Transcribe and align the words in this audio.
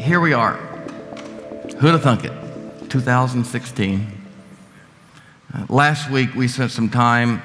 here 0.00 0.18
we 0.18 0.32
are. 0.32 0.54
Who'd 1.78 1.92
have 1.92 2.02
thunk 2.02 2.24
it? 2.24 2.32
2016. 2.88 4.06
Uh, 5.52 5.66
last 5.68 6.10
week 6.10 6.34
we 6.34 6.48
spent 6.48 6.70
some 6.70 6.88
time 6.88 7.42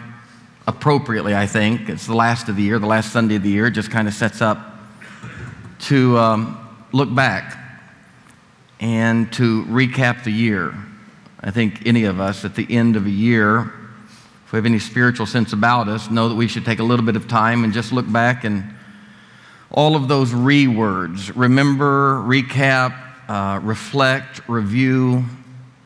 appropriately, 0.65 1.35
I 1.35 1.47
think. 1.47 1.89
It's 1.89 2.07
the 2.07 2.15
last 2.15 2.47
of 2.47 2.55
the 2.55 2.63
year, 2.63 2.79
the 2.79 2.87
last 2.87 3.11
Sunday 3.11 3.35
of 3.35 3.43
the 3.43 3.49
year, 3.49 3.69
just 3.69 3.91
kind 3.91 4.07
of 4.07 4.13
sets 4.13 4.41
up 4.41 4.57
to 5.81 6.17
um, 6.17 6.57
look 6.93 7.13
back 7.13 7.59
and 8.79 9.31
to 9.33 9.65
recap 9.65 10.23
the 10.23 10.31
year. 10.31 10.73
I 11.41 11.51
think 11.51 11.85
any 11.85 12.05
of 12.05 12.21
us 12.21 12.45
at 12.45 12.55
the 12.55 12.65
end 12.69 12.95
of 12.95 13.05
a 13.05 13.11
year, 13.11 13.73
if 14.45 14.53
we 14.53 14.57
have 14.57 14.65
any 14.65 14.79
spiritual 14.79 15.25
sense 15.25 15.51
about 15.51 15.89
us, 15.89 16.09
know 16.09 16.29
that 16.29 16.35
we 16.35 16.47
should 16.47 16.63
take 16.63 16.79
a 16.79 16.83
little 16.83 17.05
bit 17.05 17.17
of 17.17 17.27
time 17.27 17.65
and 17.65 17.73
just 17.73 17.91
look 17.91 18.09
back 18.09 18.45
and 18.45 18.74
all 19.71 19.95
of 19.95 20.07
those 20.07 20.33
re 20.33 20.67
words 20.67 21.35
remember, 21.35 22.15
recap, 22.21 22.97
uh, 23.27 23.59
reflect, 23.61 24.47
review, 24.47 25.25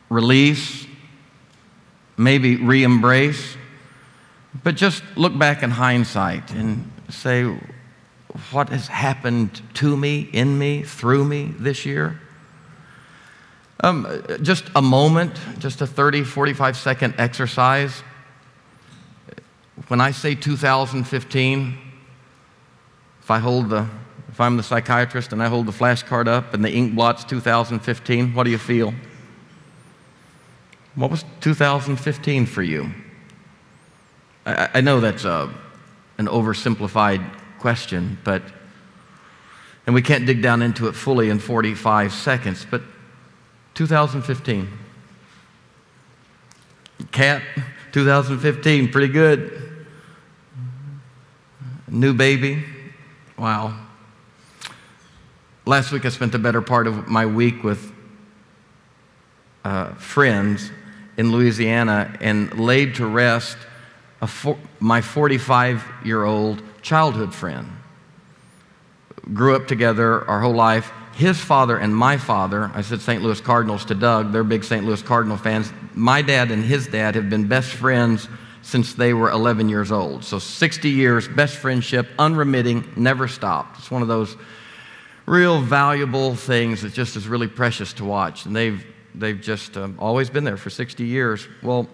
release, 0.08 0.86
maybe 2.16 2.56
re 2.56 2.82
embrace, 2.82 3.56
but 4.62 4.74
just 4.74 5.02
look 5.16 5.36
back 5.38 5.62
in 5.62 5.70
hindsight 5.70 6.52
and 6.52 6.90
say, 7.08 7.44
what 8.50 8.68
has 8.68 8.86
happened 8.86 9.60
to 9.74 9.96
me, 9.96 10.28
in 10.32 10.58
me, 10.58 10.82
through 10.82 11.24
me 11.24 11.52
this 11.58 11.84
year? 11.84 12.20
Um, 13.82 14.22
just 14.42 14.64
a 14.76 14.82
moment, 14.82 15.32
just 15.58 15.80
a 15.80 15.86
30, 15.86 16.24
45 16.24 16.76
second 16.76 17.14
exercise. 17.18 18.02
When 19.88 20.00
I 20.00 20.10
say 20.10 20.34
2015, 20.34 21.78
if 23.30 23.34
I 23.34 23.38
hold 23.38 23.70
the, 23.70 23.86
if 24.28 24.40
I'm 24.40 24.56
the 24.56 24.62
psychiatrist 24.64 25.32
and 25.32 25.40
I 25.40 25.46
hold 25.46 25.66
the 25.66 25.72
flashcard 25.72 26.26
up 26.26 26.52
and 26.52 26.64
the 26.64 26.72
ink 26.72 26.96
blots 26.96 27.22
2015, 27.22 28.34
what 28.34 28.42
do 28.42 28.50
you 28.50 28.58
feel? 28.58 28.92
What 30.96 31.12
was 31.12 31.24
2015 31.40 32.46
for 32.46 32.64
you? 32.64 32.90
I, 34.44 34.70
I 34.74 34.80
know 34.80 34.98
that's 34.98 35.24
a, 35.24 35.48
an 36.18 36.26
oversimplified 36.26 37.24
question, 37.60 38.18
but, 38.24 38.42
and 39.86 39.94
we 39.94 40.02
can't 40.02 40.26
dig 40.26 40.42
down 40.42 40.60
into 40.60 40.88
it 40.88 40.96
fully 40.96 41.30
in 41.30 41.38
45 41.38 42.12
seconds, 42.12 42.66
but 42.68 42.82
2015. 43.74 44.68
Cat, 47.12 47.42
2015, 47.92 48.90
pretty 48.90 49.12
good. 49.12 49.86
New 51.86 52.12
baby, 52.12 52.64
wow. 53.40 53.74
Last 55.64 55.92
week 55.92 56.04
I 56.04 56.10
spent 56.10 56.32
the 56.32 56.38
better 56.38 56.60
part 56.60 56.86
of 56.86 57.08
my 57.08 57.24
week 57.24 57.64
with 57.64 57.90
uh, 59.64 59.94
friends 59.94 60.70
in 61.16 61.32
Louisiana 61.32 62.14
and 62.20 62.60
laid 62.60 62.96
to 62.96 63.06
rest 63.06 63.56
for, 64.26 64.58
my 64.78 65.00
45 65.00 65.82
year 66.04 66.24
old 66.24 66.62
childhood 66.82 67.34
friend. 67.34 67.66
Grew 69.32 69.56
up 69.56 69.66
together 69.66 70.28
our 70.28 70.42
whole 70.42 70.54
life. 70.54 70.92
His 71.14 71.40
father 71.40 71.78
and 71.78 71.96
my 71.96 72.18
father, 72.18 72.70
I 72.74 72.82
said 72.82 73.00
St. 73.00 73.22
Louis 73.22 73.40
Cardinals 73.40 73.86
to 73.86 73.94
Doug, 73.94 74.32
they're 74.32 74.44
big 74.44 74.64
St. 74.64 74.84
Louis 74.84 75.00
Cardinal 75.00 75.38
fans. 75.38 75.72
My 75.94 76.20
dad 76.20 76.50
and 76.50 76.62
his 76.62 76.86
dad 76.86 77.14
have 77.14 77.30
been 77.30 77.48
best 77.48 77.70
friends 77.70 78.28
since 78.62 78.94
they 78.94 79.14
were 79.14 79.30
11 79.30 79.68
years 79.68 79.90
old. 79.90 80.24
So 80.24 80.38
60 80.38 80.90
years, 80.90 81.28
best 81.28 81.56
friendship, 81.56 82.08
unremitting, 82.18 82.92
never 82.96 83.28
stopped. 83.28 83.78
It's 83.78 83.90
one 83.90 84.02
of 84.02 84.08
those 84.08 84.36
real 85.26 85.60
valuable 85.60 86.34
things 86.34 86.82
that 86.82 86.92
just 86.92 87.16
is 87.16 87.28
really 87.28 87.48
precious 87.48 87.92
to 87.94 88.04
watch. 88.04 88.46
And 88.46 88.54
they've, 88.54 88.84
they've 89.14 89.40
just 89.40 89.76
um, 89.76 89.96
always 89.98 90.28
been 90.30 90.44
there 90.44 90.56
for 90.56 90.70
60 90.70 91.04
years. 91.04 91.46
Well, 91.62 91.88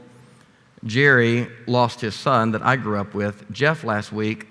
Jerry 0.84 1.48
lost 1.66 2.00
his 2.00 2.14
son 2.14 2.52
that 2.52 2.62
I 2.62 2.76
grew 2.76 2.98
up 2.98 3.14
with, 3.14 3.50
Jeff, 3.50 3.84
last 3.84 4.12
week. 4.12 4.46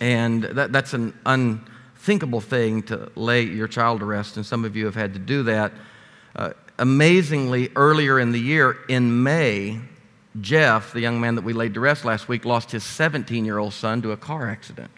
And 0.00 0.44
that, 0.44 0.72
that's 0.72 0.94
an 0.94 1.16
unthinkable 1.26 2.40
thing 2.40 2.82
to 2.84 3.10
lay 3.14 3.42
your 3.42 3.68
child 3.68 4.00
to 4.00 4.04
rest, 4.04 4.36
and 4.36 4.44
some 4.44 4.64
of 4.64 4.74
you 4.74 4.86
have 4.86 4.96
had 4.96 5.12
to 5.14 5.20
do 5.20 5.44
that. 5.44 5.72
Uh, 6.34 6.52
amazingly, 6.78 7.70
earlier 7.76 8.18
in 8.18 8.32
the 8.32 8.40
year, 8.40 8.78
in 8.88 9.22
May, 9.22 9.80
Jeff, 10.40 10.92
the 10.92 11.00
young 11.00 11.20
man 11.20 11.34
that 11.34 11.44
we 11.44 11.52
laid 11.52 11.74
to 11.74 11.80
rest 11.80 12.04
last 12.04 12.28
week, 12.28 12.44
lost 12.44 12.70
his 12.70 12.82
17 12.84 13.44
year 13.44 13.58
old 13.58 13.74
son 13.74 14.00
to 14.02 14.12
a 14.12 14.16
car 14.16 14.48
accident. 14.48 14.90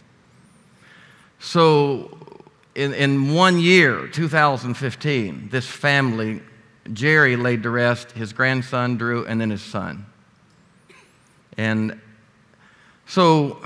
So, 1.40 2.16
in, 2.74 2.94
in 2.94 3.34
one 3.34 3.58
year, 3.58 4.08
2015, 4.08 5.48
this 5.50 5.66
family, 5.66 6.40
Jerry 6.92 7.36
laid 7.36 7.62
to 7.64 7.70
rest 7.70 8.12
his 8.12 8.32
grandson, 8.32 8.96
Drew, 8.96 9.26
and 9.26 9.40
then 9.40 9.50
his 9.50 9.62
son. 9.62 10.06
And 11.56 12.00
so, 13.06 13.62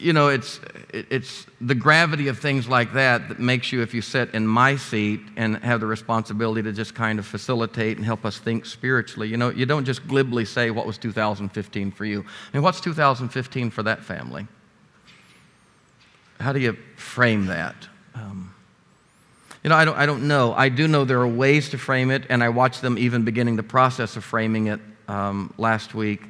you 0.00 0.12
know, 0.12 0.28
it's, 0.28 0.60
it's 0.92 1.46
the 1.60 1.74
gravity 1.74 2.28
of 2.28 2.38
things 2.38 2.68
like 2.68 2.92
that 2.92 3.28
that 3.28 3.38
makes 3.38 3.72
you, 3.72 3.82
if 3.82 3.92
you 3.92 4.00
sit 4.00 4.32
in 4.34 4.46
my 4.46 4.76
seat 4.76 5.20
and 5.36 5.56
have 5.58 5.80
the 5.80 5.86
responsibility 5.86 6.62
to 6.62 6.72
just 6.72 6.94
kind 6.94 7.18
of 7.18 7.26
facilitate 7.26 7.96
and 7.96 8.06
help 8.06 8.24
us 8.24 8.38
think 8.38 8.64
spiritually, 8.64 9.28
you 9.28 9.36
know, 9.36 9.50
you 9.50 9.66
don't 9.66 9.84
just 9.84 10.06
glibly 10.06 10.44
say, 10.44 10.70
What 10.70 10.86
was 10.86 10.98
2015 10.98 11.90
for 11.90 12.04
you? 12.04 12.20
I 12.20 12.56
mean, 12.56 12.62
what's 12.62 12.80
2015 12.80 13.70
for 13.70 13.82
that 13.82 14.02
family? 14.02 14.46
How 16.40 16.52
do 16.52 16.60
you 16.60 16.76
frame 16.96 17.46
that? 17.46 17.74
Um, 18.14 18.54
you 19.64 19.70
know, 19.70 19.76
I 19.76 19.84
don't, 19.84 19.96
I 19.96 20.06
don't 20.06 20.28
know. 20.28 20.54
I 20.54 20.68
do 20.68 20.86
know 20.86 21.04
there 21.04 21.20
are 21.20 21.28
ways 21.28 21.70
to 21.70 21.78
frame 21.78 22.10
it, 22.10 22.24
and 22.28 22.44
I 22.44 22.48
watched 22.48 22.80
them 22.80 22.96
even 22.96 23.24
beginning 23.24 23.56
the 23.56 23.62
process 23.64 24.16
of 24.16 24.24
framing 24.24 24.68
it 24.68 24.80
um, 25.08 25.52
last 25.58 25.94
week. 25.94 26.22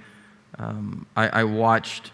Um, 0.58 1.06
I, 1.14 1.28
I 1.40 1.44
watched 1.44 2.10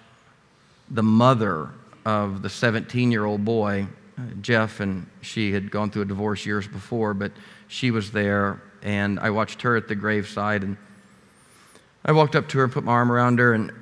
the 0.91 1.03
mother 1.03 1.71
of 2.05 2.43
the 2.43 2.50
17 2.50 3.11
year 3.11 3.25
old 3.25 3.45
boy, 3.45 3.87
uh, 4.19 4.22
Jeff, 4.41 4.81
and 4.81 5.06
she 5.22 5.53
had 5.53 5.71
gone 5.71 5.91
through 5.91 6.03
a 6.03 6.06
divorce 6.06 6.45
years 6.45 6.69
before, 6.69 7.15
but 7.15 7.33
she 7.69 7.91
was 7.91 8.12
there, 8.12 8.62
and 8.83 9.19
I 9.19 9.31
watched 9.31 9.62
her 9.62 9.77
at 9.77 9.89
the 9.89 9.95
graveside. 9.95 10.62
And 10.62 10.77
I 12.05 12.12
walked 12.12 12.37
up 12.37 12.49
to 12.49 12.59
her 12.59 12.65
and 12.65 12.72
put 12.72 12.84
my 12.84 12.93
arm 12.93 13.11
around 13.11 13.39
her, 13.39 13.55
and 13.55 13.72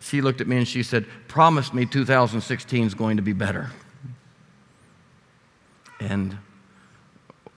she 0.00 0.20
looked 0.20 0.40
at 0.40 0.46
me 0.46 0.58
and 0.58 0.68
she 0.68 0.82
said, 0.82 1.06
Promise 1.28 1.72
me 1.72 1.86
2016 1.86 2.86
is 2.86 2.94
going 2.94 3.16
to 3.16 3.22
be 3.22 3.32
better. 3.32 3.70
And 6.00 6.36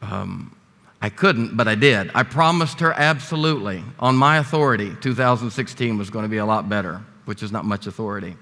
um, 0.02 0.56
I 1.02 1.09
couldn't, 1.09 1.58
but 1.58 1.68
I 1.68 1.75
did. 1.75 2.12
I 2.16 2.24
promised 2.24 2.80
her 2.80 2.94
absolutely, 2.94 3.84
on 4.00 4.16
my 4.16 4.38
authority, 4.38 4.96
2016 5.02 5.98
was 5.98 6.09
going 6.09 6.24
to 6.24 6.30
be 6.30 6.38
a 6.38 6.46
lot 6.46 6.69
better, 6.69 7.02
which 7.27 7.43
is 7.43 7.51
not 7.51 7.65
much 7.65 7.88
authority. 7.88 8.35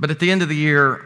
But 0.00 0.10
at 0.10 0.18
the 0.18 0.30
end 0.30 0.42
of 0.42 0.48
the 0.48 0.56
year, 0.56 1.04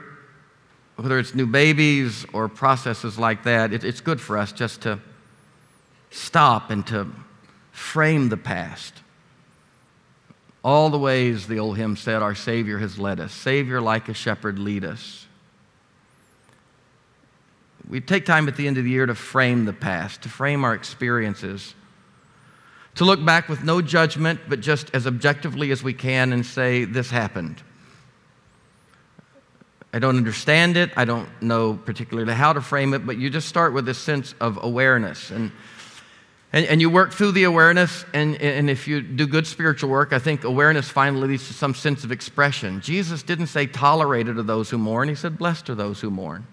whether 0.96 1.18
it's 1.18 1.34
new 1.34 1.46
babies 1.46 2.24
or 2.32 2.48
processes 2.48 3.18
like 3.18 3.44
that, 3.44 3.72
it, 3.72 3.84
it's 3.84 4.00
good 4.00 4.20
for 4.20 4.38
us 4.38 4.52
just 4.52 4.82
to 4.82 5.00
stop 6.10 6.70
and 6.70 6.86
to 6.86 7.10
frame 7.72 8.28
the 8.28 8.36
past. 8.36 8.94
All 10.64 10.90
the 10.90 10.98
ways, 10.98 11.46
the 11.46 11.58
old 11.58 11.76
hymn 11.76 11.96
said, 11.96 12.22
our 12.22 12.34
Savior 12.34 12.78
has 12.78 12.98
led 12.98 13.20
us. 13.20 13.32
Savior, 13.32 13.80
like 13.80 14.08
a 14.08 14.14
shepherd, 14.14 14.58
lead 14.58 14.84
us 14.84 15.26
we 17.88 18.00
take 18.00 18.24
time 18.24 18.48
at 18.48 18.56
the 18.56 18.66
end 18.66 18.78
of 18.78 18.84
the 18.84 18.90
year 18.90 19.06
to 19.06 19.14
frame 19.14 19.64
the 19.64 19.72
past, 19.72 20.22
to 20.22 20.28
frame 20.28 20.64
our 20.64 20.74
experiences, 20.74 21.74
to 22.96 23.04
look 23.04 23.24
back 23.24 23.48
with 23.48 23.62
no 23.62 23.80
judgment, 23.80 24.40
but 24.48 24.60
just 24.60 24.90
as 24.94 25.06
objectively 25.06 25.70
as 25.70 25.82
we 25.82 25.94
can 25.94 26.32
and 26.32 26.44
say, 26.44 26.84
This 26.84 27.10
happened. 27.10 27.62
I 29.92 29.98
don't 29.98 30.18
understand 30.18 30.76
it. 30.76 30.90
I 30.94 31.06
don't 31.06 31.28
know 31.40 31.74
particularly 31.74 32.34
how 32.34 32.52
to 32.52 32.60
frame 32.60 32.92
it, 32.92 33.06
but 33.06 33.16
you 33.16 33.30
just 33.30 33.48
start 33.48 33.72
with 33.72 33.86
this 33.86 33.96
sense 33.96 34.34
of 34.40 34.62
awareness. 34.62 35.30
And, 35.30 35.52
and, 36.52 36.66
and 36.66 36.80
you 36.82 36.90
work 36.90 37.14
through 37.14 37.32
the 37.32 37.44
awareness, 37.44 38.04
and, 38.12 38.36
and 38.36 38.68
if 38.68 38.86
you 38.86 39.00
do 39.00 39.26
good 39.26 39.46
spiritual 39.46 39.88
work, 39.88 40.12
I 40.12 40.18
think 40.18 40.44
awareness 40.44 40.88
finally 40.88 41.28
leads 41.28 41.46
to 41.48 41.54
some 41.54 41.74
sense 41.74 42.04
of 42.04 42.12
expression. 42.12 42.82
Jesus 42.82 43.22
didn't 43.22 43.46
say, 43.46 43.66
Tolerated 43.66 44.36
are 44.36 44.42
those 44.42 44.68
who 44.68 44.76
mourn, 44.76 45.08
He 45.08 45.14
said, 45.14 45.38
Blessed 45.38 45.70
are 45.70 45.74
those 45.74 46.00
who 46.00 46.10
mourn. 46.10 46.46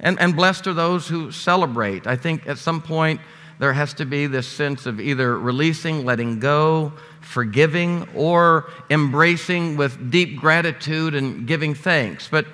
And, 0.00 0.18
and 0.18 0.34
blessed 0.34 0.66
are 0.66 0.74
those 0.74 1.06
who 1.06 1.30
celebrate. 1.30 2.08
I 2.08 2.16
think 2.16 2.48
at 2.48 2.58
some 2.58 2.82
point 2.82 3.20
there 3.62 3.72
has 3.72 3.94
to 3.94 4.04
be 4.04 4.26
this 4.26 4.48
sense 4.48 4.86
of 4.86 5.00
either 5.00 5.38
releasing, 5.38 6.04
letting 6.04 6.40
go, 6.40 6.92
forgiving, 7.20 8.08
or 8.12 8.68
embracing 8.90 9.76
with 9.76 10.10
deep 10.10 10.36
gratitude 10.36 11.14
and 11.14 11.46
giving 11.46 11.72
thanks. 11.72 12.26
But 12.26 12.44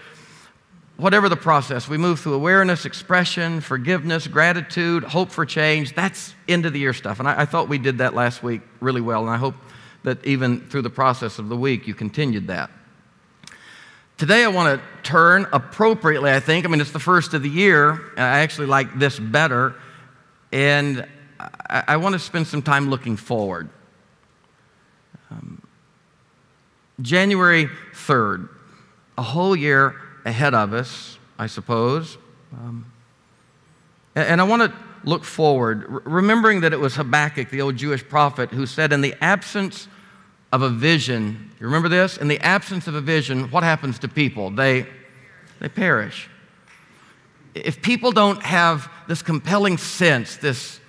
whatever 0.99 1.31
the 1.31 1.37
process, 1.37 1.89
we 1.89 1.97
move 1.97 2.21
through 2.21 2.35
awareness, 2.35 2.85
expression, 2.85 3.63
forgiveness, 3.63 4.27
gratitude, 4.27 5.03
hope 5.03 5.31
for 5.31 5.47
change. 5.47 5.95
That's 5.95 6.35
end 6.47 6.67
of 6.67 6.75
the 6.75 6.79
year 6.79 6.93
stuff. 6.93 7.21
And 7.21 7.27
I, 7.27 7.41
I, 7.41 7.45
thought 7.47 7.71
we 7.71 7.79
did 7.79 7.97
that 7.99 8.13
last 8.13 8.43
week 8.43 8.61
really 8.81 9.01
well. 9.01 9.23
And 9.23 9.31
I 9.31 9.39
hope 9.39 9.55
that 10.03 10.23
even 10.27 10.61
through 10.69 10.83
the 10.83 10.91
process 10.91 11.39
of 11.39 11.49
the 11.49 11.57
week, 11.57 11.87
you 11.87 11.95
continued 11.95 12.49
that. 12.49 12.71
Today, 14.19 14.45
I 14.45 14.49
want 14.49 14.79
to 14.79 15.09
turn 15.09 15.47
appropriately, 15.55 16.31
I 16.31 16.41
think. 16.41 16.67
I 16.67 16.69
mean, 16.69 16.83
it's 16.83 16.93
the 16.93 16.99
first 16.99 17.33
of 17.33 17.43
the 17.43 17.49
year. 17.49 18.13
I 18.19 18.41
actually 18.41 18.67
like 18.67 18.99
this 18.99 19.19
better. 19.19 19.75
And 20.53 21.07
I, 21.39 21.85
I 21.89 21.97
want 21.97 22.15
to 22.15 22.19
spend 22.19 22.47
some 22.47 22.63
time 22.63 22.91
looking 22.91 23.17
forward. 23.17 23.69
Um, 25.31 25.63
January 27.01 27.69
3rd, 27.93 28.49
a 29.17 29.23
whole 29.23 29.55
year 29.55 29.95
ahead 30.25 30.55
of 30.55 30.73
us, 30.73 31.19
I 31.39 31.47
suppose. 31.47 32.19
Um, 32.53 32.91
and, 34.15 34.41
I 34.41 34.45
want 34.45 34.63
to 34.63 34.77
look 35.05 35.23
forward, 35.23 35.87
remembering 36.07 36.63
that 36.63 36.73
it 36.73 36.81
was 36.81 36.97
Habakkuk, 36.97 37.51
the 37.51 37.61
old 37.61 37.77
Jewish 37.77 38.07
prophet, 38.07 38.51
who 38.51 38.67
said, 38.67 38.93
In 38.93 39.01
the 39.01 39.15
absence 39.21 39.87
of 40.51 40.63
a 40.63 40.71
vision, 40.71 41.51
you 41.61 41.67
remember 41.67 41.89
this? 41.89 42.17
In 42.17 42.27
the 42.27 42.41
absence 42.41 42.89
of 42.89 42.95
a 42.95 43.01
vision, 43.01 43.51
what 43.51 43.63
happens 43.63 43.99
to 44.01 44.09
people? 44.09 44.51
They, 44.51 44.87
they 45.61 45.69
perish. 45.69 46.29
If 47.55 47.83
people 47.83 48.13
don't 48.13 48.43
have 48.43 48.91
this 49.09 49.23
compelling 49.23 49.79
sense, 49.79 50.37
this, 50.37 50.81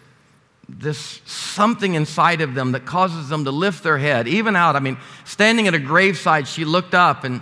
this 0.68 1.22
something 1.26 1.96
inside 1.96 2.42
of 2.42 2.54
them 2.54 2.74
that 2.74 2.86
causes 2.86 3.30
them 3.30 3.46
to 3.46 3.52
lift 3.52 3.84
their 3.84 3.98
head, 3.98 4.28
even 4.28 4.56
out, 4.56 4.76
I 4.76 4.80
mean, 4.80 4.98
standing 5.26 5.68
at 5.68 5.74
a 5.74 5.80
graveside, 5.80 6.48
she 6.48 6.66
looked 6.66 6.94
up 6.94 7.24
and 7.24 7.42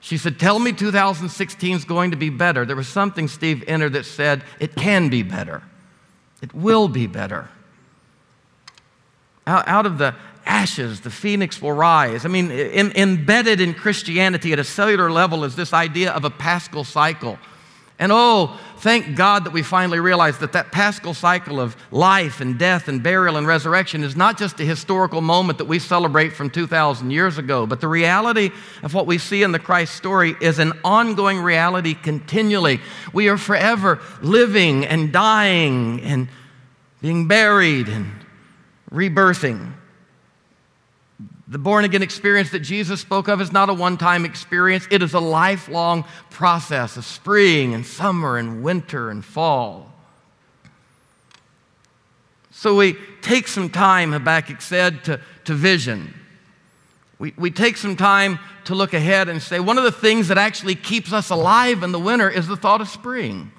she 0.00 0.16
said, 0.16 0.40
Tell 0.40 0.58
me 0.58 0.72
2016 0.72 1.76
is 1.76 1.84
going 1.84 2.10
to 2.10 2.16
be 2.16 2.30
better. 2.30 2.64
There 2.64 2.76
was 2.76 2.88
something, 2.88 3.28
Steve, 3.28 3.64
her 3.68 3.88
that 3.90 4.06
said, 4.06 4.44
It 4.58 4.74
can 4.74 5.08
be 5.08 5.22
better. 5.22 5.62
It 6.42 6.54
will 6.54 6.88
be 6.88 7.06
better. 7.06 7.48
Out, 9.46 9.68
out 9.68 9.86
of 9.86 9.98
the 9.98 10.14
ashes, 10.46 11.00
the 11.00 11.10
phoenix 11.10 11.60
will 11.60 11.72
rise. 11.72 12.24
I 12.24 12.28
mean, 12.28 12.50
in, 12.50 12.92
embedded 12.92 13.60
in 13.60 13.74
Christianity 13.74 14.52
at 14.52 14.58
a 14.58 14.64
cellular 14.64 15.10
level 15.10 15.44
is 15.44 15.54
this 15.54 15.72
idea 15.72 16.12
of 16.12 16.24
a 16.24 16.30
paschal 16.30 16.84
cycle. 16.84 17.38
And 18.00 18.10
oh, 18.12 18.58
thank 18.78 19.14
God 19.14 19.44
that 19.44 19.52
we 19.52 19.62
finally 19.62 20.00
realize 20.00 20.38
that 20.38 20.54
that 20.54 20.72
paschal 20.72 21.12
cycle 21.12 21.60
of 21.60 21.76
life 21.90 22.40
and 22.40 22.58
death 22.58 22.88
and 22.88 23.02
burial 23.02 23.36
and 23.36 23.46
resurrection 23.46 24.02
is 24.02 24.16
not 24.16 24.38
just 24.38 24.58
a 24.58 24.64
historical 24.64 25.20
moment 25.20 25.58
that 25.58 25.66
we 25.66 25.78
celebrate 25.78 26.30
from 26.30 26.48
2,000 26.48 27.10
years 27.10 27.36
ago, 27.36 27.66
but 27.66 27.82
the 27.82 27.88
reality 27.88 28.52
of 28.82 28.94
what 28.94 29.06
we 29.06 29.18
see 29.18 29.42
in 29.42 29.52
the 29.52 29.58
Christ 29.58 29.94
story 29.96 30.34
is 30.40 30.58
an 30.58 30.72
ongoing 30.82 31.40
reality 31.40 31.92
continually. 31.92 32.80
We 33.12 33.28
are 33.28 33.36
forever 33.36 34.00
living 34.22 34.86
and 34.86 35.12
dying 35.12 36.00
and 36.00 36.28
being 37.02 37.28
buried 37.28 37.90
and 37.90 38.10
rebirthing. 38.90 39.74
The 41.50 41.58
born 41.58 41.84
again 41.84 42.02
experience 42.02 42.50
that 42.50 42.60
Jesus 42.60 43.00
spoke 43.00 43.26
of 43.26 43.40
is 43.40 43.52
not 43.52 43.68
a 43.68 43.74
one 43.74 43.98
time 43.98 44.24
experience, 44.24 44.86
it 44.88 45.02
is 45.02 45.14
a 45.14 45.20
lifelong 45.20 46.04
process 46.30 46.96
of 46.96 47.04
spring 47.04 47.74
and 47.74 47.84
summer 47.84 48.38
and 48.38 48.62
winter 48.62 49.10
and 49.10 49.24
fall. 49.24 49.92
So 52.52 52.76
we 52.76 52.96
take 53.20 53.48
some 53.48 53.68
time, 53.68 54.12
Habakkuk 54.12 54.60
said, 54.60 55.02
to, 55.04 55.20
to 55.46 55.54
vision. 55.54 56.14
We, 57.18 57.34
we 57.36 57.50
take 57.50 57.76
some 57.76 57.96
time 57.96 58.38
to 58.66 58.76
look 58.76 58.94
ahead 58.94 59.28
and 59.28 59.42
say, 59.42 59.58
one 59.58 59.76
of 59.76 59.82
the 59.84 59.92
things 59.92 60.28
that 60.28 60.38
actually 60.38 60.76
keeps 60.76 61.12
us 61.12 61.30
alive 61.30 61.82
in 61.82 61.90
the 61.90 61.98
winter 61.98 62.30
is 62.30 62.46
the 62.46 62.56
thought 62.56 62.80
of 62.80 62.88
spring. 62.88 63.50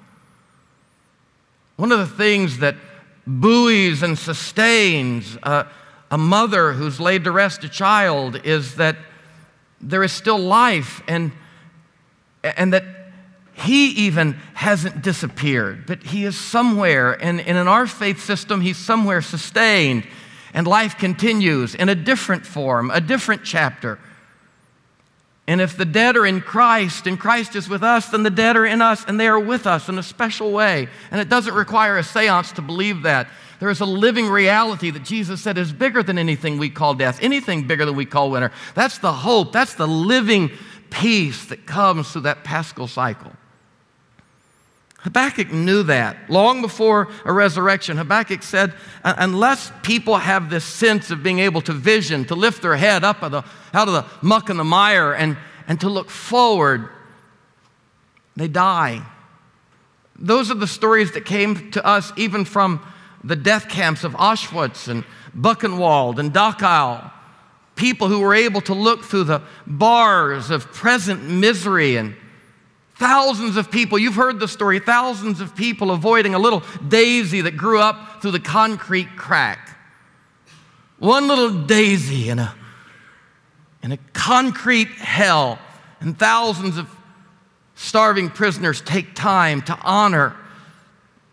One 1.76 1.92
of 1.92 1.98
the 1.98 2.06
things 2.06 2.58
that 2.58 2.76
buoys 3.26 4.02
and 4.02 4.18
sustains 4.18 5.36
uh, 5.42 5.64
a 6.12 6.18
mother 6.18 6.74
who's 6.74 7.00
laid 7.00 7.24
to 7.24 7.32
rest 7.32 7.64
a 7.64 7.68
child 7.70 8.38
is 8.44 8.74
that 8.74 8.96
there 9.80 10.02
is 10.02 10.12
still 10.12 10.38
life 10.38 11.02
and, 11.08 11.32
and 12.44 12.74
that 12.74 12.84
he 13.54 13.88
even 13.92 14.34
hasn't 14.52 15.00
disappeared, 15.00 15.86
but 15.86 16.02
he 16.02 16.24
is 16.24 16.38
somewhere. 16.38 17.12
And, 17.12 17.40
and 17.40 17.56
in 17.56 17.66
our 17.66 17.86
faith 17.86 18.22
system, 18.22 18.60
he's 18.60 18.76
somewhere 18.76 19.22
sustained. 19.22 20.06
And 20.52 20.66
life 20.66 20.98
continues 20.98 21.74
in 21.74 21.88
a 21.88 21.94
different 21.94 22.44
form, 22.44 22.90
a 22.90 23.00
different 23.00 23.42
chapter. 23.42 23.98
And 25.46 25.62
if 25.62 25.78
the 25.78 25.86
dead 25.86 26.16
are 26.16 26.26
in 26.26 26.42
Christ 26.42 27.06
and 27.06 27.18
Christ 27.18 27.56
is 27.56 27.70
with 27.70 27.82
us, 27.82 28.10
then 28.10 28.22
the 28.22 28.30
dead 28.30 28.56
are 28.56 28.66
in 28.66 28.82
us 28.82 29.04
and 29.08 29.18
they 29.18 29.28
are 29.28 29.40
with 29.40 29.66
us 29.66 29.88
in 29.88 29.98
a 29.98 30.02
special 30.02 30.52
way. 30.52 30.88
And 31.10 31.22
it 31.22 31.30
doesn't 31.30 31.54
require 31.54 31.96
a 31.96 32.04
seance 32.04 32.52
to 32.52 32.62
believe 32.62 33.02
that. 33.02 33.28
There 33.62 33.70
is 33.70 33.78
a 33.78 33.86
living 33.86 34.28
reality 34.28 34.90
that 34.90 35.04
Jesus 35.04 35.40
said 35.40 35.56
is 35.56 35.72
bigger 35.72 36.02
than 36.02 36.18
anything 36.18 36.58
we 36.58 36.68
call 36.68 36.94
death, 36.94 37.20
anything 37.22 37.64
bigger 37.68 37.84
than 37.84 37.94
we 37.94 38.04
call 38.04 38.32
winter. 38.32 38.50
That's 38.74 38.98
the 38.98 39.12
hope, 39.12 39.52
that's 39.52 39.74
the 39.74 39.86
living 39.86 40.50
peace 40.90 41.44
that 41.44 41.64
comes 41.64 42.10
through 42.10 42.22
that 42.22 42.42
paschal 42.42 42.88
cycle. 42.88 43.30
Habakkuk 44.98 45.52
knew 45.52 45.84
that 45.84 46.28
long 46.28 46.60
before 46.60 47.08
a 47.24 47.32
resurrection. 47.32 47.98
Habakkuk 47.98 48.42
said, 48.42 48.74
unless 49.04 49.70
people 49.84 50.16
have 50.16 50.50
this 50.50 50.64
sense 50.64 51.12
of 51.12 51.22
being 51.22 51.38
able 51.38 51.60
to 51.60 51.72
vision, 51.72 52.24
to 52.24 52.34
lift 52.34 52.62
their 52.62 52.74
head 52.74 53.04
up 53.04 53.22
out 53.22 53.32
of 53.32 53.44
the, 53.72 54.04
muck 54.22 54.50
and 54.50 54.58
the 54.58 54.64
mire 54.64 55.12
and, 55.12 55.36
and 55.68 55.80
to 55.82 55.88
look 55.88 56.10
forward, 56.10 56.88
they 58.34 58.48
die. 58.48 59.06
Those 60.18 60.50
are 60.50 60.54
the 60.54 60.66
stories 60.66 61.12
that 61.12 61.24
came 61.24 61.70
to 61.70 61.86
us 61.86 62.12
even 62.16 62.44
from 62.44 62.84
the 63.24 63.36
death 63.36 63.68
camps 63.68 64.04
of 64.04 64.12
Auschwitz 64.14 64.88
and 64.88 65.04
Buchenwald 65.36 66.18
and 66.18 66.32
Dachau. 66.32 67.10
People 67.76 68.08
who 68.08 68.20
were 68.20 68.34
able 68.34 68.60
to 68.62 68.74
look 68.74 69.04
through 69.04 69.24
the 69.24 69.42
bars 69.66 70.50
of 70.50 70.72
present 70.72 71.22
misery 71.22 71.96
and 71.96 72.14
thousands 72.96 73.56
of 73.56 73.70
people, 73.70 73.98
you've 73.98 74.14
heard 74.14 74.38
the 74.38 74.48
story, 74.48 74.78
thousands 74.78 75.40
of 75.40 75.56
people 75.56 75.90
avoiding 75.90 76.34
a 76.34 76.38
little 76.38 76.62
daisy 76.86 77.40
that 77.40 77.56
grew 77.56 77.80
up 77.80 78.20
through 78.20 78.32
the 78.32 78.40
concrete 78.40 79.16
crack. 79.16 79.76
One 80.98 81.26
little 81.26 81.64
daisy 81.64 82.28
in 82.28 82.38
a, 82.38 82.54
in 83.82 83.92
a 83.92 83.96
concrete 84.12 84.88
hell, 84.88 85.58
and 86.00 86.16
thousands 86.16 86.76
of 86.76 86.88
starving 87.74 88.30
prisoners 88.30 88.80
take 88.80 89.14
time 89.14 89.62
to 89.62 89.76
honor 89.82 90.36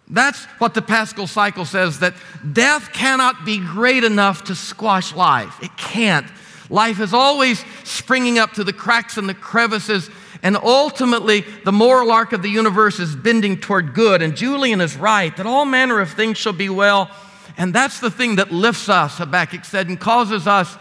that's 0.09 0.45
what 0.59 0.73
the 0.73 0.81
Paschal 0.81 1.27
cycle 1.27 1.65
says 1.65 1.99
that 1.99 2.15
death 2.53 2.91
cannot 2.93 3.45
be 3.45 3.59
great 3.59 4.03
enough 4.03 4.45
to 4.45 4.55
squash 4.55 5.13
life. 5.13 5.61
It 5.61 5.75
can't. 5.77 6.25
Life 6.69 6.99
is 6.99 7.13
always 7.13 7.63
springing 7.83 8.39
up 8.39 8.53
to 8.53 8.63
the 8.63 8.73
cracks 8.73 9.17
and 9.17 9.27
the 9.27 9.33
crevices, 9.33 10.09
and 10.41 10.55
ultimately, 10.55 11.41
the 11.65 11.71
moral 11.71 12.11
arc 12.11 12.31
of 12.31 12.41
the 12.41 12.49
universe 12.49 12.99
is 12.99 13.15
bending 13.15 13.59
toward 13.59 13.93
good. 13.93 14.21
And 14.21 14.37
Julian 14.37 14.79
is 14.79 14.95
right 14.95 15.35
that 15.35 15.45
all 15.45 15.65
manner 15.65 15.99
of 15.99 16.11
things 16.11 16.37
shall 16.37 16.53
be 16.53 16.69
well. 16.69 17.11
And 17.57 17.73
that's 17.73 17.99
the 17.99 18.09
thing 18.09 18.37
that 18.37 18.51
lifts 18.51 18.87
us, 18.87 19.17
Habakkuk 19.17 19.65
said, 19.65 19.89
and 19.89 19.99
causes 19.99 20.47
us 20.47 20.77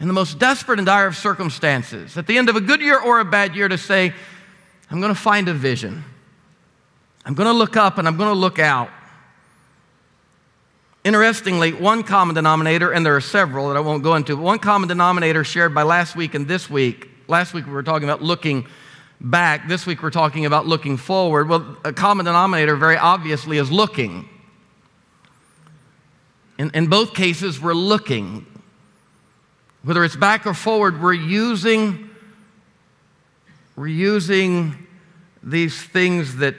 in 0.00 0.06
the 0.06 0.12
most 0.12 0.38
desperate 0.38 0.78
and 0.78 0.86
dire 0.86 1.06
of 1.06 1.16
circumstances, 1.16 2.18
at 2.18 2.26
the 2.26 2.36
end 2.36 2.48
of 2.48 2.56
a 2.56 2.60
good 2.60 2.80
year 2.80 2.98
or 3.00 3.20
a 3.20 3.24
bad 3.24 3.54
year, 3.54 3.68
to 3.68 3.78
say, 3.78 4.12
I'm 4.90 5.00
going 5.00 5.14
to 5.14 5.20
find 5.20 5.48
a 5.48 5.54
vision. 5.54 6.04
I'm 7.30 7.36
going 7.36 7.46
to 7.46 7.52
look 7.52 7.76
up 7.76 7.96
and 7.98 8.08
I'm 8.08 8.16
going 8.16 8.30
to 8.30 8.34
look 8.34 8.58
out. 8.58 8.90
Interestingly, 11.04 11.72
one 11.72 12.02
common 12.02 12.34
denominator, 12.34 12.90
and 12.90 13.06
there 13.06 13.14
are 13.14 13.20
several 13.20 13.68
that 13.68 13.76
I 13.76 13.80
won't 13.80 14.02
go 14.02 14.16
into, 14.16 14.36
one 14.36 14.58
common 14.58 14.88
denominator 14.88 15.44
shared 15.44 15.72
by 15.72 15.84
last 15.84 16.16
week 16.16 16.34
and 16.34 16.48
this 16.48 16.68
week. 16.68 17.08
Last 17.28 17.54
week 17.54 17.66
we 17.66 17.72
were 17.72 17.84
talking 17.84 18.08
about 18.08 18.20
looking 18.20 18.66
back. 19.20 19.68
This 19.68 19.86
week 19.86 20.02
we're 20.02 20.10
talking 20.10 20.44
about 20.44 20.66
looking 20.66 20.96
forward. 20.96 21.48
Well, 21.48 21.76
a 21.84 21.92
common 21.92 22.26
denominator, 22.26 22.74
very 22.74 22.96
obviously, 22.96 23.58
is 23.58 23.70
looking. 23.70 24.28
In, 26.58 26.72
in 26.74 26.88
both 26.88 27.14
cases, 27.14 27.60
we're 27.60 27.74
looking. 27.74 28.44
Whether 29.84 30.02
it's 30.02 30.16
back 30.16 30.48
or 30.48 30.54
forward, 30.54 31.00
we're 31.00 31.12
using, 31.12 32.10
we're 33.76 33.86
using 33.86 34.84
these 35.44 35.80
things 35.80 36.38
that 36.38 36.56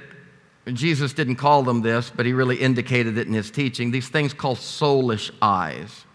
Jesus 0.67 1.13
didn't 1.13 1.37
call 1.37 1.63
them 1.63 1.81
this, 1.81 2.11
but 2.15 2.25
he 2.25 2.33
really 2.33 2.57
indicated 2.57 3.17
it 3.17 3.27
in 3.27 3.33
his 3.33 3.49
teaching. 3.49 3.91
These 3.91 4.09
things 4.09 4.33
called 4.33 4.57
soulish 4.57 5.31
eyes. 5.41 6.05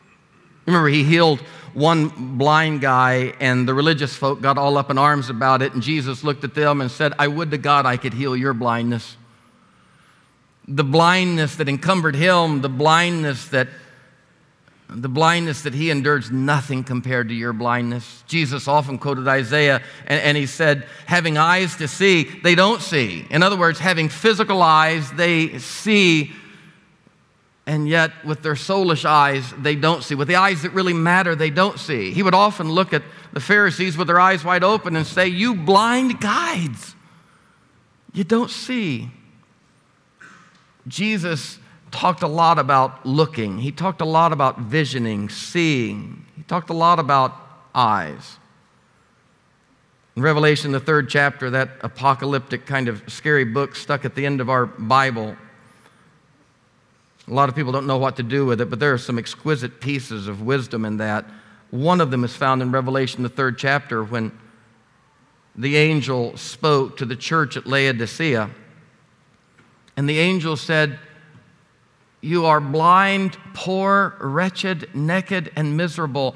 Remember, 0.66 0.88
he 0.88 1.04
healed 1.04 1.40
one 1.74 2.36
blind 2.38 2.80
guy, 2.80 3.34
and 3.40 3.68
the 3.68 3.74
religious 3.74 4.14
folk 4.14 4.40
got 4.40 4.58
all 4.58 4.78
up 4.78 4.90
in 4.90 4.98
arms 4.98 5.30
about 5.30 5.62
it, 5.62 5.74
and 5.74 5.82
Jesus 5.82 6.24
looked 6.24 6.42
at 6.44 6.54
them 6.54 6.80
and 6.80 6.90
said, 6.90 7.12
I 7.18 7.28
would 7.28 7.50
to 7.50 7.58
God 7.58 7.86
I 7.86 7.96
could 7.96 8.14
heal 8.14 8.36
your 8.36 8.54
blindness. 8.54 9.16
The 10.66 10.84
blindness 10.84 11.56
that 11.56 11.68
encumbered 11.68 12.16
him, 12.16 12.62
the 12.62 12.68
blindness 12.68 13.48
that 13.48 13.68
the 14.88 15.08
blindness 15.08 15.62
that 15.62 15.74
he 15.74 15.90
endures 15.90 16.30
nothing 16.30 16.84
compared 16.84 17.28
to 17.28 17.34
your 17.34 17.52
blindness. 17.52 18.22
Jesus 18.28 18.68
often 18.68 18.98
quoted 18.98 19.26
Isaiah, 19.26 19.82
and, 20.06 20.22
and, 20.22 20.36
he 20.36 20.46
said, 20.46 20.86
Having 21.06 21.38
eyes 21.38 21.76
to 21.76 21.88
see, 21.88 22.24
they 22.24 22.54
don't 22.54 22.80
see. 22.80 23.26
In 23.30 23.42
other 23.42 23.56
words, 23.56 23.78
having 23.78 24.08
physical 24.08 24.62
eyes, 24.62 25.10
they 25.12 25.58
see 25.58 26.32
and 27.66 27.88
yet 27.88 28.24
with 28.24 28.42
their 28.42 28.54
soulish 28.54 29.04
eyes, 29.04 29.52
they 29.58 29.74
don't 29.74 30.04
see. 30.04 30.14
With 30.14 30.28
the 30.28 30.36
eyes 30.36 30.62
that 30.62 30.70
really 30.70 30.92
matter, 30.92 31.34
they 31.34 31.50
don't 31.50 31.80
see. 31.80 32.12
He 32.12 32.22
would 32.22 32.34
often 32.34 32.70
look 32.70 32.92
at 32.92 33.02
the 33.32 33.40
Pharisees 33.40 33.96
with 33.96 34.06
their 34.06 34.20
eyes 34.20 34.44
wide 34.44 34.62
open 34.62 34.94
and 34.94 35.04
say, 35.04 35.26
You 35.26 35.56
blind 35.56 36.20
guides, 36.20 36.94
you 38.12 38.22
don't 38.22 38.50
see. 38.50 39.10
Jesus 40.86 41.58
talked 41.96 42.22
a 42.22 42.28
lot 42.28 42.58
about 42.58 43.06
looking, 43.06 43.58
he 43.58 43.72
talked 43.72 44.02
a 44.02 44.04
lot 44.04 44.32
about 44.32 44.60
visioning, 44.60 45.30
seeing, 45.30 46.26
he 46.36 46.42
talked 46.42 46.68
a 46.68 46.74
lot 46.74 46.98
about 46.98 47.34
eyes. 47.74 48.36
In 50.14 50.22
Revelation, 50.22 50.72
the 50.72 50.80
third 50.80 51.08
chapter, 51.08 51.50
that 51.50 51.70
apocalyptic 51.80 52.66
kind 52.66 52.88
of 52.88 53.02
scary 53.06 53.44
book 53.44 53.74
stuck 53.74 54.04
at 54.04 54.14
the 54.14 54.26
end 54.26 54.40
of 54.40 54.50
our 54.50 54.66
Bible, 54.66 55.36
a 57.28 57.32
lot 57.32 57.48
of 57.48 57.56
people 57.56 57.72
don't 57.72 57.86
know 57.86 57.98
what 57.98 58.16
to 58.16 58.22
do 58.22 58.44
with 58.44 58.60
it, 58.60 58.70
but 58.70 58.78
there 58.78 58.92
are 58.92 58.98
some 58.98 59.18
exquisite 59.18 59.80
pieces 59.80 60.28
of 60.28 60.42
wisdom 60.42 60.84
in 60.84 60.98
that. 60.98 61.24
One 61.70 62.00
of 62.00 62.10
them 62.10 62.24
is 62.24 62.36
found 62.36 62.62
in 62.62 62.70
Revelation, 62.70 63.22
the 63.22 63.28
third 63.28 63.58
chapter, 63.58 64.04
when 64.04 64.38
the 65.56 65.76
angel 65.76 66.36
spoke 66.36 66.98
to 66.98 67.06
the 67.06 67.16
church 67.16 67.56
at 67.56 67.66
Laodicea. 67.66 68.50
And 69.96 70.08
the 70.08 70.18
angel 70.18 70.56
said, 70.56 70.98
You 72.26 72.46
are 72.46 72.58
blind, 72.58 73.38
poor, 73.54 74.16
wretched, 74.18 74.92
naked, 74.96 75.52
and 75.54 75.76
miserable. 75.76 76.34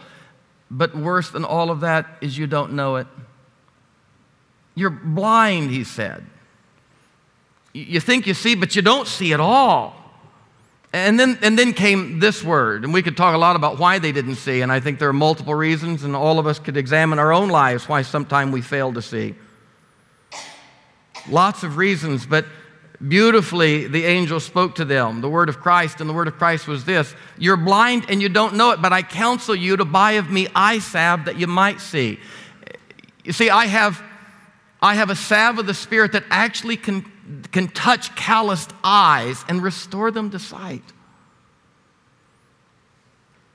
But 0.70 0.94
worse 0.94 1.30
than 1.30 1.44
all 1.44 1.68
of 1.68 1.80
that 1.80 2.06
is 2.20 2.38
you 2.38 2.46
don't 2.46 2.74
know 2.74 2.94
it. 2.94 3.08
You're 4.76 4.90
blind, 4.90 5.72
he 5.72 5.82
said. 5.82 6.24
You 7.72 7.98
think 7.98 8.28
you 8.28 8.34
see, 8.34 8.54
but 8.54 8.76
you 8.76 8.82
don't 8.82 9.08
see 9.08 9.32
at 9.32 9.40
all. 9.40 9.96
And 10.92 11.18
then, 11.18 11.36
and 11.42 11.58
then 11.58 11.72
came 11.72 12.20
this 12.20 12.44
word, 12.44 12.84
and 12.84 12.94
we 12.94 13.02
could 13.02 13.16
talk 13.16 13.34
a 13.34 13.38
lot 13.38 13.56
about 13.56 13.80
why 13.80 13.98
they 13.98 14.12
didn't 14.12 14.36
see, 14.36 14.60
and 14.60 14.70
I 14.70 14.78
think 14.78 15.00
there 15.00 15.08
are 15.08 15.12
multiple 15.12 15.56
reasons, 15.56 16.04
and 16.04 16.14
all 16.14 16.38
of 16.38 16.46
us 16.46 16.60
could 16.60 16.76
examine 16.76 17.18
our 17.18 17.32
own 17.32 17.48
lives 17.48 17.88
why 17.88 18.02
sometimes 18.02 18.52
we 18.52 18.60
fail 18.60 18.92
to 18.92 19.02
see. 19.02 19.34
Lots 21.28 21.64
of 21.64 21.76
reasons, 21.76 22.26
but 22.26 22.44
beautifully 23.06 23.86
the 23.86 24.04
angel 24.04 24.40
spoke 24.40 24.74
to 24.74 24.84
them 24.84 25.20
the 25.20 25.28
word 25.28 25.48
of 25.48 25.58
Christ, 25.60 26.00
and 26.00 26.08
the 26.08 26.14
word 26.14 26.28
of 26.28 26.36
Christ 26.36 26.68
was 26.68 26.84
this 26.84 27.14
You're 27.38 27.56
blind 27.56 28.06
and 28.08 28.20
you 28.20 28.28
don't 28.28 28.54
know 28.54 28.70
it, 28.72 28.82
but 28.82 28.92
I 28.92 29.02
counsel 29.02 29.54
you 29.54 29.76
to 29.76 29.84
buy 29.84 30.12
of 30.12 30.30
me 30.30 30.48
eye 30.54 30.78
salve 30.78 31.24
that 31.24 31.38
you 31.38 31.46
might 31.46 31.80
see. 31.80 32.18
You 33.24 33.32
see, 33.32 33.50
I 33.50 33.66
have, 33.66 34.02
I 34.80 34.94
have 34.94 35.10
a 35.10 35.16
salve 35.16 35.58
of 35.58 35.66
the 35.66 35.74
Spirit 35.74 36.12
that 36.12 36.24
actually 36.30 36.76
can 36.76 37.10
can 37.52 37.68
touch 37.68 38.14
calloused 38.16 38.72
eyes 38.82 39.44
and 39.48 39.62
restore 39.62 40.10
them 40.10 40.30
to 40.30 40.38
sight. 40.38 40.82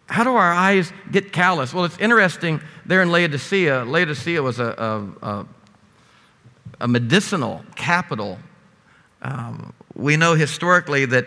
How 0.07 0.23
do 0.23 0.35
our 0.35 0.53
eyes 0.53 0.93
get 1.11 1.33
callous? 1.33 1.73
Well, 1.73 1.85
it's 1.85 1.97
interesting 1.97 2.61
there 2.85 3.01
in 3.01 3.11
Laodicea. 3.11 3.85
Laodicea 3.85 4.41
was 4.41 4.59
a, 4.59 5.15
a, 5.21 5.45
a 6.79 6.87
medicinal 6.87 7.65
capital. 7.75 8.37
Um, 9.25 9.73
we 9.95 10.17
know 10.17 10.35
historically 10.35 11.05
that 11.05 11.25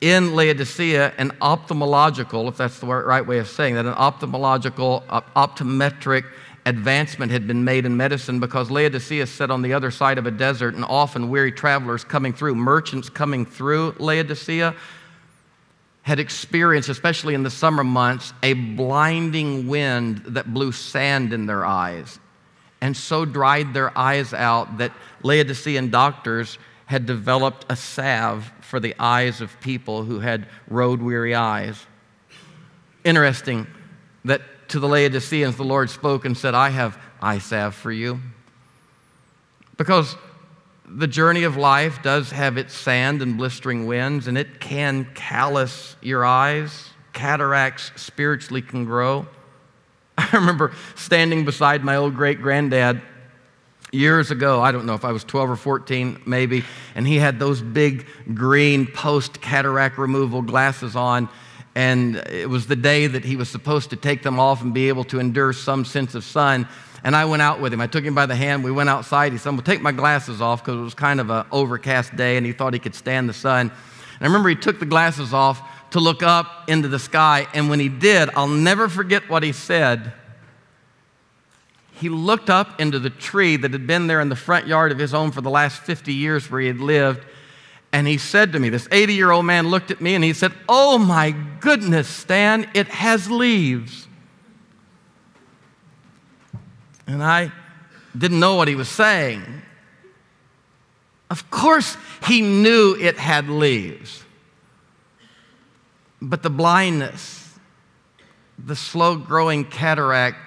in 0.00 0.34
Laodicea, 0.34 1.14
an 1.18 1.30
ophthalmological, 1.40 2.48
if 2.48 2.56
that's 2.56 2.80
the 2.80 2.86
right 2.86 3.24
way 3.24 3.38
of 3.38 3.46
saying 3.48 3.76
that, 3.76 3.86
an 3.86 3.94
ophthalmological, 3.94 5.04
optometric 5.36 6.24
advancement 6.66 7.30
had 7.30 7.46
been 7.46 7.62
made 7.62 7.86
in 7.86 7.96
medicine 7.96 8.40
because 8.40 8.72
Laodicea 8.72 9.24
sat 9.26 9.52
on 9.52 9.62
the 9.62 9.72
other 9.72 9.92
side 9.92 10.18
of 10.18 10.26
a 10.26 10.32
desert, 10.32 10.74
and 10.74 10.84
often 10.84 11.30
weary 11.30 11.52
travelers 11.52 12.02
coming 12.02 12.32
through, 12.32 12.56
merchants 12.56 13.08
coming 13.08 13.46
through 13.46 13.94
Laodicea, 14.00 14.74
had 16.02 16.18
experienced, 16.18 16.88
especially 16.88 17.34
in 17.34 17.44
the 17.44 17.50
summer 17.50 17.84
months, 17.84 18.32
a 18.42 18.52
blinding 18.54 19.68
wind 19.68 20.18
that 20.26 20.52
blew 20.52 20.72
sand 20.72 21.32
in 21.32 21.46
their 21.46 21.64
eyes 21.64 22.18
and 22.80 22.96
so 22.96 23.24
dried 23.24 23.72
their 23.72 23.96
eyes 23.96 24.34
out 24.34 24.78
that 24.78 24.92
Laodicean 25.22 25.90
doctors 25.90 26.58
had 26.86 27.04
developed 27.04 27.66
a 27.68 27.76
salve 27.76 28.50
for 28.60 28.80
the 28.80 28.94
eyes 28.98 29.40
of 29.40 29.60
people 29.60 30.04
who 30.04 30.20
had 30.20 30.46
road 30.68 31.02
weary 31.02 31.34
eyes. 31.34 31.84
Interesting 33.04 33.66
that 34.24 34.40
to 34.68 34.80
the 34.80 34.88
Laodiceans, 34.88 35.56
the 35.56 35.64
Lord 35.64 35.90
spoke 35.90 36.24
and 36.24 36.36
said, 36.36 36.54
I 36.54 36.70
have 36.70 36.98
eye 37.20 37.38
salve 37.38 37.74
for 37.74 37.92
you. 37.92 38.20
Because 39.76 40.16
the 40.88 41.06
journey 41.08 41.42
of 41.42 41.56
life 41.56 42.02
does 42.02 42.30
have 42.30 42.56
its 42.56 42.72
sand 42.72 43.20
and 43.20 43.36
blistering 43.36 43.86
winds, 43.86 44.28
and 44.28 44.38
it 44.38 44.60
can 44.60 45.08
callous 45.14 45.96
your 46.00 46.24
eyes. 46.24 46.90
Cataracts 47.12 47.90
spiritually 47.96 48.62
can 48.62 48.84
grow. 48.84 49.26
I 50.18 50.28
remember 50.32 50.72
standing 50.94 51.44
beside 51.44 51.84
my 51.84 51.96
old 51.96 52.14
great 52.14 52.40
granddad 52.40 53.02
years 53.96 54.30
ago. 54.30 54.60
I 54.60 54.72
don't 54.72 54.86
know 54.86 54.94
if 54.94 55.04
I 55.04 55.12
was 55.12 55.24
12 55.24 55.50
or 55.50 55.56
14, 55.56 56.22
maybe, 56.26 56.64
and 56.94 57.06
he 57.06 57.16
had 57.16 57.38
those 57.38 57.60
big 57.60 58.06
green 58.34 58.86
post 58.86 59.40
cataract 59.40 59.98
removal 59.98 60.42
glasses 60.42 60.94
on 60.94 61.28
and 61.76 62.16
it 62.30 62.48
was 62.48 62.66
the 62.66 62.74
day 62.74 63.06
that 63.06 63.22
he 63.22 63.36
was 63.36 63.50
supposed 63.50 63.90
to 63.90 63.96
take 63.96 64.22
them 64.22 64.40
off 64.40 64.62
and 64.62 64.72
be 64.72 64.88
able 64.88 65.04
to 65.04 65.20
endure 65.20 65.52
some 65.52 65.84
sense 65.84 66.14
of 66.14 66.24
sun. 66.24 66.66
And 67.04 67.14
I 67.14 67.26
went 67.26 67.42
out 67.42 67.60
with 67.60 67.70
him. 67.70 67.82
I 67.82 67.86
took 67.86 68.02
him 68.02 68.14
by 68.14 68.24
the 68.24 68.34
hand. 68.34 68.64
We 68.64 68.72
went 68.72 68.88
outside. 68.88 69.32
He 69.32 69.38
said, 69.38 69.50
Well, 69.50 69.60
take 69.60 69.82
my 69.82 69.92
glasses 69.92 70.40
off 70.40 70.64
because 70.64 70.80
it 70.80 70.82
was 70.82 70.94
kind 70.94 71.20
of 71.20 71.28
an 71.28 71.44
overcast 71.52 72.16
day 72.16 72.38
and 72.38 72.46
he 72.46 72.52
thought 72.52 72.72
he 72.72 72.78
could 72.78 72.94
stand 72.94 73.28
the 73.28 73.34
sun. 73.34 73.70
And 73.70 74.22
I 74.22 74.24
remember 74.24 74.48
he 74.48 74.54
took 74.54 74.80
the 74.80 74.86
glasses 74.86 75.34
off 75.34 75.60
to 75.90 76.00
look 76.00 76.22
up 76.22 76.66
into 76.66 76.88
the 76.88 76.98
sky. 76.98 77.46
And 77.52 77.68
when 77.68 77.78
he 77.78 77.90
did, 77.90 78.30
I'll 78.34 78.48
never 78.48 78.88
forget 78.88 79.28
what 79.28 79.42
he 79.42 79.52
said. 79.52 80.14
He 81.98 82.10
looked 82.10 82.50
up 82.50 82.78
into 82.78 82.98
the 82.98 83.08
tree 83.10 83.56
that 83.56 83.72
had 83.72 83.86
been 83.86 84.06
there 84.06 84.20
in 84.20 84.28
the 84.28 84.36
front 84.36 84.66
yard 84.66 84.92
of 84.92 84.98
his 84.98 85.12
home 85.12 85.30
for 85.30 85.40
the 85.40 85.50
last 85.50 85.80
50 85.80 86.12
years 86.12 86.50
where 86.50 86.60
he 86.60 86.66
had 86.66 86.78
lived. 86.78 87.24
And 87.90 88.06
he 88.06 88.18
said 88.18 88.52
to 88.52 88.58
me, 88.58 88.68
this 88.68 88.86
80 88.92 89.14
year 89.14 89.30
old 89.30 89.46
man 89.46 89.68
looked 89.68 89.90
at 89.90 90.00
me 90.02 90.14
and 90.14 90.22
he 90.22 90.34
said, 90.34 90.52
Oh 90.68 90.98
my 90.98 91.34
goodness, 91.60 92.06
Stan, 92.06 92.70
it 92.74 92.88
has 92.88 93.30
leaves. 93.30 94.06
And 97.06 97.22
I 97.22 97.50
didn't 98.16 98.40
know 98.40 98.56
what 98.56 98.68
he 98.68 98.74
was 98.74 98.88
saying. 98.88 99.62
Of 101.30 101.50
course, 101.50 101.96
he 102.26 102.42
knew 102.42 102.94
it 103.00 103.16
had 103.16 103.48
leaves. 103.48 104.22
But 106.20 106.42
the 106.42 106.50
blindness, 106.50 107.58
the 108.58 108.76
slow 108.76 109.16
growing 109.16 109.64
cataract, 109.64 110.38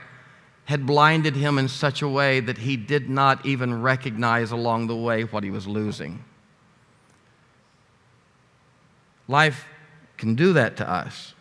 had 0.70 0.86
blinded 0.86 1.36
him 1.36 1.58
in 1.58 1.68
such 1.68 2.04
a 2.04 2.08
way 2.08 2.40
that 2.40 2.60
he 2.60 2.78
did 2.78 3.10
not 3.10 3.44
even 3.44 3.82
recognize 3.82 4.52
along 4.52 4.86
the 4.86 4.96
way 4.96 5.24
what 5.24 5.44
he 5.44 5.50
was 5.50 5.66
losing. 5.66 6.24
Life 9.28 9.66
can 10.16 10.36
do 10.36 10.54
that 10.54 10.78
to 10.78 10.88
us. 10.88 11.34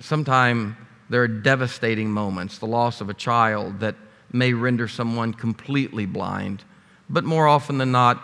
Sometimes 0.00 0.76
there 1.10 1.22
are 1.24 1.28
devastating 1.28 2.10
moments, 2.10 2.56
the 2.56 2.66
loss 2.66 3.02
of 3.02 3.10
a 3.10 3.14
child 3.14 3.80
that 3.80 3.96
may 4.32 4.54
render 4.54 4.88
someone 4.88 5.34
completely 5.34 6.06
blind. 6.06 6.64
But 7.10 7.24
more 7.24 7.46
often 7.46 7.76
than 7.76 7.92
not, 7.92 8.18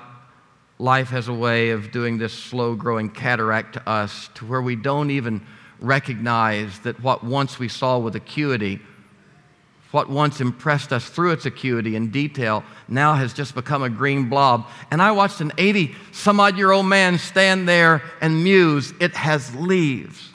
life 0.78 1.10
has 1.10 1.28
a 1.28 1.34
way 1.34 1.68
of 1.68 1.90
doing 1.90 2.16
this 2.16 2.32
slow 2.32 2.74
growing 2.74 3.10
cataract 3.10 3.74
to 3.74 3.86
us 3.86 4.30
to 4.36 4.46
where 4.46 4.62
we 4.62 4.74
don't 4.74 5.10
even 5.10 5.46
recognize 5.80 6.78
that 6.78 6.98
what 7.02 7.22
once 7.22 7.58
we 7.58 7.68
saw 7.68 7.98
with 7.98 8.16
acuity 8.16 8.80
what 9.92 10.10
once 10.10 10.40
impressed 10.40 10.92
us 10.92 11.08
through 11.08 11.30
its 11.30 11.46
acuity 11.46 11.94
and 11.96 12.10
detail 12.10 12.64
now 12.88 13.14
has 13.14 13.32
just 13.32 13.54
become 13.54 13.82
a 13.82 13.90
green 13.90 14.28
blob. 14.28 14.66
And 14.90 15.00
I 15.00 15.12
watched 15.12 15.40
an 15.40 15.52
80 15.56 15.94
some 16.10 16.40
odd 16.40 16.56
year 16.56 16.72
old 16.72 16.86
man 16.86 17.18
stand 17.18 17.68
there 17.68 18.02
and 18.20 18.42
muse, 18.42 18.92
It 19.00 19.14
has 19.14 19.54
leaves. 19.54 20.30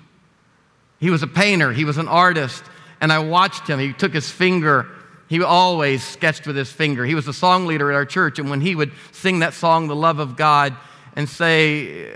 He 1.00 1.10
was 1.10 1.24
a 1.24 1.28
painter, 1.28 1.74
he 1.74 1.86
was 1.86 1.98
an 1.98 2.08
artist, 2.08 2.64
and 3.02 3.12
I 3.12 3.20
watched 3.20 3.68
him. 3.68 3.80
He 3.80 3.94
took 3.94 4.14
his 4.14 4.30
finger, 4.30 4.88
he 5.28 5.42
always 5.44 6.04
sketched 6.04 6.48
with 6.48 6.56
his 6.56 6.72
finger. 6.72 7.06
He 7.06 7.16
was 7.16 7.28
a 7.28 7.34
song 7.34 7.68
leader 7.68 7.92
at 7.92 7.96
our 7.96 8.06
church, 8.06 8.40
and 8.40 8.50
when 8.50 8.62
he 8.62 8.76
would 8.76 8.92
sing 9.12 9.40
that 9.40 9.54
song, 9.54 9.88
The 9.88 9.96
Love 9.96 10.20
of 10.20 10.38
God, 10.38 10.76
and 11.16 11.28
say, 11.28 12.16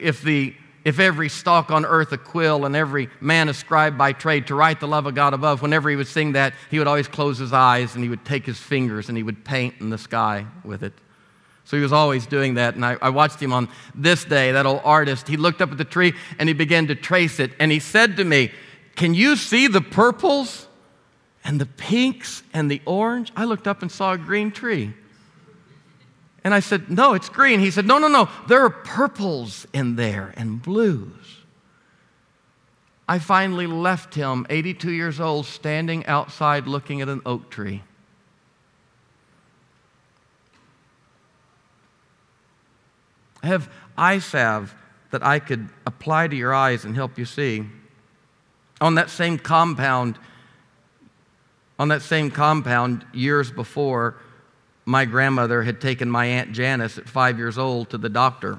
If 0.00 0.22
the 0.22 0.54
if 0.88 0.98
every 0.98 1.28
stalk 1.28 1.70
on 1.70 1.84
earth 1.84 2.12
a 2.12 2.16
quill 2.16 2.64
and 2.64 2.74
every 2.74 3.10
man 3.20 3.50
ascribed 3.50 3.98
by 3.98 4.14
trade 4.14 4.46
to 4.46 4.54
write 4.54 4.80
the 4.80 4.88
love 4.88 5.04
of 5.04 5.14
God 5.14 5.34
above, 5.34 5.60
whenever 5.60 5.90
he 5.90 5.96
would 5.96 6.06
sing 6.06 6.32
that, 6.32 6.54
he 6.70 6.78
would 6.78 6.88
always 6.88 7.06
close 7.06 7.36
his 7.36 7.52
eyes 7.52 7.94
and 7.94 8.02
he 8.02 8.08
would 8.08 8.24
take 8.24 8.46
his 8.46 8.58
fingers 8.58 9.10
and 9.10 9.16
he 9.18 9.22
would 9.22 9.44
paint 9.44 9.74
in 9.80 9.90
the 9.90 9.98
sky 9.98 10.46
with 10.64 10.82
it. 10.82 10.94
So 11.64 11.76
he 11.76 11.82
was 11.82 11.92
always 11.92 12.24
doing 12.24 12.54
that. 12.54 12.74
And 12.74 12.86
I, 12.86 12.96
I, 13.02 13.10
watched 13.10 13.38
him 13.38 13.52
on 13.52 13.68
this 13.94 14.24
day, 14.24 14.52
that 14.52 14.64
old 14.64 14.80
artist. 14.82 15.28
He 15.28 15.36
looked 15.36 15.60
up 15.60 15.70
at 15.70 15.76
the 15.76 15.84
tree 15.84 16.14
and 16.38 16.48
he 16.48 16.54
began 16.54 16.86
to 16.86 16.94
trace 16.94 17.38
it. 17.38 17.50
And 17.60 17.70
he 17.70 17.80
said 17.80 18.16
to 18.16 18.24
me, 18.24 18.50
Can 18.96 19.12
you 19.12 19.36
see 19.36 19.66
the 19.66 19.82
purples 19.82 20.68
and 21.44 21.60
the 21.60 21.66
pinks 21.66 22.42
and 22.54 22.70
the 22.70 22.80
orange? 22.86 23.30
I 23.36 23.44
looked 23.44 23.68
up 23.68 23.82
and 23.82 23.92
saw 23.92 24.14
a 24.14 24.18
green 24.18 24.50
tree. 24.50 24.94
And 26.48 26.54
I 26.54 26.60
said, 26.60 26.88
No, 26.88 27.12
it's 27.12 27.28
green. 27.28 27.60
He 27.60 27.70
said, 27.70 27.84
No, 27.84 27.98
no, 27.98 28.08
no. 28.08 28.26
There 28.46 28.64
are 28.64 28.70
purples 28.70 29.66
in 29.74 29.96
there 29.96 30.32
and 30.34 30.62
blues. 30.62 31.12
I 33.06 33.18
finally 33.18 33.66
left 33.66 34.14
him, 34.14 34.46
82 34.48 34.90
years 34.90 35.20
old, 35.20 35.44
standing 35.44 36.06
outside 36.06 36.66
looking 36.66 37.02
at 37.02 37.10
an 37.10 37.20
oak 37.26 37.50
tree. 37.50 37.82
I 43.42 43.48
have 43.48 43.70
eye 43.98 44.18
salve 44.18 44.74
that 45.10 45.22
I 45.22 45.40
could 45.40 45.68
apply 45.86 46.28
to 46.28 46.34
your 46.34 46.54
eyes 46.54 46.86
and 46.86 46.94
help 46.94 47.18
you 47.18 47.26
see. 47.26 47.66
On 48.80 48.94
that 48.94 49.10
same 49.10 49.36
compound, 49.36 50.18
on 51.78 51.88
that 51.88 52.00
same 52.00 52.30
compound, 52.30 53.04
years 53.12 53.50
before, 53.50 54.16
my 54.88 55.04
grandmother 55.04 55.64
had 55.64 55.82
taken 55.82 56.08
my 56.08 56.24
Aunt 56.24 56.52
Janice 56.52 56.96
at 56.96 57.06
five 57.06 57.36
years 57.36 57.58
old 57.58 57.90
to 57.90 57.98
the 57.98 58.08
doctor. 58.08 58.58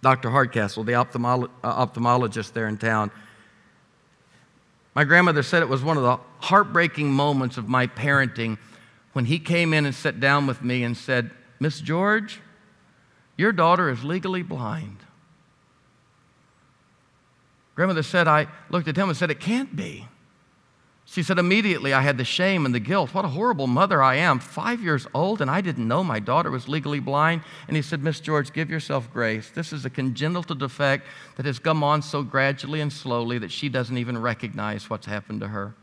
Dr. 0.00 0.30
Hardcastle, 0.30 0.84
the 0.84 0.92
ophthalmolo- 0.92 1.50
uh, 1.62 1.86
ophthalmologist 1.86 2.54
there 2.54 2.66
in 2.66 2.78
town. 2.78 3.10
My 4.94 5.04
grandmother 5.04 5.42
said 5.42 5.60
it 5.60 5.68
was 5.68 5.82
one 5.82 5.98
of 5.98 6.02
the 6.02 6.18
heartbreaking 6.38 7.12
moments 7.12 7.58
of 7.58 7.68
my 7.68 7.88
parenting 7.88 8.56
when 9.12 9.26
he 9.26 9.38
came 9.38 9.74
in 9.74 9.84
and 9.84 9.94
sat 9.94 10.18
down 10.18 10.46
with 10.46 10.62
me 10.62 10.82
and 10.82 10.96
said, 10.96 11.30
Miss 11.60 11.78
George, 11.82 12.40
your 13.36 13.52
daughter 13.52 13.90
is 13.90 14.02
legally 14.02 14.42
blind. 14.42 14.96
Grandmother 17.74 18.02
said, 18.02 18.26
I 18.26 18.46
looked 18.70 18.88
at 18.88 18.96
him 18.96 19.10
and 19.10 19.18
said, 19.18 19.30
It 19.30 19.40
can't 19.40 19.76
be. 19.76 20.08
She 21.10 21.22
said, 21.22 21.38
Immediately 21.38 21.94
I 21.94 22.02
had 22.02 22.18
the 22.18 22.24
shame 22.24 22.66
and 22.66 22.74
the 22.74 22.80
guilt. 22.80 23.14
What 23.14 23.24
a 23.24 23.28
horrible 23.28 23.66
mother 23.66 24.02
I 24.02 24.16
am. 24.16 24.38
Five 24.38 24.82
years 24.82 25.06
old, 25.14 25.40
and 25.40 25.50
I 25.50 25.62
didn't 25.62 25.88
know 25.88 26.04
my 26.04 26.20
daughter 26.20 26.50
was 26.50 26.68
legally 26.68 27.00
blind. 27.00 27.40
And 27.66 27.74
he 27.74 27.82
said, 27.82 28.02
Miss 28.02 28.20
George, 28.20 28.52
give 28.52 28.68
yourself 28.68 29.10
grace. 29.10 29.48
This 29.48 29.72
is 29.72 29.86
a 29.86 29.90
congenital 29.90 30.54
defect 30.54 31.06
that 31.36 31.46
has 31.46 31.58
come 31.58 31.82
on 31.82 32.02
so 32.02 32.22
gradually 32.22 32.82
and 32.82 32.92
slowly 32.92 33.38
that 33.38 33.50
she 33.50 33.70
doesn't 33.70 33.96
even 33.96 34.18
recognize 34.20 34.90
what's 34.90 35.06
happened 35.06 35.40
to 35.40 35.48
her. 35.48 35.74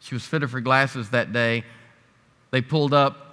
She 0.00 0.14
was 0.14 0.26
fitted 0.26 0.50
for 0.50 0.60
glasses 0.60 1.08
that 1.10 1.32
day. 1.32 1.64
They 2.50 2.60
pulled 2.60 2.92
up 2.92 3.25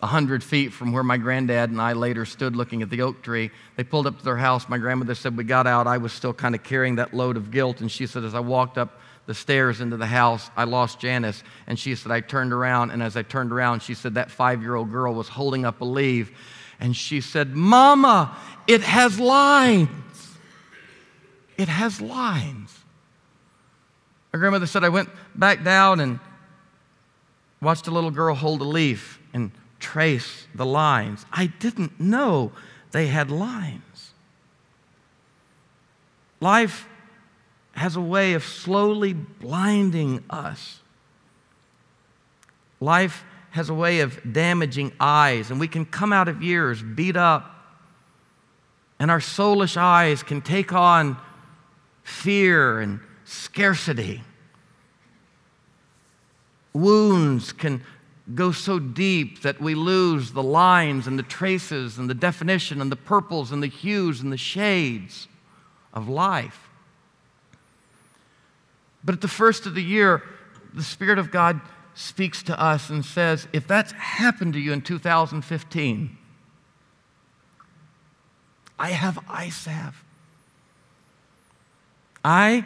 a 0.00 0.06
hundred 0.06 0.44
feet 0.44 0.72
from 0.72 0.92
where 0.92 1.02
my 1.02 1.16
granddad 1.16 1.70
and 1.70 1.80
I 1.80 1.92
later 1.92 2.24
stood 2.24 2.54
looking 2.54 2.82
at 2.82 2.90
the 2.90 3.02
oak 3.02 3.22
tree. 3.22 3.50
They 3.76 3.82
pulled 3.82 4.06
up 4.06 4.18
to 4.18 4.24
their 4.24 4.36
house. 4.36 4.68
My 4.68 4.78
grandmother 4.78 5.14
said, 5.14 5.36
We 5.36 5.44
got 5.44 5.66
out. 5.66 5.86
I 5.86 5.98
was 5.98 6.12
still 6.12 6.32
kind 6.32 6.54
of 6.54 6.62
carrying 6.62 6.96
that 6.96 7.14
load 7.14 7.36
of 7.36 7.50
guilt. 7.50 7.80
And 7.80 7.90
she 7.90 8.06
said, 8.06 8.22
As 8.24 8.34
I 8.34 8.40
walked 8.40 8.78
up 8.78 9.00
the 9.26 9.34
stairs 9.34 9.80
into 9.80 9.96
the 9.96 10.06
house, 10.06 10.50
I 10.56 10.64
lost 10.64 11.00
Janice. 11.00 11.42
And 11.66 11.78
she 11.78 11.96
said, 11.96 12.12
I 12.12 12.20
turned 12.20 12.52
around. 12.52 12.92
And 12.92 13.02
as 13.02 13.16
I 13.16 13.22
turned 13.22 13.50
around, 13.50 13.82
she 13.82 13.94
said, 13.94 14.14
That 14.14 14.30
five 14.30 14.62
year 14.62 14.76
old 14.76 14.90
girl 14.90 15.14
was 15.14 15.28
holding 15.28 15.64
up 15.64 15.80
a 15.80 15.84
leaf. 15.84 16.30
And 16.78 16.96
she 16.96 17.20
said, 17.20 17.56
Mama, 17.56 18.36
it 18.68 18.82
has 18.82 19.18
lines. 19.18 19.90
It 21.56 21.68
has 21.68 22.00
lines. 22.00 22.72
My 24.32 24.38
grandmother 24.38 24.66
said, 24.66 24.84
I 24.84 24.90
went 24.90 25.08
back 25.34 25.64
down 25.64 25.98
and 25.98 26.20
watched 27.60 27.88
a 27.88 27.90
little 27.90 28.12
girl 28.12 28.36
hold 28.36 28.60
a 28.60 28.64
leaf 28.64 29.18
and 29.32 29.50
trace 29.78 30.46
the 30.54 30.66
lines. 30.66 31.24
I 31.32 31.46
didn't 31.46 31.98
know 32.00 32.52
they 32.92 33.06
had 33.06 33.30
lines. 33.30 34.12
Life 36.40 36.86
has 37.72 37.96
a 37.96 38.00
way 38.00 38.34
of 38.34 38.44
slowly 38.44 39.12
blinding 39.12 40.24
us. 40.30 40.80
Life 42.80 43.24
has 43.50 43.68
a 43.68 43.74
way 43.74 44.00
of 44.00 44.32
damaging 44.32 44.92
eyes, 45.00 45.50
and 45.50 45.58
we 45.58 45.68
can 45.68 45.84
come 45.84 46.12
out 46.12 46.28
of 46.28 46.42
years 46.42 46.82
beat 46.82 47.16
up, 47.16 47.54
and 48.98 49.10
our 49.10 49.20
soulish 49.20 49.76
eyes 49.76 50.22
can 50.22 50.40
take 50.42 50.72
on 50.72 51.16
fear 52.02 52.80
and 52.80 53.00
scarcity. 53.24 54.22
Wounds 56.72 57.52
can 57.52 57.82
go 58.34 58.52
so 58.52 58.78
deep 58.78 59.42
that 59.42 59.60
we 59.60 59.74
lose 59.74 60.32
the 60.32 60.42
lines 60.42 61.06
and 61.06 61.18
the 61.18 61.22
traces 61.22 61.98
and 61.98 62.10
the 62.10 62.14
definition 62.14 62.80
and 62.80 62.92
the 62.92 62.96
purples 62.96 63.52
and 63.52 63.62
the 63.62 63.68
hues 63.68 64.20
and 64.20 64.30
the 64.30 64.36
shades 64.36 65.28
of 65.94 66.08
life. 66.08 66.68
But 69.02 69.14
at 69.14 69.20
the 69.22 69.28
first 69.28 69.64
of 69.64 69.74
the 69.74 69.82
year, 69.82 70.22
the 70.74 70.82
Spirit 70.82 71.18
of 71.18 71.30
God 71.30 71.60
speaks 71.94 72.42
to 72.44 72.60
us 72.60 72.90
and 72.90 73.04
says, 73.04 73.48
if 73.52 73.66
that's 73.66 73.92
happened 73.92 74.52
to 74.52 74.60
you 74.60 74.72
in 74.72 74.82
2015, 74.82 76.16
I 78.78 78.90
have 78.90 79.18
salve. 79.50 80.04
I 82.24 82.64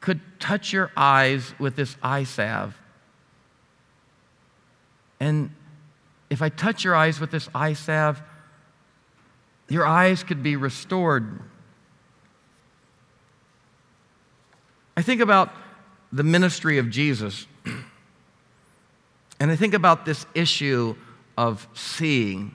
could 0.00 0.20
touch 0.38 0.72
your 0.72 0.92
eyes 0.96 1.54
with 1.58 1.76
this 1.76 1.96
salve 2.24 2.74
and 5.20 5.50
if 6.30 6.42
I 6.42 6.48
touch 6.48 6.84
your 6.84 6.94
eyes 6.94 7.20
with 7.20 7.30
this 7.30 7.48
eye 7.54 7.72
salve, 7.72 8.22
your 9.68 9.86
eyes 9.86 10.22
could 10.22 10.42
be 10.42 10.56
restored. 10.56 11.40
I 14.96 15.02
think 15.02 15.20
about 15.20 15.54
the 16.12 16.22
ministry 16.22 16.78
of 16.78 16.90
Jesus, 16.90 17.46
and 19.40 19.50
I 19.50 19.56
think 19.56 19.74
about 19.74 20.04
this 20.04 20.26
issue 20.34 20.96
of 21.36 21.68
seeing. 21.74 22.52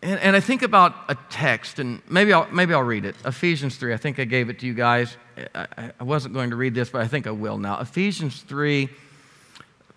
And, 0.00 0.20
and, 0.20 0.36
I 0.36 0.40
think 0.40 0.62
about 0.62 0.94
a 1.08 1.16
text, 1.28 1.80
and 1.80 2.00
maybe 2.08 2.32
I'll, 2.32 2.48
maybe 2.52 2.72
I'll 2.72 2.82
read 2.82 3.04
it. 3.04 3.16
Ephesians 3.24 3.76
3. 3.76 3.92
I 3.92 3.96
think 3.96 4.20
I 4.20 4.24
gave 4.24 4.48
it 4.48 4.60
to 4.60 4.66
you 4.66 4.74
guys. 4.74 5.16
I, 5.54 5.90
I 5.98 6.04
wasn't 6.04 6.34
going 6.34 6.50
to 6.50 6.56
read 6.56 6.72
this, 6.72 6.88
but 6.88 7.02
I 7.02 7.08
think 7.08 7.26
I 7.26 7.32
will 7.32 7.58
now. 7.58 7.80
Ephesians 7.80 8.42
3 8.42 8.88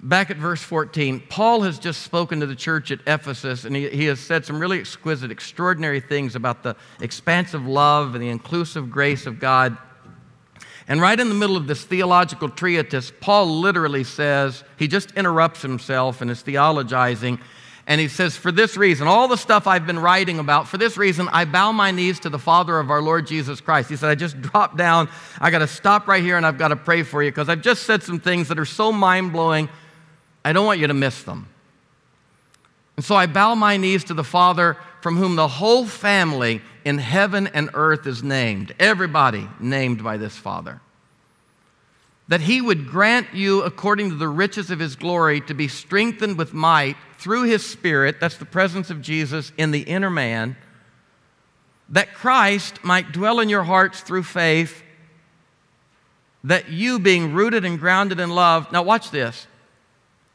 back 0.01 0.31
at 0.31 0.37
verse 0.37 0.61
14, 0.61 1.23
Paul 1.29 1.61
has 1.61 1.77
just 1.77 2.01
spoken 2.01 2.39
to 2.39 2.45
the 2.45 2.55
church 2.55 2.91
at 2.91 2.99
Ephesus, 3.05 3.65
and 3.65 3.75
he, 3.75 3.89
he 3.89 4.05
has 4.05 4.19
said 4.19 4.45
some 4.45 4.59
really 4.59 4.79
exquisite, 4.79 5.31
extraordinary 5.31 5.99
things 5.99 6.35
about 6.35 6.63
the 6.63 6.75
expansive 6.99 7.65
love 7.65 8.15
and 8.15 8.23
the 8.23 8.29
inclusive 8.29 8.89
grace 8.89 9.25
of 9.25 9.39
God. 9.39 9.77
And 10.87 10.99
right 10.99 11.19
in 11.19 11.29
the 11.29 11.35
middle 11.35 11.55
of 11.55 11.67
this 11.67 11.83
theological 11.83 12.49
treatise, 12.49 13.11
Paul 13.21 13.61
literally 13.61 14.03
says, 14.03 14.63
he 14.77 14.87
just 14.87 15.11
interrupts 15.11 15.61
himself 15.61 16.21
in 16.21 16.27
his 16.27 16.41
theologizing, 16.43 17.39
and 17.87 17.99
he 17.99 18.07
says, 18.07 18.35
For 18.35 18.51
this 18.51 18.77
reason, 18.77 19.07
all 19.07 19.27
the 19.27 19.37
stuff 19.37 19.67
I've 19.67 19.85
been 19.85 19.99
writing 19.99 20.39
about, 20.39 20.67
for 20.67 20.77
this 20.77 20.97
reason, 20.97 21.27
I 21.31 21.45
bow 21.45 21.71
my 21.71 21.91
knees 21.91 22.19
to 22.21 22.29
the 22.29 22.39
Father 22.39 22.79
of 22.79 22.89
our 22.91 23.01
Lord 23.01 23.27
Jesus 23.27 23.59
Christ. 23.59 23.89
He 23.89 23.95
said, 23.95 24.09
I 24.09 24.15
just 24.15 24.39
dropped 24.41 24.77
down. 24.77 25.09
I 25.39 25.51
got 25.51 25.59
to 25.59 25.67
stop 25.67 26.07
right 26.07 26.23
here 26.23 26.37
and 26.37 26.45
I've 26.45 26.57
got 26.57 26.69
to 26.69 26.75
pray 26.75 27.03
for 27.03 27.21
you 27.21 27.31
because 27.31 27.49
I've 27.49 27.61
just 27.61 27.83
said 27.83 28.03
some 28.03 28.19
things 28.19 28.47
that 28.49 28.59
are 28.59 28.65
so 28.65 28.91
mind 28.91 29.33
blowing 29.33 29.67
I 30.43 30.53
don't 30.53 30.65
want 30.65 30.79
you 30.79 30.87
to 30.87 30.93
miss 30.93 31.23
them. 31.23 31.47
And 32.97 33.05
so 33.05 33.15
I 33.15 33.25
bow 33.25 33.55
my 33.55 33.77
knees 33.77 34.03
to 34.05 34.13
the 34.13 34.23
Father 34.23 34.77
from 35.01 35.17
whom 35.17 35.35
the 35.35 35.47
whole 35.47 35.85
family 35.85 36.61
in 36.85 36.97
heaven 36.97 37.47
and 37.47 37.69
earth 37.73 38.05
is 38.05 38.21
named, 38.21 38.73
everybody 38.79 39.47
named 39.59 40.03
by 40.03 40.17
this 40.17 40.37
Father. 40.37 40.81
That 42.27 42.41
he 42.41 42.61
would 42.61 42.87
grant 42.87 43.33
you, 43.33 43.63
according 43.63 44.09
to 44.09 44.15
the 44.15 44.27
riches 44.27 44.71
of 44.71 44.79
his 44.79 44.95
glory, 44.95 45.41
to 45.41 45.53
be 45.53 45.67
strengthened 45.67 46.37
with 46.37 46.53
might 46.53 46.95
through 47.17 47.43
his 47.43 47.65
Spirit, 47.65 48.19
that's 48.19 48.37
the 48.37 48.45
presence 48.45 48.89
of 48.89 49.01
Jesus 49.01 49.51
in 49.57 49.71
the 49.71 49.81
inner 49.81 50.09
man, 50.09 50.55
that 51.89 52.13
Christ 52.13 52.83
might 52.83 53.11
dwell 53.11 53.39
in 53.39 53.49
your 53.49 53.63
hearts 53.63 54.01
through 54.01 54.23
faith, 54.23 54.81
that 56.43 56.69
you, 56.69 56.99
being 56.99 57.33
rooted 57.33 57.65
and 57.65 57.79
grounded 57.79 58.19
in 58.19 58.29
love, 58.29 58.71
now 58.71 58.81
watch 58.81 59.11
this, 59.11 59.45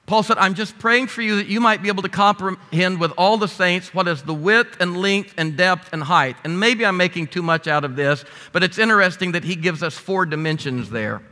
Paul 0.07 0.23
said, 0.23 0.39
I'm 0.39 0.55
just 0.55 0.79
praying 0.79 1.09
for 1.09 1.21
you 1.21 1.37
that 1.37 1.49
you 1.49 1.61
might 1.61 1.83
be 1.83 1.89
able 1.89 2.05
to 2.05 2.09
comprehend 2.09 3.01
with 3.01 3.13
all 3.19 3.37
the 3.37 3.49
saints 3.49 3.93
what 3.93 4.07
is 4.07 4.23
the 4.23 4.35
width 4.35 4.81
and 4.81 4.97
length 4.97 5.35
and 5.37 5.57
depth 5.57 5.89
and 5.93 6.03
height. 6.05 6.37
And 6.45 6.61
maybe 6.61 6.87
I'm 6.87 6.97
making 6.97 7.27
too 7.27 7.43
much 7.43 7.67
out 7.67 7.85
of 7.85 7.97
this, 7.97 8.25
but 8.53 8.63
it's 8.63 8.79
interesting 8.79 9.33
that 9.33 9.43
he 9.43 9.57
gives 9.57 9.83
us 9.83 9.99
four 9.99 10.25
dimensions 10.25 10.91
there. 10.91 11.23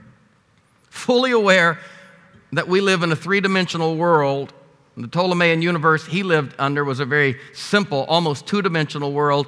Fully 0.90 1.30
aware 1.30 1.78
that 2.52 2.66
we 2.66 2.80
live 2.80 3.04
in 3.04 3.12
a 3.12 3.16
three 3.16 3.40
dimensional 3.40 3.96
world. 3.96 4.52
The 4.96 5.08
Ptolemaic 5.08 5.62
universe 5.62 6.06
he 6.06 6.24
lived 6.24 6.54
under 6.58 6.84
was 6.84 6.98
a 6.98 7.04
very 7.04 7.37
simple, 7.52 8.04
almost 8.04 8.46
two 8.46 8.60
dimensional 8.60 9.12
world. 9.12 9.46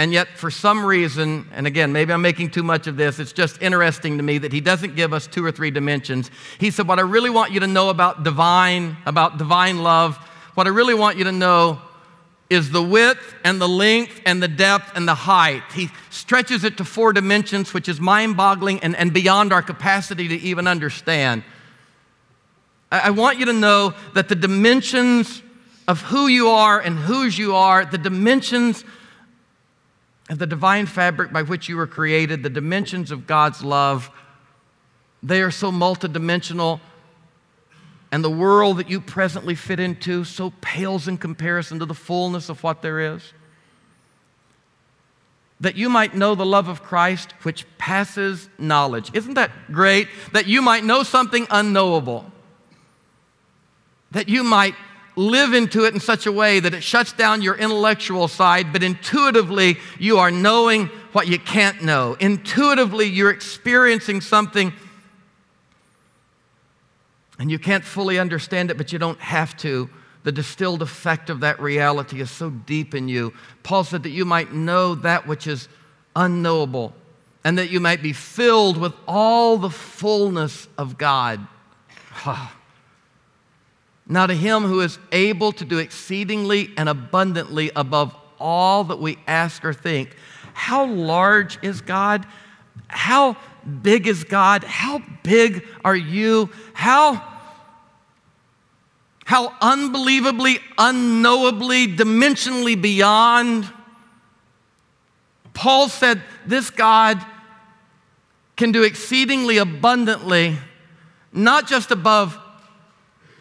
And 0.00 0.12
yet, 0.12 0.28
for 0.36 0.48
some 0.48 0.84
reason, 0.84 1.48
and 1.52 1.66
again, 1.66 1.92
maybe 1.92 2.12
I'm 2.12 2.22
making 2.22 2.50
too 2.50 2.62
much 2.62 2.86
of 2.86 2.96
this, 2.96 3.18
it's 3.18 3.32
just 3.32 3.60
interesting 3.60 4.16
to 4.18 4.22
me 4.22 4.38
that 4.38 4.52
he 4.52 4.60
doesn't 4.60 4.94
give 4.94 5.12
us 5.12 5.26
two 5.26 5.44
or 5.44 5.50
three 5.50 5.72
dimensions. 5.72 6.30
He 6.58 6.70
said, 6.70 6.86
What 6.86 7.00
I 7.00 7.02
really 7.02 7.30
want 7.30 7.50
you 7.50 7.58
to 7.60 7.66
know 7.66 7.90
about 7.90 8.22
divine, 8.22 8.96
about 9.06 9.38
divine 9.38 9.82
love, 9.82 10.16
what 10.54 10.68
I 10.68 10.70
really 10.70 10.94
want 10.94 11.18
you 11.18 11.24
to 11.24 11.32
know 11.32 11.80
is 12.48 12.70
the 12.70 12.82
width 12.82 13.34
and 13.44 13.60
the 13.60 13.68
length 13.68 14.20
and 14.24 14.42
the 14.42 14.48
depth 14.48 14.92
and 14.94 15.06
the 15.06 15.14
height. 15.14 15.62
He 15.74 15.90
stretches 16.10 16.64
it 16.64 16.76
to 16.78 16.84
four 16.84 17.12
dimensions, 17.12 17.74
which 17.74 17.88
is 17.88 18.00
mind 18.00 18.36
boggling 18.36 18.80
and, 18.80 18.96
and 18.96 19.12
beyond 19.12 19.52
our 19.52 19.62
capacity 19.62 20.28
to 20.28 20.36
even 20.36 20.66
understand. 20.66 21.42
I 22.90 23.10
want 23.10 23.38
you 23.38 23.46
to 23.46 23.52
know 23.52 23.92
that 24.14 24.28
the 24.28 24.34
dimensions 24.34 25.42
of 25.86 26.00
who 26.02 26.26
you 26.28 26.48
are 26.48 26.80
and 26.80 26.98
whose 26.98 27.36
you 27.36 27.54
are, 27.54 27.84
the 27.84 27.98
dimensions 27.98 28.82
the 30.28 30.46
divine 30.46 30.86
fabric 30.86 31.32
by 31.32 31.42
which 31.42 31.68
you 31.68 31.76
were 31.76 31.86
created, 31.86 32.42
the 32.42 32.50
dimensions 32.50 33.10
of 33.10 33.26
God's 33.26 33.64
love, 33.64 34.10
they 35.22 35.40
are 35.42 35.50
so 35.50 35.72
multidimensional. 35.72 36.80
And 38.10 38.24
the 38.24 38.30
world 38.30 38.78
that 38.78 38.88
you 38.88 39.00
presently 39.00 39.54
fit 39.54 39.80
into 39.80 40.24
so 40.24 40.52
pales 40.60 41.08
in 41.08 41.18
comparison 41.18 41.78
to 41.78 41.86
the 41.86 41.94
fullness 41.94 42.48
of 42.48 42.62
what 42.62 42.80
there 42.82 43.14
is. 43.14 43.34
That 45.60 45.76
you 45.76 45.88
might 45.88 46.14
know 46.14 46.34
the 46.34 46.46
love 46.46 46.68
of 46.68 46.82
Christ 46.82 47.32
which 47.42 47.66
passes 47.76 48.48
knowledge. 48.58 49.10
Isn't 49.12 49.34
that 49.34 49.50
great? 49.72 50.08
That 50.32 50.46
you 50.46 50.62
might 50.62 50.84
know 50.84 51.02
something 51.02 51.46
unknowable. 51.50 52.30
That 54.12 54.28
you 54.28 54.42
might 54.42 54.74
live 55.18 55.52
into 55.52 55.84
it 55.84 55.92
in 55.92 56.00
such 56.00 56.26
a 56.26 56.32
way 56.32 56.60
that 56.60 56.72
it 56.72 56.82
shuts 56.82 57.12
down 57.12 57.42
your 57.42 57.56
intellectual 57.56 58.28
side, 58.28 58.72
but 58.72 58.84
intuitively 58.84 59.76
you 59.98 60.18
are 60.18 60.30
knowing 60.30 60.86
what 61.12 61.26
you 61.26 61.38
can't 61.38 61.82
know. 61.82 62.16
Intuitively, 62.20 63.06
you're 63.06 63.30
experiencing 63.30 64.20
something 64.20 64.72
and 67.40 67.50
you 67.50 67.58
can't 67.58 67.84
fully 67.84 68.18
understand 68.18 68.70
it, 68.70 68.76
but 68.76 68.92
you 68.92 68.98
don't 68.98 69.18
have 69.20 69.56
to. 69.58 69.90
The 70.22 70.32
distilled 70.32 70.82
effect 70.82 71.30
of 71.30 71.40
that 71.40 71.60
reality 71.60 72.20
is 72.20 72.30
so 72.30 72.50
deep 72.50 72.94
in 72.94 73.08
you. 73.08 73.32
Paul 73.62 73.84
said 73.84 74.04
that 74.04 74.10
you 74.10 74.24
might 74.24 74.52
know 74.52 74.94
that 74.96 75.26
which 75.26 75.46
is 75.46 75.68
unknowable 76.14 76.94
and 77.44 77.58
that 77.58 77.70
you 77.70 77.80
might 77.80 78.02
be 78.02 78.12
filled 78.12 78.76
with 78.76 78.92
all 79.06 79.58
the 79.58 79.70
fullness 79.70 80.68
of 80.78 80.96
God. 80.96 81.44
Ah. 82.24 82.57
Now, 84.10 84.26
to 84.26 84.34
him 84.34 84.62
who 84.62 84.80
is 84.80 84.98
able 85.12 85.52
to 85.52 85.66
do 85.66 85.78
exceedingly 85.78 86.70
and 86.78 86.88
abundantly 86.88 87.70
above 87.76 88.16
all 88.40 88.84
that 88.84 88.98
we 88.98 89.18
ask 89.26 89.62
or 89.66 89.74
think. 89.74 90.16
How 90.54 90.86
large 90.86 91.62
is 91.62 91.82
God? 91.82 92.26
How 92.88 93.36
big 93.82 94.06
is 94.06 94.24
God? 94.24 94.64
How 94.64 95.02
big 95.22 95.66
are 95.84 95.94
you? 95.94 96.48
How, 96.72 97.22
how 99.26 99.54
unbelievably, 99.60 100.58
unknowably, 100.78 101.94
dimensionally 101.94 102.80
beyond? 102.80 103.70
Paul 105.52 105.90
said, 105.90 106.22
This 106.46 106.70
God 106.70 107.22
can 108.56 108.72
do 108.72 108.84
exceedingly 108.84 109.58
abundantly, 109.58 110.56
not 111.30 111.68
just 111.68 111.90
above, 111.90 112.38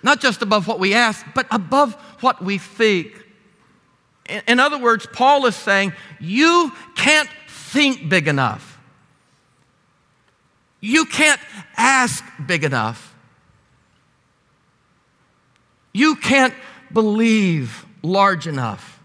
not 0.08 0.22
just 0.22 0.42
above 0.42 0.70
what 0.70 0.80
we 0.80 0.94
ask, 0.94 1.26
but 1.36 1.46
above 1.52 1.94
what 2.22 2.42
we 2.42 2.58
think. 2.58 3.26
In 4.48 4.58
other 4.58 4.78
words, 4.78 5.06
Paul 5.12 5.46
is 5.48 5.56
saying, 5.56 5.92
you 6.22 6.72
can't 6.96 7.28
think 7.50 8.08
big 8.08 8.30
enough. 8.30 8.80
You 10.80 11.04
can't 11.04 11.42
ask 11.76 12.24
big 12.46 12.64
enough. 12.64 13.14
You 15.92 16.16
can't 16.16 16.54
believe 16.94 17.86
large 18.02 18.48
enough. 18.48 19.02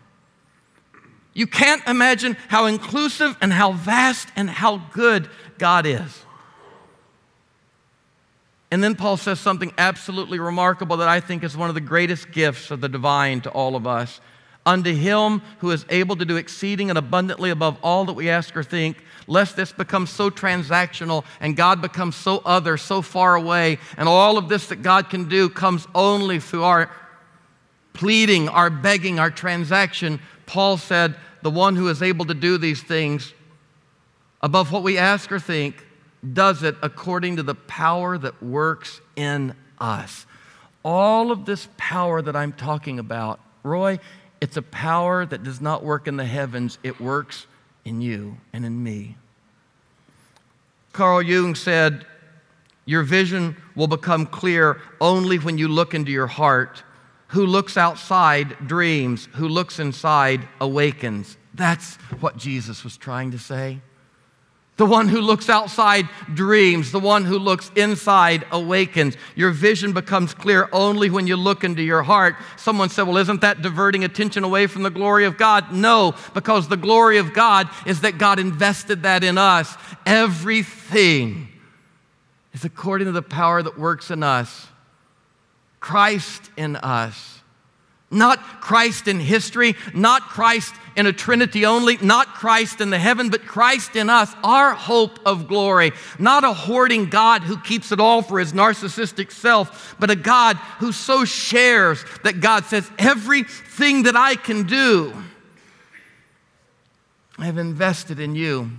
You 1.35 1.49
can't 1.49 1.85
imagine 1.89 2.37
how 2.47 2.67
inclusive 2.67 3.37
and 3.41 3.53
how 3.53 3.73
vast 3.73 4.29
and 4.37 4.49
how 4.49 4.77
good 4.93 5.29
God 5.59 5.85
is. 5.85 6.25
And 8.73 8.83
then 8.83 8.95
Paul 8.95 9.19
says 9.19 9.39
something 9.39 9.71
absolutely 9.77 10.39
remarkable 10.39 10.97
that 10.97 11.09
I 11.09 11.21
think 11.21 11.45
is 11.45 11.55
one 11.55 11.69
of 11.69 11.75
the 11.75 11.81
greatest 11.83 12.33
gifts 12.33 12.71
of 12.71 12.81
the 12.81 12.89
divine 12.89 13.43
to 13.43 13.51
all 13.51 13.77
of 13.77 13.87
us. 13.87 14.19
Unto 14.65 14.95
him 14.95 15.43
who 15.59 15.73
is 15.73 15.85
able 15.91 16.17
to 16.17 16.25
do 16.25 16.37
exceeding 16.37 16.89
and 16.89 16.99
abundantly 16.99 17.51
above 17.51 17.77
all 17.83 18.07
that 18.07 18.15
we 18.15 18.31
ask 18.31 18.57
or 18.57 18.63
think, 18.63 18.97
lest 19.27 19.57
this 19.57 19.73
becomes 19.73 20.09
so 20.09 20.31
transactional 20.31 21.27
and 21.39 21.55
God 21.55 21.83
becomes 21.83 22.17
so 22.17 22.41
other, 22.47 22.79
so 22.79 23.03
far 23.03 23.35
away, 23.35 23.79
and 23.99 24.09
all 24.09 24.39
of 24.39 24.49
this 24.49 24.69
that 24.69 24.81
God 24.81 25.11
can 25.11 25.29
do 25.29 25.51
comes 25.51 25.87
only 25.95 26.41
through 26.41 26.65
our 26.65 26.91
pleading, 27.93 28.49
our 28.49 28.71
begging, 28.71 29.19
our 29.19 29.31
transaction. 29.31 30.19
Paul 30.47 30.79
said, 30.79 31.15
The 31.43 31.51
one 31.51 31.77
who 31.77 31.89
is 31.89 32.01
able 32.01 32.25
to 32.25 32.35
do 32.35 32.57
these 32.57 32.83
things 32.83 33.35
above 34.41 34.73
what 34.73 34.83
we 34.83 34.97
ask 34.97 35.31
or 35.31 35.39
think 35.39 35.85
does 36.31 36.63
it 36.63 36.77
according 36.83 37.37
to 37.37 37.43
the 37.43 37.55
power 37.55 38.17
that 38.17 38.43
works 38.43 39.01
in 39.17 39.55
us. 39.79 40.27
All 40.85 41.31
of 41.31 41.45
this 41.45 41.69
power 41.77 42.23
that 42.23 42.37
I'm 42.37 42.53
talking 42.53 42.99
about, 42.99 43.41
Roy, 43.63 43.99
it's 44.41 44.57
a 44.57 44.63
power 44.63 45.25
that 45.27 45.43
does 45.43 45.61
not 45.61 45.85
work 45.85 46.09
in 46.09 46.17
the 46.17 46.25
heavens, 46.25 46.79
it 46.83 47.01
works 47.01 47.47
in 47.85 48.01
you 48.01 48.37
and 48.53 48.65
in 48.65 48.83
me. 48.83 49.17
Carl 50.93 51.23
Jung 51.23 51.55
said, 51.55 52.05
Your 52.85 53.03
vision 53.03 53.57
will 53.75 53.87
become 53.87 54.27
clear 54.27 54.81
only 55.01 55.39
when 55.39 55.59
you 55.59 55.69
look 55.69 55.95
into 55.95 56.11
your 56.11 56.27
heart. 56.27 56.83
Who 57.29 57.47
looks 57.47 57.77
outside 57.79 58.57
dreams, 58.67 59.27
who 59.33 59.49
looks 59.49 59.79
inside 59.79 60.47
awakens. 60.61 61.39
That's 61.55 61.97
what 62.21 62.37
Jesus 62.37 62.85
was 62.85 62.99
trying 62.99 63.31
to 63.31 63.39
say. 63.39 63.81
The 64.79 64.87
one 64.87 65.09
who 65.09 65.21
looks 65.21 65.51
outside 65.51 66.09
dreams. 66.33 66.93
The 66.93 66.99
one 66.99 67.25
who 67.25 67.39
looks 67.39 67.71
inside 67.77 68.47
awakens. 68.51 69.17
Your 69.37 69.51
vision 69.51 69.93
becomes 69.93 70.33
clear 70.33 70.69
only 70.73 71.11
when 71.11 71.27
you 71.27 71.37
look 71.37 71.63
into 71.63 71.83
your 71.83 72.03
heart. 72.03 72.37
Someone 72.57 72.89
said, 72.89 73.03
Well, 73.03 73.19
isn't 73.19 73.43
that 73.43 73.61
diverting 73.61 74.03
attention 74.03 74.45
away 74.45 74.67
from 74.67 74.83
the 74.83 74.91
glory 74.91 75.27
of 75.27 75.37
God? 75.37 75.73
No, 75.73 76.15
because 76.33 76.69
the 76.69 76.77
glory 76.79 77.19
of 77.19 77.35
God 77.35 77.69
is 77.87 78.01
that 78.01 78.17
God 78.17 78.39
invested 78.39 79.03
that 79.03 79.23
in 79.23 79.37
us. 79.37 79.77
Everything 80.07 81.49
is 82.55 82.65
according 82.65 83.07
to 83.07 83.13
the 83.13 83.23
power 83.23 83.63
that 83.63 83.79
works 83.79 84.11
in 84.11 84.23
us. 84.23 84.69
Christ 85.81 86.51
in 86.57 86.77
us. 86.77 87.42
Not 88.13 88.39
Christ 88.61 89.09
in 89.09 89.19
history, 89.19 89.75
not 89.95 90.23
Christ 90.23 90.75
in 90.97 91.07
a 91.07 91.13
Trinity 91.13 91.65
only, 91.65 91.97
not 91.97 92.27
Christ 92.29 92.83
in 92.83 92.91
the 92.91 92.99
heaven, 92.99 93.31
but 93.31 93.47
Christ 93.47 93.97
in 93.97 94.11
us, 94.11 94.33
our 94.45 94.75
hope 94.75 95.19
of 95.25 95.49
glory. 95.49 95.93
Not 96.19 96.45
a 96.45 96.53
hoarding 96.53 97.09
God 97.09 97.43
who 97.43 97.59
keeps 97.59 97.91
it 97.91 98.01
all 98.01 98.21
for 98.21 98.39
his 98.39 98.53
narcissistic 98.53 99.33
self, 99.33 99.97
but 99.99 100.11
a 100.11 100.17
God 100.17 100.57
who 100.79 100.93
so 100.93 101.25
shares 101.25 102.05
that 102.23 102.41
God 102.41 102.67
says, 102.67 102.91
Everything 102.99 104.03
that 104.03 104.15
I 104.15 104.35
can 104.35 104.65
do, 104.65 105.15
I 107.39 107.47
have 107.47 107.59
invested 107.59 108.21
in 108.21 108.35
you. 108.35 108.71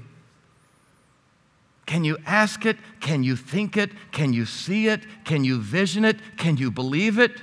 Can 1.87 2.03
you 2.03 2.17
ask 2.25 2.65
it? 2.65 2.77
Can 3.01 3.23
you 3.23 3.35
think 3.35 3.75
it? 3.77 3.91
Can 4.11 4.31
you 4.31 4.45
see 4.45 4.87
it? 4.87 5.01
Can 5.25 5.43
you 5.43 5.59
vision 5.59 6.05
it? 6.05 6.17
Can 6.37 6.57
you 6.57 6.71
believe 6.71 7.17
it? 7.19 7.41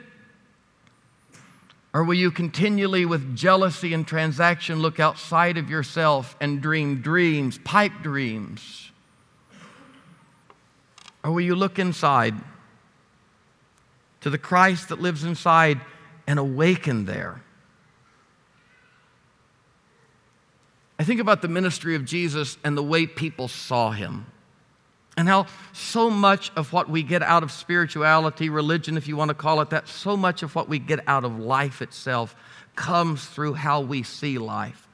Or 1.92 2.04
will 2.04 2.14
you 2.14 2.30
continually, 2.30 3.04
with 3.04 3.36
jealousy 3.36 3.92
and 3.92 4.06
transaction, 4.06 4.80
look 4.80 5.00
outside 5.00 5.58
of 5.58 5.68
yourself 5.68 6.36
and 6.40 6.60
dream 6.60 7.00
dreams, 7.02 7.58
pipe 7.58 7.92
dreams? 8.02 8.92
Or 11.24 11.32
will 11.32 11.40
you 11.40 11.56
look 11.56 11.78
inside 11.78 12.34
to 14.20 14.30
the 14.30 14.38
Christ 14.38 14.90
that 14.90 15.00
lives 15.00 15.24
inside 15.24 15.80
and 16.26 16.38
awaken 16.38 17.06
there? 17.06 17.42
I 20.98 21.04
think 21.04 21.20
about 21.20 21.42
the 21.42 21.48
ministry 21.48 21.96
of 21.96 22.04
Jesus 22.04 22.56
and 22.62 22.76
the 22.76 22.82
way 22.82 23.06
people 23.06 23.48
saw 23.48 23.90
him 23.90 24.26
and 25.16 25.28
how 25.28 25.46
so 25.72 26.08
much 26.10 26.50
of 26.56 26.72
what 26.72 26.88
we 26.88 27.02
get 27.02 27.22
out 27.22 27.42
of 27.42 27.50
spirituality, 27.50 28.48
religion, 28.48 28.96
if 28.96 29.08
you 29.08 29.16
want 29.16 29.28
to 29.28 29.34
call 29.34 29.60
it 29.60 29.70
that, 29.70 29.88
so 29.88 30.16
much 30.16 30.42
of 30.42 30.54
what 30.54 30.68
we 30.68 30.78
get 30.78 31.00
out 31.06 31.24
of 31.24 31.38
life 31.38 31.82
itself 31.82 32.34
comes 32.76 33.26
through 33.26 33.54
how 33.54 33.80
we 33.80 34.02
see 34.02 34.38
life. 34.38 34.88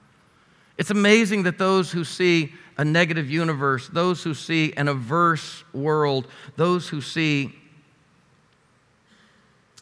It's 0.79 0.91
amazing 0.91 1.45
that 1.45 1.59
those 1.59 1.91
who 1.91 2.05
see 2.05 2.53
a 2.79 2.85
negative 2.85 3.31
universe, 3.31 3.89
those 3.89 4.23
who 4.23 4.35
see 4.35 4.73
an 4.75 4.89
averse 4.89 5.65
world, 5.73 6.27
those 6.57 6.89
who 6.89 7.01
see 7.01 7.55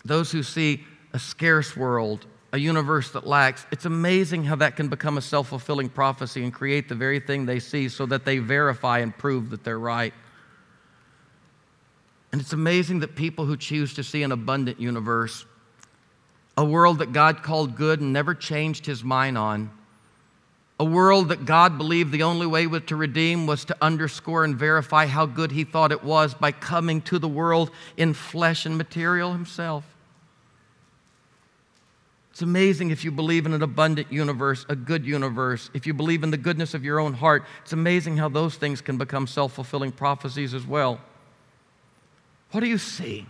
those 0.04 0.30
who 0.30 0.42
see 0.42 0.84
a 1.14 1.18
scarce 1.18 1.74
world, 1.74 2.26
a 2.52 2.58
universe 2.58 3.10
that 3.12 3.26
lacks, 3.26 3.66
it's 3.72 3.86
amazing 3.86 4.44
how 4.44 4.54
that 4.56 4.76
can 4.76 4.88
become 4.88 5.16
a 5.16 5.22
self 5.22 5.48
fulfilling 5.48 5.88
prophecy 5.88 6.44
and 6.44 6.52
create 6.52 6.88
the 6.88 6.94
very 6.94 7.18
thing 7.18 7.46
they 7.46 7.58
see 7.58 7.88
so 7.88 8.04
that 8.06 8.24
they 8.24 8.38
verify 8.38 8.98
and 8.98 9.16
prove 9.16 9.50
that 9.50 9.64
they're 9.64 9.78
right. 9.78 10.12
And 12.34 12.40
it's 12.40 12.52
amazing 12.52 12.98
that 12.98 13.14
people 13.14 13.46
who 13.46 13.56
choose 13.56 13.94
to 13.94 14.02
see 14.02 14.24
an 14.24 14.32
abundant 14.32 14.80
universe, 14.80 15.46
a 16.56 16.64
world 16.64 16.98
that 16.98 17.12
God 17.12 17.44
called 17.44 17.76
good 17.76 18.00
and 18.00 18.12
never 18.12 18.34
changed 18.34 18.86
his 18.86 19.04
mind 19.04 19.38
on, 19.38 19.70
A 20.80 20.84
world 20.84 21.28
that 21.28 21.44
God 21.44 21.78
believed 21.78 22.10
the 22.10 22.24
only 22.24 22.48
way 22.48 22.66
was 22.66 22.82
to 22.86 22.96
redeem 22.96 23.46
was 23.46 23.64
to 23.66 23.76
underscore 23.80 24.42
and 24.42 24.56
verify 24.56 25.06
how 25.06 25.26
good 25.26 25.52
He 25.52 25.62
thought 25.62 25.92
it 25.92 26.02
was 26.02 26.34
by 26.34 26.50
coming 26.50 27.02
to 27.02 27.20
the 27.20 27.28
world 27.28 27.70
in 27.96 28.14
flesh 28.14 28.66
and 28.66 28.76
material 28.76 29.30
Himself. 29.30 29.84
It's 32.32 32.42
amazing 32.42 32.90
if 32.90 33.04
you 33.04 33.12
believe 33.12 33.46
in 33.46 33.52
an 33.52 33.62
abundant 33.62 34.10
universe, 34.10 34.66
a 34.68 34.74
good 34.74 35.06
universe, 35.06 35.70
if 35.72 35.86
you 35.86 35.94
believe 35.94 36.24
in 36.24 36.32
the 36.32 36.36
goodness 36.36 36.74
of 36.74 36.84
your 36.84 36.98
own 36.98 37.12
heart, 37.12 37.44
it's 37.62 37.72
amazing 37.72 38.16
how 38.16 38.28
those 38.28 38.56
things 38.56 38.80
can 38.80 38.98
become 38.98 39.28
self 39.28 39.52
fulfilling 39.52 39.92
prophecies 39.92 40.52
as 40.52 40.66
well. 40.66 41.00
What 42.54 42.60
do 42.60 42.68
you 42.68 42.78
see? 42.78 43.26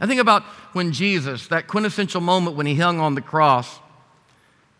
I 0.00 0.06
think 0.06 0.18
about 0.18 0.44
when 0.72 0.92
Jesus, 0.92 1.48
that 1.48 1.66
quintessential 1.66 2.22
moment 2.22 2.56
when 2.56 2.64
he 2.64 2.74
hung 2.74 3.00
on 3.00 3.14
the 3.14 3.20
cross, 3.20 3.80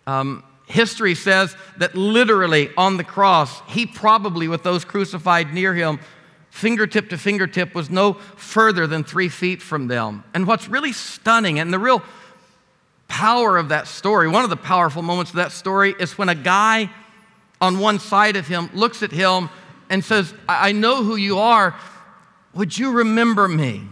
um, 0.07 0.43
history 0.65 1.15
says 1.15 1.55
that 1.77 1.95
literally 1.95 2.71
on 2.75 2.97
the 2.97 3.05
cross, 3.05 3.61
he 3.67 3.85
probably, 3.85 4.49
with 4.49 4.63
those 4.63 4.83
crucified 4.83 5.53
near 5.53 5.75
him, 5.75 6.01
fingertip 6.49 7.11
to 7.11 7.19
fingertip, 7.19 7.75
was 7.75 7.91
no 7.91 8.15
further 8.15 8.87
than 8.87 9.05
three 9.05 9.29
feet 9.29 9.61
from 9.61 9.89
them. 9.89 10.25
And 10.33 10.47
what's 10.47 10.69
really 10.69 10.95
stunning 10.95 11.59
and 11.59 11.71
the 11.71 11.79
real 11.79 12.03
power 13.09 13.59
of 13.59 13.69
that 13.69 13.89
story, 13.89 14.27
one 14.27 14.45
of 14.45 14.49
the 14.49 14.57
powerful 14.57 15.03
moments 15.03 15.33
of 15.33 15.37
that 15.37 15.53
story, 15.53 15.95
is 16.01 16.17
when 16.17 16.31
a 16.31 16.35
guy 16.35 16.89
on 17.61 17.79
one 17.79 17.99
side 17.99 18.37
of 18.37 18.49
him 18.49 18.71
looks 18.73 19.03
at 19.03 19.13
him 19.13 19.51
and 19.91 20.03
says, 20.03 20.33
I 20.49 20.73
know 20.73 21.05
who 21.05 21.17
you 21.17 21.41
are. 21.41 21.77
Would 22.59 22.77
you 22.77 22.91
remember 22.91 23.47
me? 23.47 23.83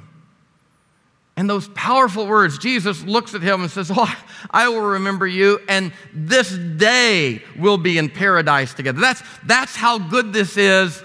And 1.37 1.49
those 1.49 1.69
powerful 1.69 2.27
words, 2.27 2.59
Jesus 2.59 3.05
looks 3.05 3.33
at 3.33 3.41
him 3.41 3.61
and 3.61 3.71
says, 3.71 3.93
Oh, 3.95 4.13
I 4.51 4.69
will 4.69 4.81
remember 4.81 5.25
you, 5.25 5.61
and 5.69 5.93
this 6.13 6.51
day 6.51 7.43
we'll 7.57 7.79
be 7.79 7.97
in 7.97 8.11
paradise 8.11 8.75
together. 8.75 9.01
That's, 9.01 9.23
that's 9.45 9.77
how 9.77 9.99
good 9.99 10.33
this 10.33 10.57
is. 10.57 11.01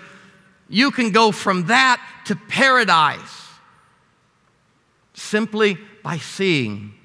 You 0.70 0.90
can 0.90 1.12
go 1.12 1.32
from 1.32 1.68
that 1.68 2.04
to 2.26 2.36
paradise 2.36 3.20
simply 5.14 5.78
by 6.02 6.18
seeing 6.18 6.96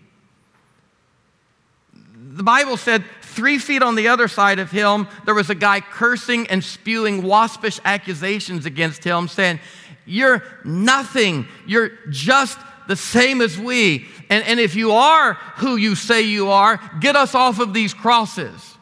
the 2.37 2.43
Bible 2.43 2.77
said 2.77 3.03
three 3.23 3.59
feet 3.59 3.83
on 3.83 3.95
the 3.95 4.09
other 4.09 4.29
side 4.29 4.59
of 4.59 4.71
him, 4.71 5.09
there 5.25 5.35
was 5.35 5.49
a 5.49 5.55
guy 5.55 5.81
cursing 5.81 6.47
and 6.49 6.63
spewing 6.63 7.23
waspish 7.23 7.81
accusations 7.83 8.67
against 8.67 9.03
him, 9.03 9.27
saying, 9.27 9.59
You're 10.07 10.43
nothing. 10.65 11.47
You're 11.67 11.91
just 12.09 12.59
the 12.87 12.97
same 12.97 13.41
as 13.41 13.59
we. 13.59 14.07
And, 14.31 14.45
and 14.45 14.61
if 14.61 14.75
you 14.75 14.93
are 14.93 15.35
who 15.57 15.77
you 15.77 15.95
say 15.95 16.23
you 16.23 16.51
are, 16.51 16.81
get 17.01 17.17
us 17.17 17.35
off 17.35 17.59
of 17.59 17.75
these 17.75 17.93
crosses. 17.93 18.77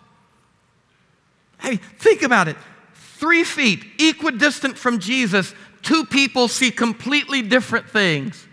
Hey, 1.61 1.77
think 1.77 2.23
about 2.23 2.49
it. 2.49 2.57
Three 2.95 3.45
feet, 3.45 3.85
equidistant 3.99 4.77
from 4.77 4.99
Jesus, 4.99 5.55
two 5.83 6.05
people 6.05 6.49
see 6.49 6.71
completely 6.71 7.41
different 7.41 7.89
things. 7.89 8.47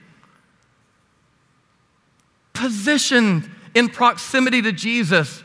Positioned 2.53 3.49
in 3.75 3.89
proximity 3.89 4.61
to 4.61 4.71
Jesus. 4.71 5.43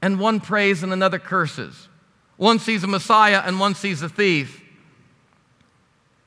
And 0.00 0.20
one 0.20 0.40
prays 0.40 0.82
and 0.82 0.92
another 0.92 1.18
curses. 1.18 1.88
One 2.36 2.58
sees 2.58 2.84
a 2.84 2.88
Messiah 2.88 3.42
and 3.44 3.58
one 3.58 3.74
sees 3.74 4.02
a 4.02 4.08
thief. 4.08 4.61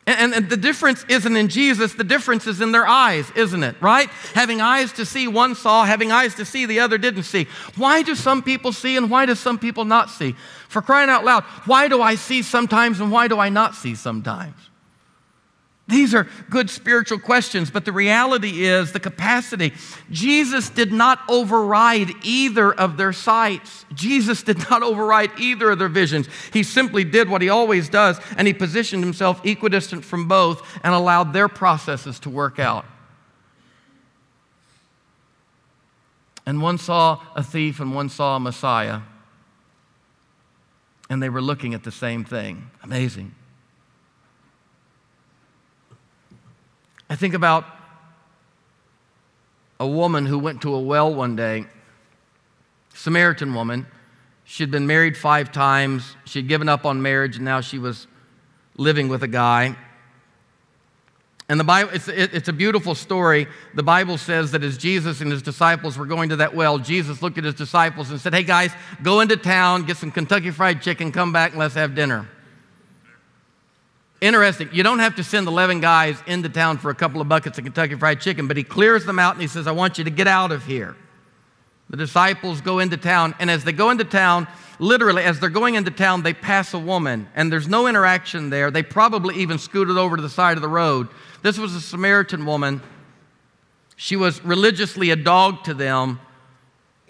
And, 0.08 0.36
and, 0.36 0.50
the 0.50 0.58
difference 0.58 1.04
isn't 1.10 1.36
in 1.36 1.48
Jesus, 1.48 1.94
the 1.94 2.04
difference 2.04 2.46
is 2.46 2.62
in 2.62 2.72
their 2.72 2.88
eyes, 2.88 3.32
isn't 3.36 3.64
it? 3.64 3.76
Right? 3.82 4.08
Having 4.36 4.62
eyes 4.62 4.92
to 4.94 5.06
see, 5.06 5.28
one 5.28 5.56
saw, 5.56 5.84
having 5.84 6.12
eyes 6.12 6.36
to 6.36 6.46
see, 6.46 6.68
the 6.68 6.80
other 6.80 7.00
didn't 7.00 7.24
see. 7.24 7.48
Why 7.76 8.04
do 8.04 8.14
some 8.14 8.44
people 8.44 8.72
see 8.72 8.98
and 8.98 9.10
why 9.10 9.26
do 9.26 9.34
some 9.34 9.58
people 9.58 9.84
not 9.84 10.12
see? 10.12 10.36
For 10.70 10.84
crying 10.84 11.10
out 11.10 11.26
loud, 11.26 11.44
why 11.66 11.88
do 11.88 12.04
I 12.04 12.16
see 12.16 12.44
sometimes 12.44 13.00
and 13.00 13.12
why 13.12 13.28
do 13.28 13.40
I 13.40 13.50
not 13.50 13.74
see 13.74 13.96
sometimes? 13.96 14.65
These 15.88 16.16
are 16.16 16.28
good 16.50 16.72
spiritual 16.72 17.20
questions, 17.20 17.70
but 17.70 17.86
the 17.86 17.92
reality 17.92 18.66
is 18.66 18.92
the 18.92 19.00
capacity. 19.00 19.72
Jesus 20.10 20.70
did 20.70 20.92
not 20.92 21.20
override 21.30 22.10
either 22.24 22.74
of 22.74 22.98
their 22.98 23.14
sights. 23.14 23.86
Jesus 23.94 24.42
did 24.42 24.58
not 24.70 24.82
override 24.84 25.40
either 25.40 25.70
of 25.70 25.80
their 25.80 25.90
visions. 25.90 26.28
He 26.52 26.64
simply 26.64 27.04
did 27.04 27.30
what 27.30 27.44
he 27.44 27.50
always 27.50 27.88
does, 27.88 28.20
and 28.36 28.48
he 28.48 28.54
positioned 28.54 29.04
himself 29.04 29.46
equidistant 29.46 30.04
from 30.04 30.28
both 30.28 30.68
and 30.84 30.96
allowed 30.96 31.34
their 31.34 31.48
processes 31.48 32.20
to 32.22 32.32
work 32.32 32.58
out. 32.58 32.86
And 36.48 36.64
one 36.64 36.80
saw 36.80 37.22
a 37.36 37.44
thief 37.44 37.80
and 37.80 37.94
one 37.94 38.10
saw 38.10 38.38
a 38.38 38.40
Messiah, 38.40 39.02
and 41.12 41.22
they 41.22 41.30
were 41.30 41.42
looking 41.42 41.76
at 41.76 41.84
the 41.84 41.92
same 41.92 42.24
thing. 42.24 42.72
Amazing. 42.82 43.36
I 47.10 47.16
think 47.16 47.34
about 47.34 47.66
a 49.80 49.88
woman 49.88 50.26
who 50.26 50.40
went 50.40 50.62
to 50.62 50.74
a 50.74 50.80
well 50.80 51.14
one 51.14 51.36
day, 51.36 51.66
Samaritan 52.94 53.54
woman. 53.54 53.86
She'd 54.46 54.72
been 54.72 54.88
married 54.88 55.18
five 55.18 55.52
times. 55.52 56.16
She'd 56.26 56.48
given 56.48 56.70
up 56.70 56.86
on 56.86 57.02
marriage, 57.02 57.36
and 57.38 57.46
now 57.46 57.62
she 57.62 57.80
was 57.80 58.08
living 58.78 59.08
with 59.08 59.24
a 59.24 59.28
guy. 59.28 59.76
And 61.48 61.60
the 61.60 61.64
Bible, 61.64 61.92
it's, 61.94 62.08
it, 62.08 62.34
it's 62.34 62.48
a 62.48 62.54
beautiful 62.54 62.96
story. 62.96 63.48
The 63.76 63.84
Bible 63.84 64.18
says 64.18 64.52
that 64.52 64.64
as 64.64 64.78
Jesus 64.78 65.22
and 65.22 65.32
his 65.32 65.44
disciples 65.44 65.98
were 65.98 66.08
going 66.08 66.30
to 66.30 66.38
that 66.38 66.56
well, 66.56 66.80
Jesus 66.80 67.22
looked 67.22 67.38
at 67.38 67.44
his 67.44 67.54
disciples 67.54 68.10
and 68.10 68.20
said, 68.20 68.34
Hey 68.34 68.44
guys, 68.44 68.72
go 69.04 69.20
into 69.20 69.38
town, 69.38 69.84
get 69.86 69.98
some 69.98 70.12
Kentucky 70.12 70.50
Fried 70.50 70.82
Chicken, 70.82 71.12
come 71.12 71.32
back, 71.32 71.52
and 71.52 71.60
let's 71.60 71.76
have 71.76 71.94
dinner. 71.94 72.28
Interesting. 74.22 74.70
You 74.72 74.84
don't 74.84 75.00
have 75.00 75.16
to 75.16 75.24
send 75.24 75.48
11 75.48 75.82
guys 75.82 76.18
into 76.26 76.50
town 76.50 76.78
for 76.78 76.90
a 76.90 76.96
couple 76.96 77.22
of 77.22 77.28
buckets 77.28 77.58
of 77.58 77.64
Kentucky 77.66 77.96
Fried 77.96 78.22
Chicken, 78.22 78.48
but 78.48 78.58
he 78.58 78.64
clears 78.64 79.06
them 79.06 79.20
out 79.20 79.34
and 79.34 79.42
he 79.42 79.48
says, 79.48 79.68
I 79.68 79.72
want 79.72 79.98
you 79.98 80.04
to 80.06 80.10
get 80.10 80.28
out 80.28 80.52
of 80.52 80.66
here. 80.66 80.96
The 81.90 81.98
disciples 81.98 82.62
go 82.62 82.80
into 82.80 82.98
town, 82.98 83.36
and 83.40 83.52
as 83.52 83.64
they 83.64 83.72
go 83.72 83.92
into 83.92 84.06
town, 84.06 84.48
literally, 84.80 85.24
as 85.24 85.40
they're 85.40 85.50
going 85.50 85.76
into 85.76 85.92
town, 85.92 86.24
they 86.24 86.34
pass 86.34 86.74
a 86.74 86.80
woman, 86.80 87.28
and 87.36 87.52
there's 87.52 87.68
no 87.68 87.86
interaction 87.86 88.50
there. 88.50 88.72
They 88.72 88.82
probably 88.82 89.36
even 89.36 89.60
scooted 89.60 89.96
over 89.96 90.16
to 90.16 90.22
the 90.22 90.30
side 90.30 90.58
of 90.58 90.64
the 90.64 90.68
road. 90.68 91.10
This 91.44 91.60
was 91.60 91.76
a 91.76 91.82
Samaritan 91.82 92.46
woman. 92.46 92.82
She 93.98 94.16
was 94.16 94.44
religiously 94.44 95.12
a 95.12 95.16
dog 95.16 95.64
to 95.66 95.76
them. 95.76 96.20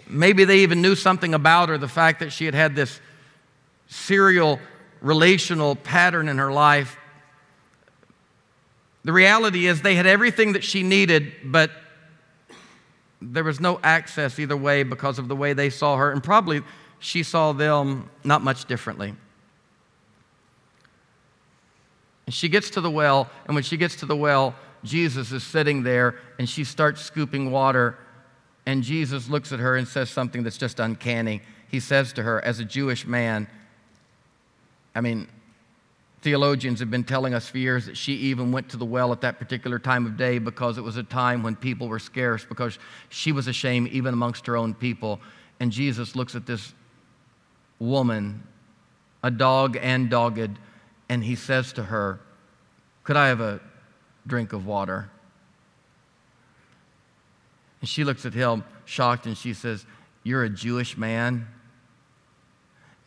Maybe 0.08 0.44
they 0.44 0.60
even 0.60 0.82
knew 0.82 0.96
something 0.96 1.34
about 1.34 1.70
her, 1.70 1.78
the 1.78 1.88
fact 1.88 2.20
that 2.20 2.32
she 2.32 2.44
had 2.44 2.54
had 2.54 2.76
this 2.76 3.00
serial 3.88 4.60
relational 5.02 5.76
pattern 5.76 6.28
in 6.28 6.38
her 6.38 6.52
life. 6.52 6.98
The 9.04 9.14
reality 9.14 9.68
is, 9.68 9.82
they 9.82 9.96
had 9.96 10.08
everything 10.08 10.54
that 10.54 10.64
she 10.64 10.82
needed, 10.82 11.32
but 11.44 11.72
there 13.22 13.44
was 13.44 13.60
no 13.60 13.80
access 13.84 14.40
either 14.40 14.58
way 14.58 14.84
because 14.84 15.20
of 15.20 15.28
the 15.28 15.36
way 15.36 15.54
they 15.54 15.70
saw 15.70 15.98
her, 15.98 16.12
and 16.12 16.24
probably 16.24 16.64
she 17.00 17.24
saw 17.24 17.52
them 17.54 18.10
not 18.24 18.42
much 18.42 18.66
differently. 18.66 19.14
And 22.26 22.34
she 22.34 22.50
gets 22.50 22.72
to 22.72 22.82
the 22.82 22.90
well, 22.90 23.30
and 23.46 23.54
when 23.54 23.64
she 23.64 23.78
gets 23.78 23.96
to 23.98 24.06
the 24.06 24.16
well, 24.16 24.56
Jesus 24.84 25.32
is 25.32 25.44
sitting 25.44 25.84
there, 25.84 26.16
and 26.40 26.50
she 26.50 26.64
starts 26.64 27.02
scooping 27.02 27.52
water, 27.52 27.98
and 28.66 28.82
Jesus 28.82 29.30
looks 29.30 29.52
at 29.52 29.60
her 29.60 29.76
and 29.76 29.88
says 29.88 30.10
something 30.10 30.42
that's 30.42 30.58
just 30.58 30.80
uncanny. 30.80 31.42
He 31.70 31.80
says 31.80 32.14
to 32.14 32.24
her, 32.24 32.44
as 32.44 32.60
a 32.60 32.66
Jewish 32.66 33.06
man, 33.06 33.48
I 34.96 35.02
mean, 35.02 35.28
theologians 36.22 36.80
have 36.80 36.90
been 36.90 37.04
telling 37.04 37.34
us 37.34 37.48
for 37.48 37.58
years 37.58 37.86
that 37.86 37.96
she 37.96 38.14
even 38.14 38.52
went 38.52 38.70
to 38.70 38.78
the 38.78 38.86
well 38.86 39.12
at 39.12 39.22
that 39.22 39.38
particular 39.38 39.78
time 39.78 40.06
of 40.06 40.18
day 40.18 40.40
because 40.40 40.78
it 40.78 40.82
was 40.82 40.98
a 40.98 41.04
time 41.04 41.44
when 41.44 41.56
people 41.56 41.88
were 41.88 42.00
scarce, 42.00 42.46
because 42.46 42.80
she 43.10 43.32
was 43.32 43.48
ashamed 43.48 43.90
even 43.90 44.14
amongst 44.14 44.48
her 44.48 44.58
own 44.58 44.74
people. 44.74 45.20
And 45.60 45.72
Jesus 45.72 46.16
looks 46.16 46.34
at 46.34 46.48
this 46.48 46.74
woman, 47.78 48.42
a 49.22 49.30
dog 49.30 49.78
and 49.82 50.10
dogged, 50.10 50.58
and 51.10 51.24
he 51.24 51.36
says 51.36 51.74
to 51.74 51.84
her, 51.84 52.20
Could 53.04 53.18
I 53.18 53.28
have 53.28 53.42
a 53.42 53.60
drink 54.26 54.54
of 54.54 54.66
water? 54.66 55.12
And 57.82 57.88
she 57.88 58.04
looks 58.04 58.26
at 58.26 58.34
him 58.34 58.64
shocked 58.86 59.28
and 59.28 59.38
she 59.38 59.54
says, 59.54 59.86
You're 60.24 60.44
a 60.44 60.50
Jewish 60.50 60.98
man 60.98 61.48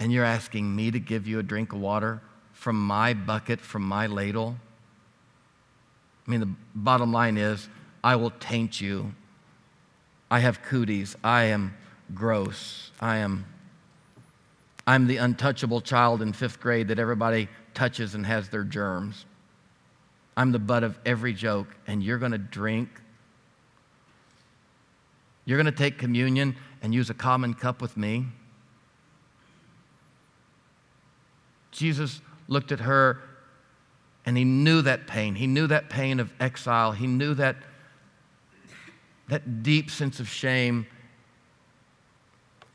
and 0.01 0.13
you're 0.13 0.25
asking 0.25 0.75
me 0.75 0.91
to 0.91 0.99
give 0.99 1.27
you 1.27 1.39
a 1.39 1.43
drink 1.43 1.73
of 1.73 1.81
water 1.81 2.21
from 2.53 2.81
my 2.81 3.15
bucket, 3.15 3.61
from 3.61 3.83
my 3.83 4.07
ladle? 4.07 4.57
I 6.27 6.31
mean, 6.31 6.41
the 6.41 6.55
bottom 6.75 7.13
line 7.13 7.37
is, 7.37 7.69
I 8.05 8.17
will 8.17 8.33
taint 8.39 8.81
you. 8.81 9.15
I 10.31 10.41
have 10.41 10.63
cooties. 10.63 11.17
I 11.25 11.45
am 11.45 11.75
gross. 12.15 12.91
I 13.01 13.19
am 13.19 13.47
I'm 14.89 15.07
the 15.07 15.19
untouchable 15.19 15.83
child 15.83 16.23
in 16.23 16.33
fifth 16.33 16.61
grade 16.61 16.89
that 16.89 16.99
everybody 16.99 17.49
touches 17.75 18.15
and 18.15 18.25
has 18.25 18.49
their 18.49 18.65
germs. 18.65 19.27
I'm 20.35 20.51
the 20.51 20.59
butt 20.59 20.83
of 20.83 20.99
every 21.05 21.35
joke, 21.35 21.77
and 21.87 22.03
you're 22.03 22.17
going 22.17 22.33
to 22.33 22.39
drink. 22.39 22.89
You're 25.45 25.59
going 25.59 25.67
to 25.67 25.79
take 25.79 25.99
communion, 25.99 26.57
and 26.81 26.95
use 26.95 27.11
a 27.11 27.15
common 27.15 27.53
cup 27.53 27.83
with 27.83 27.99
me? 27.99 28.29
Jesus 31.79 32.21
looked 32.49 32.73
at 32.73 32.81
her 32.81 33.21
and 34.27 34.37
he 34.37 34.45
knew 34.45 34.83
that 34.83 35.07
pain. 35.07 35.37
He 35.37 35.47
knew 35.47 35.69
that 35.69 35.89
pain 35.89 36.19
of 36.19 36.33
exile. 36.41 36.93
He 36.93 37.07
knew 37.07 37.35
that, 37.35 37.57
that 39.29 39.63
deep 39.63 39.91
sense 39.91 40.19
of 40.19 40.29
shame. 40.29 40.87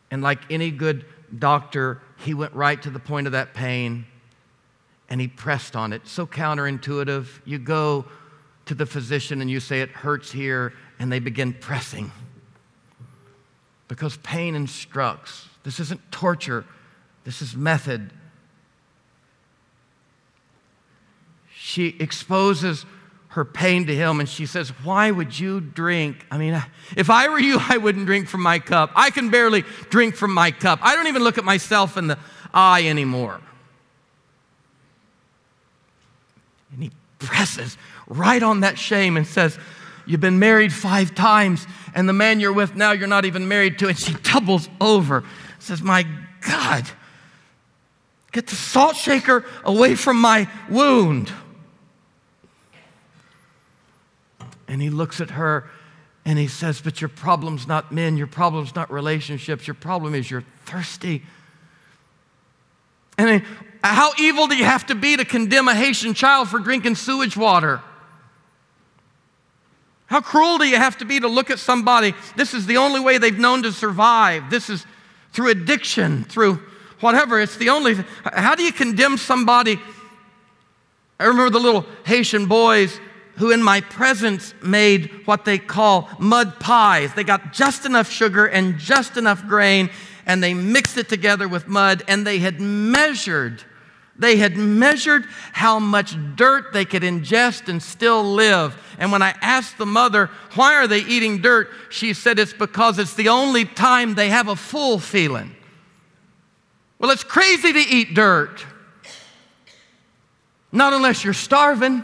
And 0.09 0.23
like 0.23 0.39
any 0.49 0.71
good 0.71 1.05
doctor, 1.37 2.01
he 2.17 2.33
went 2.33 2.53
right 2.53 2.81
to 2.81 2.89
the 2.89 2.99
point 2.99 3.27
of 3.27 3.33
that 3.33 3.53
pain 3.53 4.05
and 5.09 5.19
he 5.19 5.27
pressed 5.27 5.75
on 5.75 5.91
it. 5.91 6.07
So 6.07 6.25
counterintuitive. 6.25 7.27
You 7.45 7.59
go 7.59 8.05
to 8.65 8.73
the 8.73 8.85
physician 8.85 9.41
and 9.41 9.51
you 9.51 9.59
say, 9.59 9.81
It 9.81 9.89
hurts 9.89 10.31
here, 10.31 10.73
and 10.97 11.11
they 11.11 11.19
begin 11.19 11.53
pressing. 11.53 12.11
Because 13.87 14.17
pain 14.17 14.55
instructs. 14.55 15.49
This 15.63 15.79
isn't 15.79 16.11
torture, 16.11 16.65
this 17.25 17.41
is 17.41 17.55
method. 17.55 18.11
She 21.73 21.87
exposes 21.99 22.85
her 23.29 23.43
pain 23.43 23.87
to 23.87 23.95
him 23.95 24.19
and 24.19 24.29
she 24.29 24.45
says, 24.45 24.69
Why 24.83 25.09
would 25.09 25.39
you 25.39 25.59
drink? 25.59 26.23
I 26.29 26.37
mean, 26.37 26.63
if 26.95 27.09
I 27.09 27.29
were 27.29 27.39
you, 27.39 27.57
I 27.59 27.77
wouldn't 27.77 28.05
drink 28.05 28.27
from 28.27 28.43
my 28.43 28.59
cup. 28.59 28.91
I 28.95 29.09
can 29.09 29.31
barely 29.31 29.63
drink 29.89 30.15
from 30.15 30.35
my 30.35 30.51
cup. 30.51 30.77
I 30.83 30.95
don't 30.95 31.07
even 31.07 31.23
look 31.23 31.39
at 31.39 31.43
myself 31.43 31.97
in 31.97 32.05
the 32.05 32.19
eye 32.53 32.85
anymore. 32.85 33.41
And 36.73 36.83
he 36.83 36.91
presses 37.17 37.75
right 38.05 38.43
on 38.43 38.59
that 38.59 38.77
shame 38.77 39.17
and 39.17 39.25
says, 39.25 39.57
You've 40.05 40.21
been 40.21 40.37
married 40.37 40.71
five 40.71 41.15
times, 41.15 41.65
and 41.95 42.07
the 42.07 42.13
man 42.13 42.39
you're 42.39 42.53
with 42.53 42.75
now 42.75 42.91
you're 42.91 43.07
not 43.07 43.25
even 43.25 43.47
married 43.47 43.79
to. 43.79 43.87
And 43.87 43.97
she 43.97 44.13
doubles 44.13 44.69
over, 44.79 45.23
says, 45.57 45.81
My 45.81 46.05
God, 46.47 46.87
get 48.31 48.45
the 48.45 48.55
salt 48.55 48.95
shaker 48.95 49.43
away 49.65 49.95
from 49.95 50.21
my 50.21 50.47
wound. 50.69 51.33
And 54.73 54.81
he 54.81 54.89
looks 54.89 55.21
at 55.21 55.29
her 55.29 55.69
and 56.25 56.39
he 56.39 56.47
says, 56.47 56.81
But 56.81 56.99
your 56.99 57.09
problem's 57.09 57.67
not 57.67 57.91
men, 57.91 58.17
your 58.17 58.25
problem's 58.25 58.73
not 58.73 58.91
relationships, 58.91 59.67
your 59.67 59.75
problem 59.75 60.15
is 60.15 60.31
you're 60.31 60.43
thirsty. 60.65 61.21
And 63.19 63.43
how 63.83 64.13
evil 64.17 64.47
do 64.47 64.55
you 64.55 64.65
have 64.65 64.87
to 64.87 64.95
be 64.95 65.15
to 65.15 65.25
condemn 65.25 65.67
a 65.67 65.75
Haitian 65.75 66.15
child 66.15 66.49
for 66.49 66.57
drinking 66.57 66.95
sewage 66.95 67.37
water? 67.37 67.83
How 70.07 70.21
cruel 70.21 70.57
do 70.57 70.65
you 70.65 70.77
have 70.77 70.97
to 70.97 71.05
be 71.05 71.19
to 71.19 71.27
look 71.27 71.51
at 71.51 71.59
somebody? 71.59 72.15
This 72.35 72.55
is 72.55 72.65
the 72.65 72.77
only 72.77 72.99
way 72.99 73.19
they've 73.19 73.37
known 73.37 73.61
to 73.61 73.71
survive. 73.71 74.49
This 74.49 74.71
is 74.71 74.87
through 75.33 75.49
addiction, 75.49 76.23
through 76.23 76.59
whatever. 76.99 77.39
It's 77.39 77.57
the 77.57 77.69
only. 77.69 77.93
How 78.23 78.55
do 78.55 78.63
you 78.63 78.73
condemn 78.73 79.17
somebody? 79.19 79.79
I 81.19 81.25
remember 81.25 81.51
the 81.51 81.59
little 81.59 81.85
Haitian 82.07 82.47
boys 82.47 82.99
who, 83.35 83.51
in 83.51 83.61
my 83.61 83.81
presence, 83.81 84.53
made 84.63 85.25
what 85.25 85.45
they 85.45 85.57
call 85.57 86.09
mud 86.19 86.59
pies. 86.59 87.13
They 87.13 87.23
got 87.23 87.53
just 87.53 87.85
enough 87.85 88.09
sugar 88.09 88.45
and 88.45 88.77
just 88.77 89.17
enough 89.17 89.45
grain, 89.47 89.89
and 90.25 90.43
they 90.43 90.53
mixed 90.53 90.97
it 90.97 91.09
together 91.09 91.47
with 91.47 91.67
mud, 91.67 92.03
and 92.07 92.25
they 92.25 92.39
had 92.39 92.61
measured 92.61 93.63
they 94.17 94.37
had 94.37 94.55
measured 94.55 95.25
how 95.53 95.79
much 95.79 96.15
dirt 96.35 96.71
they 96.71 96.85
could 96.85 97.01
ingest 97.01 97.67
and 97.67 97.81
still 97.81 98.23
live. 98.23 98.75
And 98.99 99.11
when 99.11 99.23
I 99.23 99.33
asked 99.41 99.77
the 99.79 99.87
mother, 99.87 100.29
why 100.53 100.75
are 100.75 100.87
they 100.87 100.99
eating 100.99 101.41
dirt? 101.41 101.69
She 101.89 102.13
said 102.13 102.37
it's 102.37 102.53
because 102.53 102.99
it's 102.99 103.15
the 103.15 103.29
only 103.29 103.65
time 103.65 104.13
they 104.13 104.29
have 104.29 104.47
a 104.47 104.55
full 104.55 104.99
feeling. 104.99 105.55
Well, 106.99 107.09
it's 107.09 107.23
crazy 107.23 107.73
to 107.73 107.79
eat 107.79 108.13
dirt. 108.13 108.63
Not 110.71 110.93
unless 110.93 111.23
you're 111.23 111.33
starving. 111.33 112.03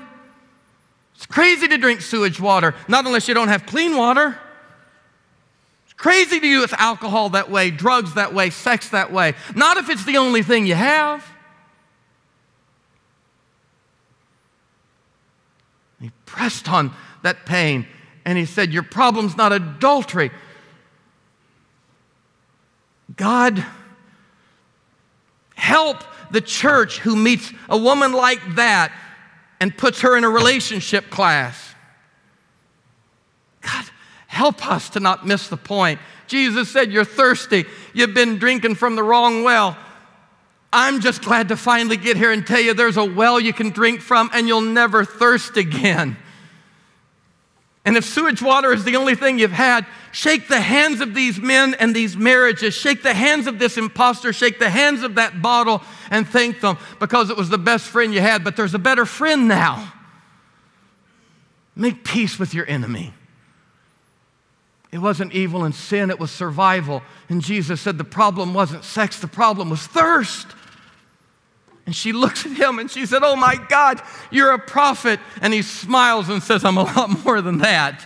It's 1.20 1.26
crazy 1.26 1.68
to 1.68 1.78
drink 1.78 2.00
sewage 2.00 2.40
water, 2.40 2.74
not 2.88 3.06
unless 3.06 3.28
you 3.28 3.34
don't 3.34 3.50
have 3.50 3.66
clean 3.66 3.98
water. 3.98 4.40
It's 5.84 5.92
crazy 5.92 6.40
to 6.40 6.48
use 6.48 6.72
alcohol 6.72 7.32
that 7.32 7.52
way, 7.52 7.72
drugs 7.72 8.14
that 8.14 8.34
way, 8.34 8.52
sex 8.52 8.88
that 8.92 9.12
way. 9.12 9.34
Not 9.54 9.76
if 9.76 9.90
it's 9.90 10.06
the 10.06 10.16
only 10.16 10.44
thing 10.44 10.66
you 10.66 10.76
have. 10.76 11.30
He 16.00 16.10
pressed 16.26 16.70
on 16.70 16.94
that 17.24 17.46
pain 17.46 17.86
and 18.24 18.38
he 18.38 18.46
said, 18.46 18.72
Your 18.72 18.84
problem's 18.84 19.36
not 19.36 19.52
adultery. 19.52 20.32
God, 23.18 23.66
help 25.56 25.98
the 26.32 26.40
church 26.40 27.00
who 27.00 27.18
meets 27.18 27.52
a 27.68 27.78
woman 27.78 28.14
like 28.14 28.56
that 28.56 28.94
and 29.60 29.76
puts 29.78 30.02
her 30.02 30.18
in 30.18 30.24
a 30.24 30.30
relationship 30.30 31.10
class. 31.10 31.76
God, 33.62 33.86
help 34.28 34.66
us 34.66 34.90
to 34.92 35.00
not 35.00 35.28
miss 35.28 35.50
the 35.50 35.58
point. 35.58 36.00
Jesus 36.28 36.70
said, 36.70 36.92
You're 36.92 37.06
thirsty. 37.06 37.66
You've 37.94 38.14
been 38.14 38.38
drinking 38.38 38.76
from 38.76 38.96
the 38.96 39.04
wrong 39.04 39.44
well. 39.44 39.78
I'm 40.72 41.02
just 41.02 41.24
glad 41.24 41.50
to 41.50 41.58
finally 41.58 41.98
get 41.98 42.16
here 42.16 42.32
and 42.32 42.46
tell 42.46 42.60
you 42.60 42.74
there's 42.74 42.98
a 42.98 43.04
well 43.04 43.40
you 43.40 43.54
can 43.54 43.72
drink 43.72 44.02
from 44.02 44.30
and 44.34 44.48
you'll 44.48 44.62
never 44.62 45.04
thirst 45.04 45.58
again. 45.58 46.16
And 47.90 47.98
if 47.98 48.06
sewage 48.06 48.40
water 48.40 48.72
is 48.72 48.84
the 48.84 48.98
only 48.98 49.16
thing 49.16 49.40
you've 49.40 49.52
had, 49.52 49.84
shake 50.12 50.48
the 50.48 50.62
hands 50.62 51.02
of 51.02 51.16
these 51.16 51.40
men 51.40 51.74
and 51.80 51.96
these 51.96 52.16
marriages. 52.16 52.76
Shake 52.76 53.02
the 53.02 53.16
hands 53.16 53.48
of 53.48 53.58
this 53.58 53.80
impostor. 53.80 54.32
Shake 54.32 54.60
the 54.60 54.70
hands 54.70 55.02
of 55.02 55.16
that 55.16 55.42
bottle 55.42 55.82
and 56.12 56.28
thank 56.28 56.62
them 56.62 56.78
because 57.00 57.32
it 57.32 57.36
was 57.36 57.50
the 57.50 57.58
best 57.58 57.88
friend 57.88 58.14
you 58.14 58.22
had. 58.22 58.44
But 58.44 58.56
there's 58.56 58.76
a 58.76 58.80
better 58.80 59.08
friend 59.08 59.48
now. 59.48 59.92
Make 61.76 62.04
peace 62.04 62.38
with 62.38 62.54
your 62.54 62.70
enemy. 62.70 63.12
It 64.92 65.00
wasn't 65.00 65.34
evil 65.34 65.64
and 65.64 65.74
sin, 65.74 66.12
it 66.12 66.20
was 66.20 66.30
survival. 66.30 67.02
And 67.28 67.42
Jesus 67.42 67.82
said 67.82 67.98
the 67.98 68.04
problem 68.04 68.54
wasn't 68.54 68.84
sex, 68.84 69.20
the 69.20 69.28
problem 69.28 69.72
was 69.72 69.82
thirst. 69.88 70.46
And 71.90 71.96
she 71.96 72.14
looks 72.14 72.46
at 72.46 72.52
him 72.52 72.78
and 72.78 72.92
she 72.92 73.08
said, 73.08 73.24
Oh 73.24 73.36
my 73.36 73.56
God, 73.56 74.00
you're 74.30 74.52
a 74.52 74.60
prophet. 74.60 75.20
And 75.42 75.52
he 75.52 75.64
smiles 75.64 76.30
and 76.30 76.44
says, 76.44 76.64
I'm 76.64 76.78
a 76.78 76.84
lot 76.84 77.26
more 77.26 77.42
than 77.42 77.58
that. 77.58 78.06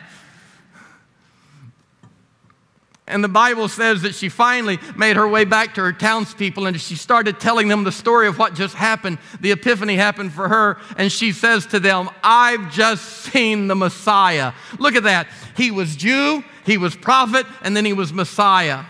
And 3.06 3.22
the 3.22 3.28
Bible 3.28 3.68
says 3.68 4.04
that 4.04 4.16
she 4.16 4.30
finally 4.30 4.80
made 4.96 5.18
her 5.18 5.28
way 5.28 5.44
back 5.44 5.74
to 5.74 5.82
her 5.82 5.92
townspeople 5.92 6.66
and 6.66 6.80
she 6.80 6.96
started 6.96 7.42
telling 7.42 7.68
them 7.68 7.84
the 7.84 7.92
story 7.92 8.28
of 8.28 8.40
what 8.40 8.54
just 8.54 8.74
happened. 8.74 9.18
The 9.42 9.52
epiphany 9.52 9.98
happened 9.98 10.32
for 10.32 10.48
her. 10.48 10.78
And 10.96 11.12
she 11.12 11.34
says 11.34 11.66
to 11.66 11.80
them, 11.82 12.10
I've 12.24 12.72
just 12.72 13.04
seen 13.04 13.68
the 13.68 13.76
Messiah. 13.76 14.54
Look 14.80 14.96
at 14.96 15.04
that. 15.04 15.28
He 15.58 15.72
was 15.72 15.98
Jew, 15.98 16.42
he 16.66 16.78
was 16.78 16.96
prophet, 16.96 17.46
and 17.62 17.76
then 17.76 17.84
he 17.84 17.92
was 17.92 18.14
Messiah. 18.14 18.86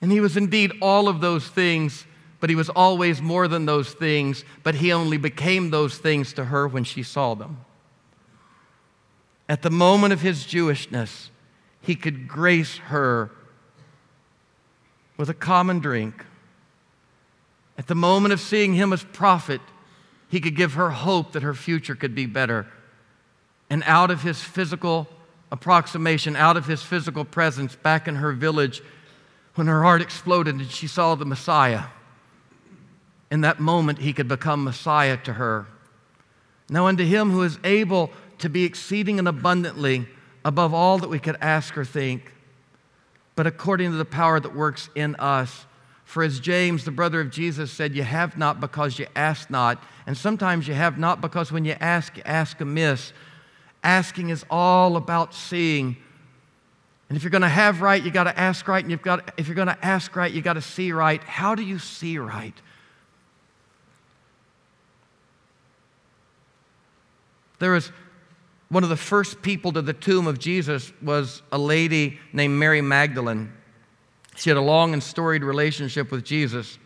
And 0.00 0.10
he 0.10 0.20
was 0.20 0.38
indeed 0.38 0.72
all 0.80 1.06
of 1.06 1.20
those 1.20 1.46
things 1.46 2.06
but 2.40 2.50
he 2.50 2.56
was 2.56 2.68
always 2.68 3.20
more 3.20 3.48
than 3.48 3.66
those 3.66 3.92
things, 3.92 4.44
but 4.62 4.76
he 4.76 4.92
only 4.92 5.16
became 5.16 5.70
those 5.70 5.98
things 5.98 6.32
to 6.34 6.46
her 6.46 6.68
when 6.68 6.84
she 6.84 7.02
saw 7.02 7.34
them. 7.34 7.64
At 9.48 9.62
the 9.62 9.70
moment 9.70 10.12
of 10.12 10.20
his 10.20 10.44
Jewishness, 10.44 11.30
he 11.80 11.94
could 11.94 12.28
grace 12.28 12.76
her 12.76 13.30
with 15.16 15.30
a 15.30 15.34
common 15.34 15.80
drink. 15.80 16.24
At 17.76 17.86
the 17.86 17.94
moment 17.94 18.32
of 18.32 18.40
seeing 18.40 18.74
him 18.74 18.92
as 18.92 19.02
prophet, 19.04 19.60
he 20.28 20.40
could 20.40 20.54
give 20.54 20.74
her 20.74 20.90
hope 20.90 21.32
that 21.32 21.42
her 21.42 21.54
future 21.54 21.94
could 21.94 22.14
be 22.14 22.26
better. 22.26 22.66
And 23.70 23.82
out 23.84 24.10
of 24.10 24.22
his 24.22 24.42
physical 24.42 25.08
approximation, 25.50 26.36
out 26.36 26.56
of 26.56 26.66
his 26.66 26.82
physical 26.82 27.24
presence 27.24 27.74
back 27.74 28.06
in 28.06 28.16
her 28.16 28.32
village, 28.32 28.82
when 29.54 29.66
her 29.66 29.82
heart 29.82 30.02
exploded 30.02 30.56
and 30.56 30.70
she 30.70 30.86
saw 30.86 31.14
the 31.14 31.24
Messiah, 31.24 31.84
in 33.30 33.42
that 33.42 33.60
moment 33.60 33.98
he 33.98 34.12
could 34.12 34.28
become 34.28 34.64
Messiah 34.64 35.16
to 35.18 35.34
her. 35.34 35.66
Now, 36.70 36.86
unto 36.86 37.04
him 37.04 37.30
who 37.30 37.42
is 37.42 37.58
able 37.64 38.10
to 38.38 38.48
be 38.48 38.64
exceeding 38.64 39.18
and 39.18 39.28
abundantly 39.28 40.06
above 40.44 40.74
all 40.74 40.98
that 40.98 41.08
we 41.08 41.18
could 41.18 41.36
ask 41.40 41.76
or 41.76 41.84
think, 41.84 42.32
but 43.34 43.46
according 43.46 43.90
to 43.90 43.96
the 43.96 44.04
power 44.04 44.40
that 44.40 44.54
works 44.54 44.90
in 44.94 45.14
us. 45.16 45.66
For 46.04 46.22
as 46.22 46.40
James, 46.40 46.84
the 46.84 46.90
brother 46.90 47.20
of 47.20 47.30
Jesus, 47.30 47.70
said, 47.70 47.94
You 47.94 48.02
have 48.02 48.38
not 48.38 48.60
because 48.60 48.98
you 48.98 49.06
ask 49.14 49.50
not. 49.50 49.82
And 50.06 50.16
sometimes 50.16 50.66
you 50.66 50.72
have 50.72 50.98
not 50.98 51.20
because 51.20 51.52
when 51.52 51.66
you 51.66 51.76
ask, 51.80 52.16
you 52.16 52.22
ask 52.24 52.58
amiss. 52.60 53.12
Asking 53.84 54.30
is 54.30 54.44
all 54.48 54.96
about 54.96 55.34
seeing. 55.34 55.98
And 57.08 57.16
if 57.16 57.22
you're 57.22 57.30
going 57.30 57.42
to 57.42 57.48
have 57.48 57.82
right, 57.82 58.02
you've 58.02 58.14
got 58.14 58.24
to 58.24 58.38
ask 58.38 58.66
right. 58.66 58.82
And 58.82 58.90
you've 58.90 59.02
got, 59.02 59.34
if 59.36 59.48
you're 59.48 59.54
going 59.54 59.68
to 59.68 59.84
ask 59.84 60.16
right, 60.16 60.32
you've 60.32 60.44
got 60.44 60.54
to 60.54 60.62
see 60.62 60.92
right. 60.92 61.22
How 61.22 61.54
do 61.54 61.62
you 61.62 61.78
see 61.78 62.18
right? 62.18 62.54
There 67.58 67.72
was 67.72 67.90
one 68.68 68.82
of 68.82 68.90
the 68.90 68.96
first 68.96 69.40
people 69.42 69.72
to 69.72 69.82
the 69.82 69.92
tomb 69.92 70.26
of 70.26 70.38
Jesus 70.38 70.92
was 71.02 71.42
a 71.50 71.58
lady 71.58 72.18
named 72.32 72.58
Mary 72.58 72.82
Magdalene. 72.82 73.52
She 74.36 74.50
had 74.50 74.56
a 74.56 74.62
long 74.62 74.92
and 74.92 75.02
storied 75.02 75.42
relationship 75.42 76.10
with 76.10 76.24
Jesus. 76.24 76.78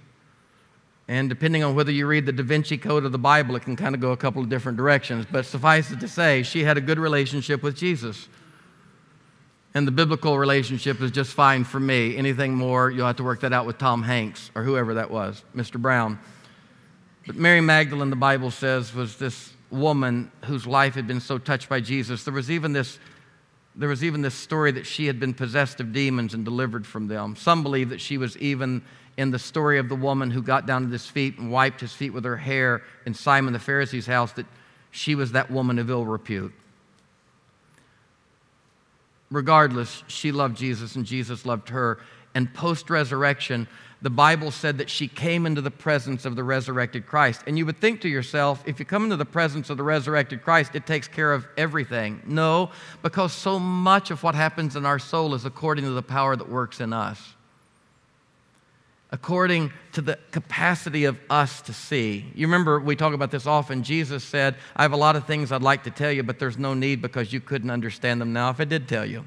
And 1.08 1.28
depending 1.28 1.64
on 1.64 1.74
whether 1.74 1.90
you 1.90 2.06
read 2.06 2.24
the 2.24 2.32
Da 2.32 2.44
Vinci 2.44 2.78
Code 2.78 3.04
of 3.04 3.12
the 3.12 3.18
Bible, 3.18 3.56
it 3.56 3.60
can 3.60 3.76
kind 3.76 3.94
of 3.94 4.00
go 4.00 4.12
a 4.12 4.16
couple 4.16 4.40
of 4.40 4.48
different 4.48 4.78
directions. 4.78 5.26
But 5.30 5.44
suffice 5.44 5.90
it 5.90 6.00
to 6.00 6.08
say, 6.08 6.42
she 6.42 6.62
had 6.62 6.78
a 6.78 6.80
good 6.80 6.98
relationship 6.98 7.62
with 7.62 7.76
Jesus. 7.76 8.28
And 9.74 9.86
the 9.86 9.92
biblical 9.92 10.38
relationship 10.38 11.00
is 11.00 11.10
just 11.10 11.32
fine 11.32 11.64
for 11.64 11.80
me. 11.80 12.16
Anything 12.16 12.54
more, 12.54 12.90
you'll 12.90 13.06
have 13.06 13.16
to 13.16 13.24
work 13.24 13.40
that 13.40 13.52
out 13.52 13.66
with 13.66 13.78
Tom 13.78 14.02
Hanks 14.02 14.50
or 14.54 14.62
whoever 14.62 14.94
that 14.94 15.10
was, 15.10 15.42
Mr. 15.56 15.80
Brown. 15.80 16.18
But 17.26 17.36
Mary 17.36 17.60
Magdalene, 17.60 18.10
the 18.10 18.16
Bible 18.16 18.50
says, 18.50 18.94
was 18.94 19.16
this 19.16 19.52
woman 19.72 20.30
whose 20.44 20.66
life 20.66 20.94
had 20.94 21.06
been 21.06 21.20
so 21.20 21.38
touched 21.38 21.68
by 21.68 21.80
Jesus. 21.80 22.24
There 22.24 22.34
was 22.34 22.50
even 22.50 22.72
this 22.72 22.98
there 23.74 23.88
was 23.88 24.04
even 24.04 24.20
this 24.20 24.34
story 24.34 24.70
that 24.72 24.84
she 24.84 25.06
had 25.06 25.18
been 25.18 25.32
possessed 25.32 25.80
of 25.80 25.92
demons 25.94 26.34
and 26.34 26.44
delivered 26.44 26.86
from 26.86 27.08
them. 27.08 27.34
Some 27.36 27.62
believe 27.62 27.88
that 27.88 28.02
she 28.02 28.18
was 28.18 28.36
even 28.36 28.82
in 29.16 29.30
the 29.30 29.38
story 29.38 29.78
of 29.78 29.88
the 29.88 29.96
woman 29.96 30.30
who 30.30 30.42
got 30.42 30.66
down 30.66 30.84
to 30.84 30.88
his 30.88 31.06
feet 31.06 31.38
and 31.38 31.50
wiped 31.50 31.80
his 31.80 31.92
feet 31.92 32.10
with 32.10 32.24
her 32.24 32.36
hair 32.36 32.82
in 33.06 33.14
Simon 33.14 33.54
the 33.54 33.58
Pharisee's 33.58 34.06
house, 34.06 34.32
that 34.32 34.46
she 34.90 35.14
was 35.14 35.32
that 35.32 35.50
woman 35.50 35.78
of 35.78 35.88
ill 35.88 36.04
repute. 36.04 36.52
Regardless, 39.30 40.02
she 40.06 40.32
loved 40.32 40.58
Jesus 40.58 40.94
and 40.94 41.06
Jesus 41.06 41.46
loved 41.46 41.70
her. 41.70 41.98
And 42.34 42.52
post 42.52 42.90
resurrection, 42.90 43.68
the 44.02 44.10
Bible 44.10 44.50
said 44.50 44.78
that 44.78 44.90
she 44.90 45.06
came 45.06 45.46
into 45.46 45.60
the 45.60 45.70
presence 45.70 46.24
of 46.24 46.34
the 46.34 46.42
resurrected 46.42 47.06
Christ. 47.06 47.42
And 47.46 47.56
you 47.56 47.64
would 47.66 47.80
think 47.80 48.00
to 48.00 48.08
yourself, 48.08 48.62
if 48.66 48.80
you 48.80 48.84
come 48.84 49.04
into 49.04 49.16
the 49.16 49.24
presence 49.24 49.70
of 49.70 49.76
the 49.76 49.84
resurrected 49.84 50.42
Christ, 50.42 50.74
it 50.74 50.86
takes 50.86 51.06
care 51.06 51.32
of 51.32 51.46
everything. 51.56 52.20
No, 52.26 52.70
because 53.02 53.32
so 53.32 53.60
much 53.60 54.10
of 54.10 54.22
what 54.24 54.34
happens 54.34 54.74
in 54.74 54.84
our 54.84 54.98
soul 54.98 55.34
is 55.34 55.44
according 55.44 55.84
to 55.84 55.92
the 55.92 56.02
power 56.02 56.34
that 56.34 56.48
works 56.48 56.80
in 56.80 56.92
us 56.92 57.34
according 59.12 59.70
to 59.92 60.00
the 60.00 60.18
capacity 60.30 61.04
of 61.04 61.18
us 61.28 61.60
to 61.60 61.72
see. 61.74 62.24
You 62.34 62.46
remember, 62.46 62.80
we 62.80 62.96
talk 62.96 63.12
about 63.12 63.30
this 63.30 63.46
often. 63.46 63.82
Jesus 63.82 64.24
said, 64.24 64.56
I 64.74 64.82
have 64.82 64.92
a 64.92 64.96
lot 64.96 65.16
of 65.16 65.26
things 65.26 65.52
I'd 65.52 65.60
like 65.60 65.84
to 65.84 65.90
tell 65.90 66.10
you, 66.10 66.22
but 66.22 66.38
there's 66.38 66.56
no 66.56 66.72
need 66.72 67.02
because 67.02 67.30
you 67.30 67.38
couldn't 67.38 67.70
understand 67.70 68.22
them 68.22 68.32
now 68.32 68.48
if 68.48 68.58
I 68.58 68.64
did 68.64 68.88
tell 68.88 69.04
you. 69.04 69.26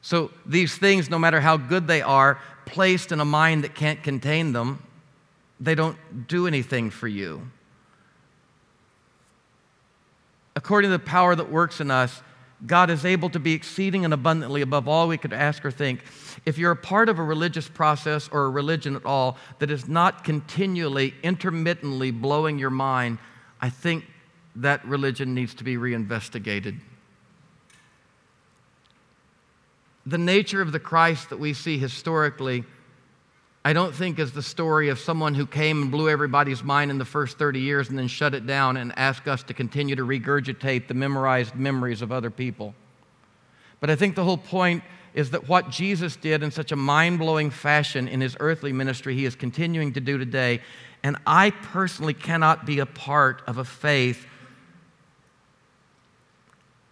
So 0.00 0.30
these 0.46 0.74
things, 0.74 1.10
no 1.10 1.18
matter 1.18 1.40
how 1.40 1.58
good 1.58 1.86
they 1.86 2.00
are, 2.00 2.40
placed 2.70 3.12
in 3.12 3.20
a 3.20 3.24
mind 3.24 3.64
that 3.64 3.74
can't 3.74 4.02
contain 4.02 4.52
them, 4.52 4.82
they 5.58 5.74
don't 5.74 5.96
do 6.26 6.46
anything 6.46 6.90
for 6.90 7.08
you. 7.08 7.50
According 10.56 10.90
to 10.90 10.96
the 10.96 11.04
power 11.04 11.34
that 11.34 11.50
works 11.50 11.80
in 11.80 11.90
us, 11.90 12.22
God 12.66 12.90
is 12.90 13.04
able 13.04 13.30
to 13.30 13.38
be 13.38 13.54
exceeding 13.54 14.04
and 14.04 14.12
abundantly 14.12 14.60
above 14.60 14.86
all 14.86 15.08
we 15.08 15.16
could 15.16 15.32
ask 15.32 15.64
or 15.64 15.70
think. 15.70 16.02
If 16.44 16.58
you're 16.58 16.72
a 16.72 16.76
part 16.76 17.08
of 17.08 17.18
a 17.18 17.22
religious 17.22 17.68
process 17.68 18.28
or 18.30 18.44
a 18.44 18.50
religion 18.50 18.96
at 18.96 19.06
all 19.06 19.38
that 19.60 19.70
is 19.70 19.88
not 19.88 20.24
continually, 20.24 21.14
intermittently 21.22 22.10
blowing 22.10 22.58
your 22.58 22.70
mind, 22.70 23.18
I 23.60 23.70
think 23.70 24.04
that 24.56 24.84
religion 24.84 25.34
needs 25.34 25.54
to 25.54 25.64
be 25.64 25.76
reinvestigated. 25.76 26.80
The 30.06 30.18
nature 30.18 30.62
of 30.62 30.72
the 30.72 30.80
Christ 30.80 31.30
that 31.30 31.38
we 31.38 31.52
see 31.52 31.78
historically 31.78 32.64
I 33.62 33.74
don't 33.74 33.94
think 33.94 34.18
is 34.18 34.32
the 34.32 34.42
story 34.42 34.88
of 34.88 34.98
someone 34.98 35.34
who 35.34 35.44
came 35.44 35.82
and 35.82 35.90
blew 35.90 36.08
everybody's 36.08 36.64
mind 36.64 36.90
in 36.90 36.96
the 36.96 37.04
first 37.04 37.36
30 37.36 37.60
years 37.60 37.90
and 37.90 37.98
then 37.98 38.08
shut 38.08 38.34
it 38.34 38.46
down 38.46 38.78
and 38.78 38.90
asked 38.98 39.28
us 39.28 39.42
to 39.44 39.54
continue 39.54 39.94
to 39.96 40.02
regurgitate 40.02 40.88
the 40.88 40.94
memorized 40.94 41.54
memories 41.54 42.00
of 42.00 42.10
other 42.10 42.30
people. 42.30 42.74
But 43.78 43.90
I 43.90 43.96
think 43.96 44.14
the 44.14 44.24
whole 44.24 44.38
point 44.38 44.82
is 45.12 45.32
that 45.32 45.46
what 45.46 45.68
Jesus 45.68 46.16
did 46.16 46.42
in 46.42 46.50
such 46.50 46.72
a 46.72 46.76
mind 46.76 47.18
blowing 47.18 47.50
fashion 47.50 48.08
in 48.08 48.22
his 48.22 48.34
earthly 48.40 48.72
ministry, 48.72 49.14
he 49.14 49.26
is 49.26 49.34
continuing 49.34 49.92
to 49.92 50.00
do 50.00 50.16
today. 50.16 50.62
And 51.02 51.18
I 51.26 51.50
personally 51.50 52.14
cannot 52.14 52.64
be 52.64 52.78
a 52.78 52.86
part 52.86 53.42
of 53.46 53.58
a 53.58 53.64
faith 53.64 54.26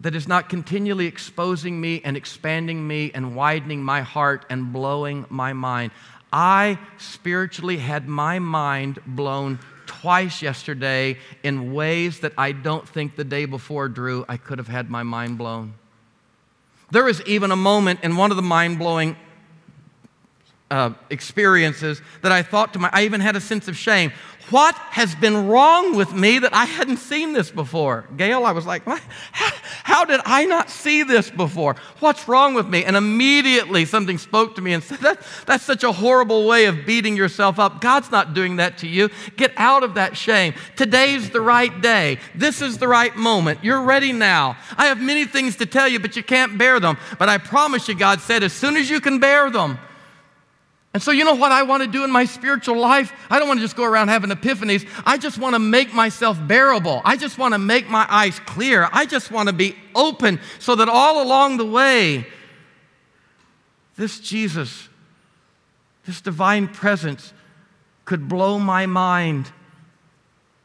that 0.00 0.14
is 0.14 0.28
not 0.28 0.48
continually 0.48 1.06
exposing 1.06 1.80
me 1.80 2.00
and 2.04 2.16
expanding 2.16 2.86
me 2.86 3.10
and 3.14 3.34
widening 3.34 3.82
my 3.82 4.02
heart 4.02 4.46
and 4.48 4.72
blowing 4.72 5.26
my 5.28 5.52
mind. 5.52 5.90
I 6.32 6.78
spiritually 6.98 7.78
had 7.78 8.06
my 8.06 8.38
mind 8.38 9.00
blown 9.06 9.58
twice 9.86 10.42
yesterday 10.42 11.16
in 11.42 11.72
ways 11.72 12.20
that 12.20 12.32
I 12.38 12.52
don't 12.52 12.86
think 12.86 13.16
the 13.16 13.24
day 13.24 13.46
before, 13.46 13.88
Drew, 13.88 14.24
I 14.28 14.36
could 14.36 14.58
have 14.58 14.68
had 14.68 14.90
my 14.90 15.02
mind 15.02 15.38
blown. 15.38 15.74
There 16.90 17.04
was 17.04 17.20
even 17.22 17.50
a 17.50 17.56
moment 17.56 18.00
in 18.02 18.16
one 18.16 18.30
of 18.30 18.36
the 18.36 18.42
mind 18.42 18.78
blowing 18.78 19.16
uh, 20.70 20.90
experiences 21.10 22.02
that 22.22 22.30
I 22.30 22.42
thought 22.42 22.74
to 22.74 22.78
my, 22.78 22.90
I 22.92 23.04
even 23.04 23.20
had 23.20 23.36
a 23.36 23.40
sense 23.40 23.68
of 23.68 23.76
shame. 23.76 24.12
What 24.50 24.74
has 24.76 25.14
been 25.14 25.48
wrong 25.48 25.94
with 25.94 26.14
me 26.14 26.38
that 26.38 26.54
I 26.54 26.64
hadn't 26.64 26.96
seen 26.98 27.34
this 27.34 27.50
before? 27.50 28.06
Gail, 28.16 28.44
I 28.44 28.52
was 28.52 28.64
like, 28.64 28.82
how, 29.32 30.04
did 30.06 30.20
I 30.24 30.46
not 30.46 30.70
see 30.70 31.02
this 31.02 31.30
before? 31.30 31.76
What's 32.00 32.26
wrong 32.28 32.54
with 32.54 32.66
me? 32.66 32.84
And 32.84 32.96
immediately 32.96 33.84
something 33.84 34.16
spoke 34.16 34.56
to 34.56 34.62
me 34.62 34.72
and 34.72 34.82
said, 34.82 35.00
that, 35.00 35.20
That's 35.46 35.64
such 35.64 35.84
a 35.84 35.92
horrible 35.92 36.46
way 36.46 36.64
of 36.64 36.86
beating 36.86 37.16
yourself 37.16 37.58
up. 37.58 37.82
God's 37.82 38.10
not 38.10 38.32
doing 38.32 38.56
that 38.56 38.78
to 38.78 38.88
you. 38.88 39.10
Get 39.36 39.52
out 39.56 39.82
of 39.82 39.94
that 39.94 40.16
shame. 40.16 40.54
Today's 40.76 41.28
the 41.28 41.40
right 41.42 41.80
day. 41.82 42.18
This 42.34 42.62
is 42.62 42.78
the 42.78 42.88
right 42.88 43.14
moment. 43.16 43.62
You're 43.62 43.82
ready 43.82 44.12
now. 44.12 44.56
I 44.76 44.86
have 44.86 45.00
many 45.00 45.26
things 45.26 45.56
to 45.56 45.66
tell 45.66 45.88
you, 45.88 46.00
but 46.00 46.16
you 46.16 46.22
can't 46.22 46.56
bear 46.56 46.80
them. 46.80 46.96
But 47.18 47.28
I 47.28 47.36
promise 47.36 47.86
you, 47.86 47.94
God 47.94 48.20
said, 48.20 48.42
as 48.42 48.54
soon 48.54 48.76
as 48.76 48.88
you 48.88 49.00
can 49.00 49.18
bear 49.18 49.50
them, 49.50 49.78
and 50.94 51.02
so, 51.02 51.10
you 51.10 51.24
know 51.24 51.34
what 51.34 51.52
I 51.52 51.64
want 51.64 51.82
to 51.82 51.88
do 51.88 52.02
in 52.02 52.10
my 52.10 52.24
spiritual 52.24 52.78
life? 52.78 53.12
I 53.28 53.38
don't 53.38 53.46
want 53.46 53.58
to 53.58 53.64
just 53.64 53.76
go 53.76 53.84
around 53.84 54.08
having 54.08 54.30
epiphanies. 54.30 54.88
I 55.04 55.18
just 55.18 55.38
want 55.38 55.54
to 55.54 55.58
make 55.58 55.92
myself 55.92 56.38
bearable. 56.46 57.02
I 57.04 57.16
just 57.16 57.36
want 57.36 57.52
to 57.52 57.58
make 57.58 57.90
my 57.90 58.06
eyes 58.08 58.40
clear. 58.40 58.88
I 58.90 59.04
just 59.04 59.30
want 59.30 59.48
to 59.48 59.52
be 59.52 59.76
open 59.94 60.40
so 60.58 60.74
that 60.76 60.88
all 60.88 61.22
along 61.22 61.58
the 61.58 61.66
way, 61.66 62.26
this 63.96 64.18
Jesus, 64.18 64.88
this 66.06 66.22
divine 66.22 66.68
presence, 66.68 67.34
could 68.06 68.26
blow 68.26 68.58
my 68.58 68.86
mind 68.86 69.52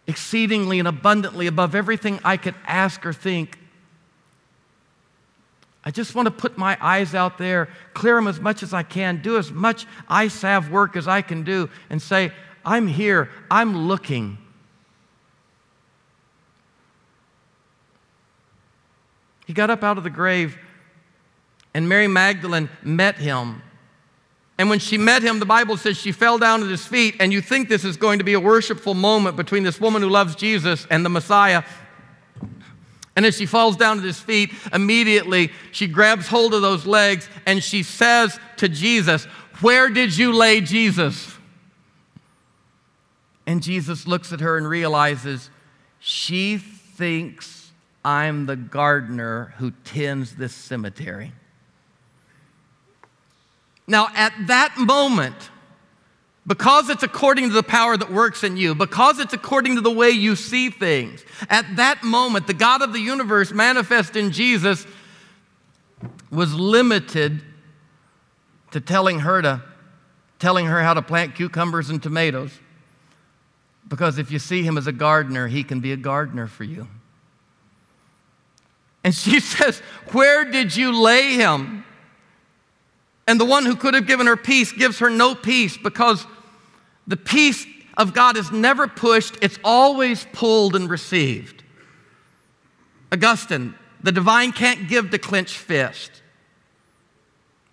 exceedingly 0.08 0.80
and 0.80 0.88
abundantly 0.88 1.48
above 1.48 1.76
everything 1.76 2.20
I 2.24 2.38
could 2.38 2.56
ask 2.66 3.06
or 3.06 3.12
think 3.12 3.60
I 5.86 5.92
just 5.92 6.16
want 6.16 6.28
to 6.28 6.32
put 6.32 6.58
my 6.58 6.78
eyes 6.80 7.14
out 7.14 7.38
there, 7.38 7.68
clear 7.94 8.16
them 8.16 8.28
as 8.28 8.40
much 8.40 8.64
as 8.64 8.74
I 8.74 8.84
can, 8.84 9.22
do 9.22 9.38
as 9.38 9.52
much 9.52 9.86
salve 10.30 10.70
work 10.72 10.96
as 10.96 11.08
I 11.08 11.22
can 11.22 11.44
do, 11.44 11.70
and 11.90 12.02
say, 12.02 12.32
I'm 12.66 12.88
here, 12.88 13.30
I'm 13.52 13.88
looking. 13.88 14.38
He 19.46 19.52
got 19.52 19.70
up 19.70 19.84
out 19.84 19.98
of 19.98 20.06
the 20.06 20.10
grave, 20.10 20.58
and 21.74 21.90
Mary 21.90 22.08
Magdalene 22.08 22.70
met 22.82 23.18
him. 23.18 23.62
And 24.58 24.70
when 24.70 24.80
she 24.80 24.98
met 24.98 25.24
him, 25.24 25.40
the 25.40 25.46
Bible 25.46 25.76
says 25.76 25.98
she 25.98 26.12
fell 26.14 26.38
down 26.38 26.64
at 26.64 26.70
his 26.70 26.86
feet, 26.86 27.16
and 27.20 27.34
you 27.34 27.42
think 27.42 27.68
this 27.68 27.84
is 27.84 27.98
going 27.98 28.20
to 28.20 28.24
be 28.24 28.34
a 28.34 28.40
worshipful 28.40 28.94
moment 28.94 29.36
between 29.36 29.64
this 29.64 29.82
woman 29.82 30.02
who 30.02 30.08
loves 30.08 30.36
Jesus 30.36 30.88
and 30.90 31.04
the 31.04 31.10
Messiah. 31.10 31.64
And 33.16 33.26
as 33.26 33.38
she 33.38 33.46
falls 33.46 33.78
down 33.78 34.00
at 34.00 34.04
his 34.04 34.20
feet, 34.20 34.52
immediately 34.74 35.52
she 35.72 35.88
grabs 35.88 36.28
hold 36.28 36.54
of 36.54 36.62
those 36.62 36.86
legs 36.86 37.30
and 37.46 37.64
she 37.64 37.84
says 37.84 38.40
to 38.58 38.68
Jesus, 38.68 39.26
Where 39.62 39.90
did 39.90 40.18
you 40.18 40.34
lay 40.34 40.62
Jesus? 40.62 41.32
And 43.46 43.62
Jesus 43.62 44.08
looks 44.08 44.34
at 44.34 44.40
her 44.40 44.58
and 44.58 44.68
realizes 44.68 45.50
she 46.00 46.58
thinks 46.58 47.72
I'm 48.04 48.46
the 48.46 48.56
gardener 48.56 49.54
who 49.58 49.72
tends 49.84 50.36
this 50.36 50.54
cemetery. 50.54 51.34
Now, 53.88 54.08
at 54.16 54.34
that 54.48 54.78
moment, 54.78 55.50
because 56.46 56.90
it's 56.90 57.04
according 57.04 57.50
to 57.50 57.54
the 57.54 57.64
power 57.64 57.96
that 57.96 58.12
works 58.12 58.44
in 58.44 58.58
you, 58.58 58.76
because 58.76 59.20
it's 59.20 59.34
according 59.34 59.76
to 59.76 59.82
the 59.82 59.92
way 59.92 60.10
you 60.10 60.36
see 60.36 60.70
things. 60.70 61.24
At 61.50 61.78
that 61.78 62.04
moment, 62.04 62.48
the 62.48 62.54
God 62.54 62.82
of 62.82 62.92
the 62.92 63.00
universe 63.00 63.52
manifest 63.52 64.16
in 64.16 64.32
Jesus 64.32 64.86
was 66.30 66.54
limited 66.54 67.42
to 68.72 68.82
telling 68.82 69.20
her 69.20 69.42
to 69.42 69.64
telling 70.40 70.66
her 70.66 70.84
how 70.84 70.94
to 70.94 71.02
plant 71.02 71.36
cucumbers 71.36 71.90
and 71.90 72.04
tomatoes. 72.04 72.52
Because 73.88 74.18
if 74.18 74.30
you 74.30 74.40
see 74.40 74.62
him 74.64 74.78
as 74.78 74.88
a 74.88 74.92
gardener, 74.92 75.48
he 75.48 75.64
can 75.64 75.80
be 75.80 75.94
a 75.94 75.98
gardener 75.98 76.48
for 76.48 76.66
you. 76.66 76.88
And 79.06 79.16
she 79.16 79.40
says, 79.40 79.80
Where 80.12 80.44
did 80.44 80.76
you 80.76 80.92
lay 80.92 81.36
him? 81.36 81.86
And 83.26 83.40
the 83.40 83.46
one 83.46 83.66
who 83.66 83.78
could 83.78 83.94
have 83.94 84.06
given 84.06 84.28
her 84.28 84.36
peace 84.36 84.74
gives 84.74 85.00
her 85.00 85.10
no 85.10 85.34
peace 85.34 85.78
because 85.78 86.26
the 87.08 87.18
peace 87.18 87.66
of 87.98 88.14
God 88.14 88.38
is 88.38 88.52
never 88.52 88.88
pushed, 88.88 89.38
it's 89.42 89.60
always 89.64 90.26
pulled 90.34 90.76
and 90.76 90.90
received. 90.90 91.64
Augustine, 93.12 93.76
the 94.02 94.12
divine 94.12 94.52
can't 94.52 94.88
give 94.88 95.12
the 95.12 95.20
clenched 95.20 95.58
fist. 95.58 96.22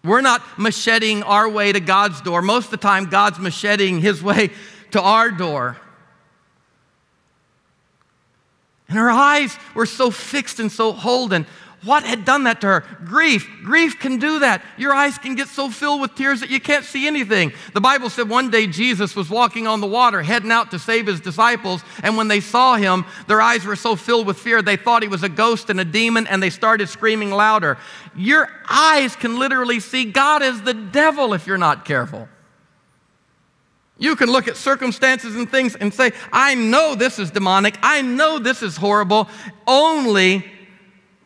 We're 0.02 0.20
not 0.20 0.42
macheting 0.58 1.22
our 1.22 1.48
way 1.48 1.72
to 1.72 1.80
God's 1.80 2.20
door. 2.20 2.40
Most 2.42 2.66
of 2.66 2.70
the 2.70 2.76
time, 2.78 3.06
God's 3.06 3.38
macheting 3.38 4.00
his 4.00 4.22
way 4.22 4.50
to 4.92 5.00
our 5.00 5.30
door. 5.30 5.76
And 8.88 8.98
her 8.98 9.10
eyes 9.10 9.56
were 9.74 9.86
so 9.86 10.10
fixed 10.10 10.58
and 10.58 10.72
so 10.72 10.92
holden. 10.92 11.46
What 11.82 12.04
had 12.04 12.26
done 12.26 12.44
that 12.44 12.60
to 12.60 12.66
her? 12.66 12.84
Grief. 13.04 13.48
Grief 13.64 13.98
can 13.98 14.18
do 14.18 14.40
that. 14.40 14.62
Your 14.76 14.92
eyes 14.92 15.16
can 15.16 15.34
get 15.34 15.48
so 15.48 15.70
filled 15.70 16.02
with 16.02 16.14
tears 16.14 16.40
that 16.40 16.50
you 16.50 16.60
can't 16.60 16.84
see 16.84 17.06
anything. 17.06 17.52
The 17.72 17.80
Bible 17.80 18.10
said 18.10 18.28
one 18.28 18.50
day 18.50 18.66
Jesus 18.66 19.16
was 19.16 19.30
walking 19.30 19.66
on 19.66 19.80
the 19.80 19.86
water, 19.86 20.20
heading 20.20 20.50
out 20.50 20.70
to 20.72 20.78
save 20.78 21.06
his 21.06 21.20
disciples, 21.20 21.82
and 22.02 22.18
when 22.18 22.28
they 22.28 22.40
saw 22.40 22.76
him, 22.76 23.06
their 23.28 23.40
eyes 23.40 23.64
were 23.64 23.76
so 23.76 23.96
filled 23.96 24.26
with 24.26 24.38
fear 24.38 24.60
they 24.60 24.76
thought 24.76 25.02
he 25.02 25.08
was 25.08 25.22
a 25.22 25.28
ghost 25.28 25.70
and 25.70 25.80
a 25.80 25.84
demon, 25.84 26.26
and 26.26 26.42
they 26.42 26.50
started 26.50 26.88
screaming 26.90 27.30
louder. 27.30 27.78
Your 28.14 28.50
eyes 28.68 29.16
can 29.16 29.38
literally 29.38 29.80
see 29.80 30.04
God 30.04 30.42
as 30.42 30.60
the 30.60 30.74
devil 30.74 31.32
if 31.32 31.46
you're 31.46 31.56
not 31.56 31.86
careful. 31.86 32.28
You 33.96 34.16
can 34.16 34.30
look 34.30 34.48
at 34.48 34.56
circumstances 34.56 35.34
and 35.34 35.50
things 35.50 35.76
and 35.76 35.94
say, 35.94 36.12
I 36.30 36.54
know 36.54 36.94
this 36.94 37.18
is 37.18 37.30
demonic. 37.30 37.78
I 37.82 38.02
know 38.02 38.38
this 38.38 38.62
is 38.62 38.76
horrible, 38.76 39.28
only 39.66 40.44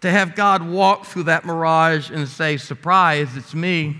to 0.05 0.11
have 0.11 0.34
God 0.34 0.68
walk 0.68 1.07
through 1.07 1.22
that 1.22 1.46
mirage 1.46 2.11
and 2.11 2.28
say, 2.28 2.59
Surprise, 2.59 3.38
it's 3.38 3.55
me. 3.55 3.96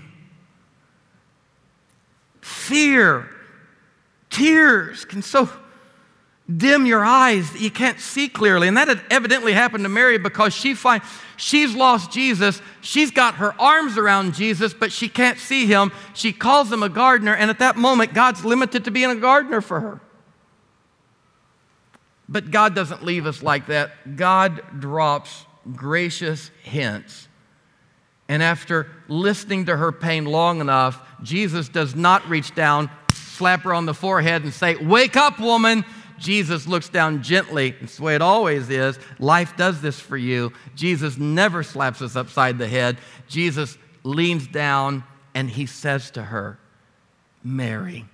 Fear, 2.41 3.27
tears 4.29 5.03
can 5.03 5.23
so 5.23 5.49
dim 6.55 6.85
your 6.85 7.03
eyes 7.03 7.51
that 7.53 7.59
you 7.59 7.71
can't 7.71 7.99
see 7.99 8.29
clearly. 8.29 8.67
And 8.67 8.77
that 8.77 8.87
had 8.87 9.01
evidently 9.09 9.53
happened 9.53 9.83
to 9.83 9.89
Mary 9.89 10.19
because 10.19 10.53
she 10.53 10.75
find, 10.75 11.01
she's 11.37 11.73
lost 11.73 12.11
Jesus. 12.11 12.61
She's 12.81 13.09
got 13.09 13.33
her 13.35 13.59
arms 13.59 13.97
around 13.97 14.35
Jesus, 14.35 14.75
but 14.75 14.91
she 14.91 15.09
can't 15.09 15.39
see 15.39 15.65
him. 15.65 15.91
She 16.13 16.31
calls 16.31 16.71
him 16.71 16.83
a 16.83 16.89
gardener, 16.89 17.33
and 17.33 17.49
at 17.49 17.57
that 17.57 17.77
moment, 17.77 18.13
God's 18.13 18.45
limited 18.45 18.85
to 18.85 18.91
being 18.91 19.09
a 19.09 19.15
gardener 19.15 19.59
for 19.59 19.79
her. 19.79 20.01
But 22.29 22.51
God 22.51 22.75
doesn't 22.75 23.03
leave 23.03 23.25
us 23.25 23.41
like 23.41 23.65
that. 23.65 24.15
God 24.15 24.61
drops 24.79 25.45
gracious 25.73 26.51
hints. 26.63 27.27
And 28.27 28.41
after 28.41 28.87
listening 29.07 29.65
to 29.65 29.77
her 29.77 29.91
pain 29.91 30.25
long 30.25 30.59
enough, 30.59 31.01
Jesus 31.21 31.69
does 31.69 31.95
not 31.95 32.27
reach 32.27 32.55
down, 32.55 32.89
slap 33.13 33.61
her 33.61 33.73
on 33.73 33.85
the 33.85 33.93
forehead, 33.93 34.43
and 34.43 34.53
say, 34.53 34.75
Wake 34.75 35.15
up, 35.15 35.39
woman. 35.39 35.85
Jesus 36.17 36.65
looks 36.65 36.87
down 36.87 37.21
gently. 37.23 37.75
It's 37.81 37.97
the 37.97 38.03
way 38.03 38.15
it 38.15 38.21
always 38.21 38.69
is. 38.69 38.97
Life 39.19 39.57
does 39.57 39.81
this 39.81 39.99
for 39.99 40.15
you. 40.15 40.53
Jesus 40.73 41.17
never 41.17 41.61
slaps 41.61 42.01
us 42.01 42.15
upside 42.15 42.57
the 42.57 42.67
head. 42.67 42.97
Jesus 43.27 43.77
leans 44.03 44.47
down 44.47 45.03
and 45.33 45.49
he 45.49 45.65
says 45.65 46.11
to 46.11 46.23
her, 46.23 46.57
Mary. 47.43 48.05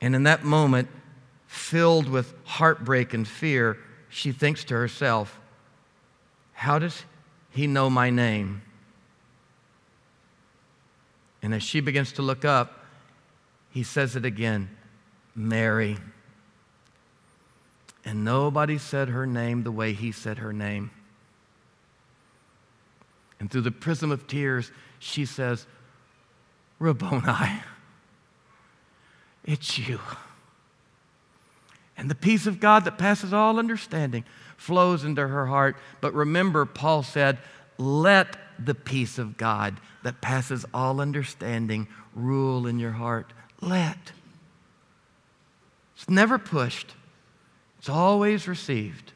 And 0.00 0.14
in 0.14 0.22
that 0.24 0.42
moment, 0.42 0.88
filled 1.56 2.08
with 2.08 2.34
heartbreak 2.44 3.14
and 3.14 3.26
fear, 3.26 3.78
she 4.08 4.30
thinks 4.30 4.62
to 4.64 4.74
herself, 4.74 5.40
How 6.52 6.78
does 6.78 7.04
he 7.50 7.66
know 7.66 7.90
my 7.90 8.10
name? 8.10 8.62
And 11.42 11.54
as 11.54 11.62
she 11.62 11.80
begins 11.80 12.12
to 12.12 12.22
look 12.22 12.44
up, 12.44 12.84
he 13.70 13.82
says 13.82 14.16
it 14.16 14.24
again 14.24 14.70
Mary. 15.34 15.96
And 18.04 18.24
nobody 18.24 18.78
said 18.78 19.08
her 19.08 19.26
name 19.26 19.64
the 19.64 19.72
way 19.72 19.92
he 19.92 20.12
said 20.12 20.38
her 20.38 20.52
name. 20.52 20.90
And 23.40 23.50
through 23.50 23.62
the 23.62 23.72
prism 23.72 24.12
of 24.12 24.26
tears, 24.26 24.70
she 24.98 25.26
says, 25.26 25.66
Rabboni, 26.78 27.62
it's 29.44 29.78
you. 29.78 29.98
And 31.96 32.10
the 32.10 32.14
peace 32.14 32.46
of 32.46 32.60
God 32.60 32.84
that 32.84 32.98
passes 32.98 33.32
all 33.32 33.58
understanding 33.58 34.24
flows 34.56 35.04
into 35.04 35.26
her 35.26 35.46
heart. 35.46 35.76
But 36.00 36.14
remember, 36.14 36.64
Paul 36.64 37.02
said, 37.02 37.38
let 37.78 38.36
the 38.58 38.74
peace 38.74 39.18
of 39.18 39.36
God 39.36 39.78
that 40.02 40.20
passes 40.20 40.64
all 40.72 41.00
understanding 41.00 41.88
rule 42.14 42.66
in 42.66 42.78
your 42.78 42.92
heart. 42.92 43.32
Let. 43.60 44.12
It's 45.94 46.08
never 46.08 46.38
pushed, 46.38 46.94
it's 47.78 47.88
always 47.88 48.46
received. 48.46 49.12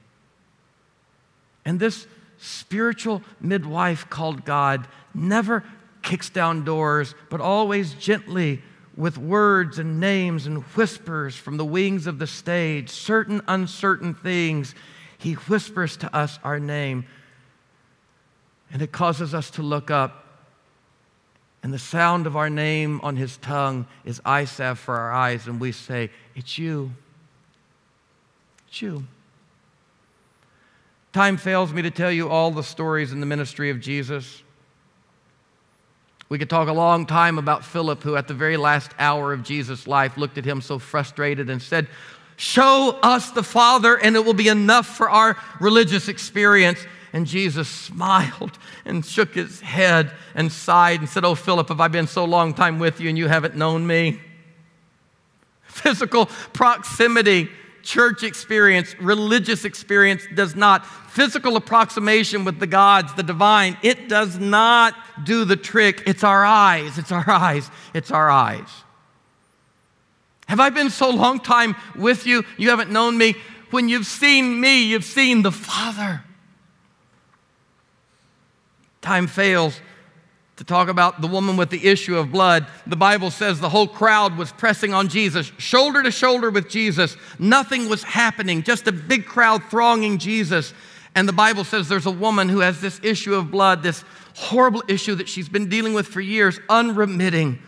And 1.65 1.79
this 1.79 2.07
spiritual 2.39 3.23
midwife 3.41 4.09
called 4.09 4.45
God 4.45 4.89
never 5.15 5.63
kicks 6.03 6.31
down 6.31 6.65
doors, 6.65 7.15
but 7.29 7.41
always 7.41 7.93
gently 7.95 8.63
with 9.01 9.17
words 9.17 9.79
and 9.79 9.99
names 9.99 10.47
and 10.47 10.63
whispers 10.77 11.35
from 11.35 11.57
the 11.57 11.65
wings 11.65 12.07
of 12.07 12.19
the 12.19 12.27
stage, 12.27 12.91
certain 12.91 13.41
uncertain 13.49 14.13
things. 14.13 14.75
He 15.17 15.33
whispers 15.33 15.97
to 15.99 16.15
us 16.15 16.39
our 16.45 16.61
name, 16.61 17.07
and 18.71 18.83
it 18.83 18.93
causes 18.93 19.33
us 19.35 19.51
to 19.53 19.63
look 19.63 19.91
up. 19.91 20.27
And 21.63 21.73
the 21.73 21.79
sound 21.79 22.27
of 22.27 22.37
our 22.37 22.51
name 22.51 23.01
on 23.03 23.17
his 23.17 23.39
tongue 23.39 23.87
is 24.05 24.21
salve 24.25 24.79
for 24.79 24.95
our 24.95 25.13
eyes, 25.13 25.47
and 25.47 25.59
we 25.59 25.73
say, 25.73 26.11
It's 26.35 26.59
you. 26.59 26.93
It's 28.69 28.83
you. 28.83 29.05
Time 31.15 31.39
fails 31.39 31.73
me 31.73 31.81
to 31.83 31.91
tell 31.91 32.13
you 32.13 32.29
all 32.29 32.51
the 32.51 32.63
stories 32.63 33.13
in 33.13 33.21
the 33.21 33.27
ministry 33.27 33.71
of 33.71 33.81
Jesus. 33.81 34.43
We 36.31 36.39
could 36.39 36.49
talk 36.49 36.69
a 36.69 36.73
long 36.73 37.07
time 37.07 37.39
about 37.39 37.65
Philip, 37.65 38.05
who 38.05 38.15
at 38.15 38.29
the 38.29 38.35
very 38.35 38.57
last 38.57 38.93
hour 39.01 39.33
of 39.33 39.43
Jesus' 39.43 39.89
life 39.89 40.17
looked 40.17 40.39
at 40.39 40.45
him 40.45 40.61
so 40.61 40.79
frustrated 40.79 41.51
and 41.51 41.61
said, 41.61 41.89
Show 42.37 42.97
us 43.03 43.33
the 43.33 43.43
Father, 43.43 43.99
and 43.99 44.15
it 44.15 44.25
will 44.25 44.33
be 44.33 44.47
enough 44.47 44.87
for 44.87 45.11
our 45.11 45.37
religious 45.59 46.07
experience. 46.07 46.87
And 47.13 47.27
Jesus 47.27 47.69
smiled 47.69 48.57
and 48.85 49.05
shook 49.05 49.35
his 49.35 49.61
head 49.61 50.13
and 50.37 50.53
sighed 50.53 51.01
and 51.01 51.09
said, 51.09 51.25
Oh, 51.25 51.35
Philip, 51.35 51.69
have 51.69 51.81
I 51.81 51.89
been 51.89 52.07
so 52.07 52.25
long 52.25 52.55
time 52.55 52.79
with 52.79 53.01
you 53.01 53.09
and 53.09 53.19
you 53.19 53.27
haven't 53.27 53.57
known 53.57 53.85
me? 53.85 54.21
Physical 55.65 56.27
proximity 56.53 57.51
church 57.91 58.23
experience, 58.23 58.95
religious 59.01 59.65
experience 59.65 60.23
does 60.35 60.55
not. 60.55 60.87
Physical 60.87 61.57
approximation 61.57 62.45
with 62.45 62.61
the 62.61 62.67
gods, 62.67 63.13
the 63.15 63.23
divine, 63.25 63.77
it 63.83 64.09
does 64.09 64.39
not 64.39 64.95
do 65.25 65.45
the 65.45 65.57
trick. 65.57 66.05
It's 66.07 66.23
our 66.23 66.45
eyes, 66.45 66.99
it's 66.99 67.11
our 67.11 67.29
eyes, 67.29 67.69
it's 67.93 68.13
our 68.13 68.31
eyes. 68.31 68.69
Have 70.47 70.61
I 70.61 70.71
been 70.71 70.91
so 70.91 71.11
long 71.11 71.41
time 71.41 71.75
with 71.97 72.27
you, 72.27 72.45
you 72.57 72.71
haven't 72.71 72.91
known 72.91 73.19
me? 73.19 73.35
When 73.71 73.89
you've 73.89 74.07
seen 74.07 74.61
me, 74.61 74.85
you've 74.85 75.05
seen 75.05 75.43
the 75.43 75.53
Father. 75.53 76.23
Time 79.01 79.27
fails 79.27 79.81
to 80.61 80.65
talk 80.65 80.91
about 80.91 81.23
the 81.23 81.27
woman 81.27 81.57
with 81.57 81.71
the 81.71 81.87
issue 81.87 82.19
of 82.19 82.31
blood, 82.31 82.67
the 82.87 82.95
Bible 82.95 83.31
says 83.31 83.61
the 83.61 83.71
whole 83.71 83.89
crowd 83.89 84.37
was 84.37 84.53
pressing 84.53 84.93
on 84.93 85.09
Jesus, 85.09 85.51
shoulder 85.57 86.03
to 86.03 86.11
shoulder 86.11 86.51
with 86.51 86.69
Jesus. 86.69 87.17
Nothing 87.39 87.89
was 87.89 88.03
happening, 88.03 88.63
just 88.63 88.87
a 88.87 88.93
big 88.93 89.25
crowd 89.25 89.65
thronging 89.71 90.19
Jesus. 90.19 90.75
And 91.15 91.27
the 91.27 91.33
Bible 91.33 91.65
says 91.65 91.89
there's 91.89 92.05
a 92.05 92.11
woman 92.11 92.51
who 92.51 92.59
has 92.59 92.79
this 92.79 93.01
issue 93.03 93.35
of 93.37 93.51
blood, 93.51 93.83
this 93.83 94.05
horrible 94.35 94.85
issue 94.87 95.15
that 95.15 95.31
she's 95.31 95.49
been 95.49 95.71
dealing 95.71 95.95
with 95.95 96.07
for 96.07 96.21
years, 96.21 96.61
unremitting, 96.69 97.59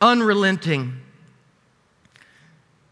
unrelenting. 0.00 1.00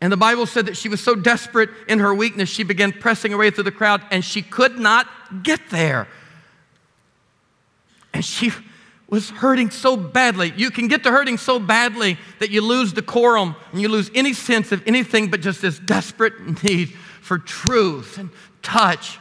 And 0.01 0.13
the 0.13 0.17
Bible 0.17 0.47
said 0.47 0.67
that 0.67 0.77
she 0.77 0.89
was 0.89 1.01
so 1.01 1.17
desperate 1.17 1.71
in 1.89 1.99
her 1.99 2.15
weakness, 2.15 2.49
she 2.49 2.63
began 2.63 2.93
pressing 2.93 3.33
her 3.33 3.37
way 3.37 3.51
through 3.51 3.65
the 3.65 3.73
crowd 3.73 4.01
and 4.13 4.25
she 4.25 4.43
could 4.43 4.79
not 4.79 5.09
get 5.43 5.71
there. 5.71 6.07
And 8.13 8.25
she 8.25 8.53
was 9.09 9.31
hurting 9.31 9.71
so 9.71 9.97
badly. 9.97 10.53
You 10.57 10.71
can 10.71 10.89
get 10.89 11.03
to 11.03 11.11
hurting 11.11 11.37
so 11.37 11.59
badly 11.59 12.17
that 12.39 12.51
you 12.51 12.61
lose 12.61 12.93
decorum 12.93 13.57
and 13.73 13.83
you 13.83 13.89
lose 13.89 14.11
any 14.15 14.33
sense 14.33 14.71
of 14.73 14.87
anything 14.87 15.31
but 15.31 15.41
just 15.41 15.61
this 15.61 15.79
desperate 15.81 16.63
need 16.63 16.91
for 17.21 17.39
truth 17.39 18.19
and 18.19 18.31
touch. 18.63 19.19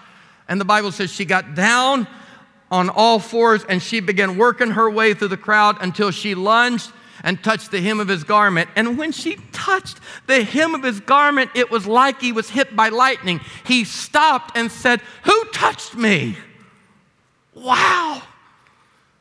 And 0.48 0.62
the 0.62 0.66
Bible 0.66 0.92
says 0.92 1.12
she 1.12 1.26
got 1.26 1.56
down 1.56 2.08
on 2.72 2.90
all 2.90 3.20
fours 3.20 3.64
and 3.68 3.82
she 3.82 4.00
began 4.00 4.38
working 4.38 4.72
her 4.72 4.90
way 4.90 5.16
through 5.16 5.30
the 5.30 5.38
crowd 5.38 5.78
until 5.82 6.12
she 6.12 6.36
lunged 6.36 6.92
and 7.24 7.44
touched 7.44 7.72
the 7.72 7.82
hem 7.82 8.00
of 8.00 8.08
his 8.08 8.24
garment. 8.24 8.70
And 8.76 8.98
when 8.98 9.12
she 9.12 9.36
touched 9.52 10.00
the 10.28 10.44
hem 10.44 10.76
of 10.76 10.84
his 10.84 11.00
garment, 11.00 11.52
it 11.56 11.70
was 11.70 11.86
like 11.86 12.22
he 12.22 12.32
was 12.32 12.50
hit 12.50 12.76
by 12.76 12.90
lightning. 12.90 13.42
He 13.66 13.84
stopped 13.84 14.56
and 14.56 14.72
said, 14.72 15.02
Who 15.24 15.46
touched 15.46 15.96
me? 15.96 16.38
Wow. 17.54 18.22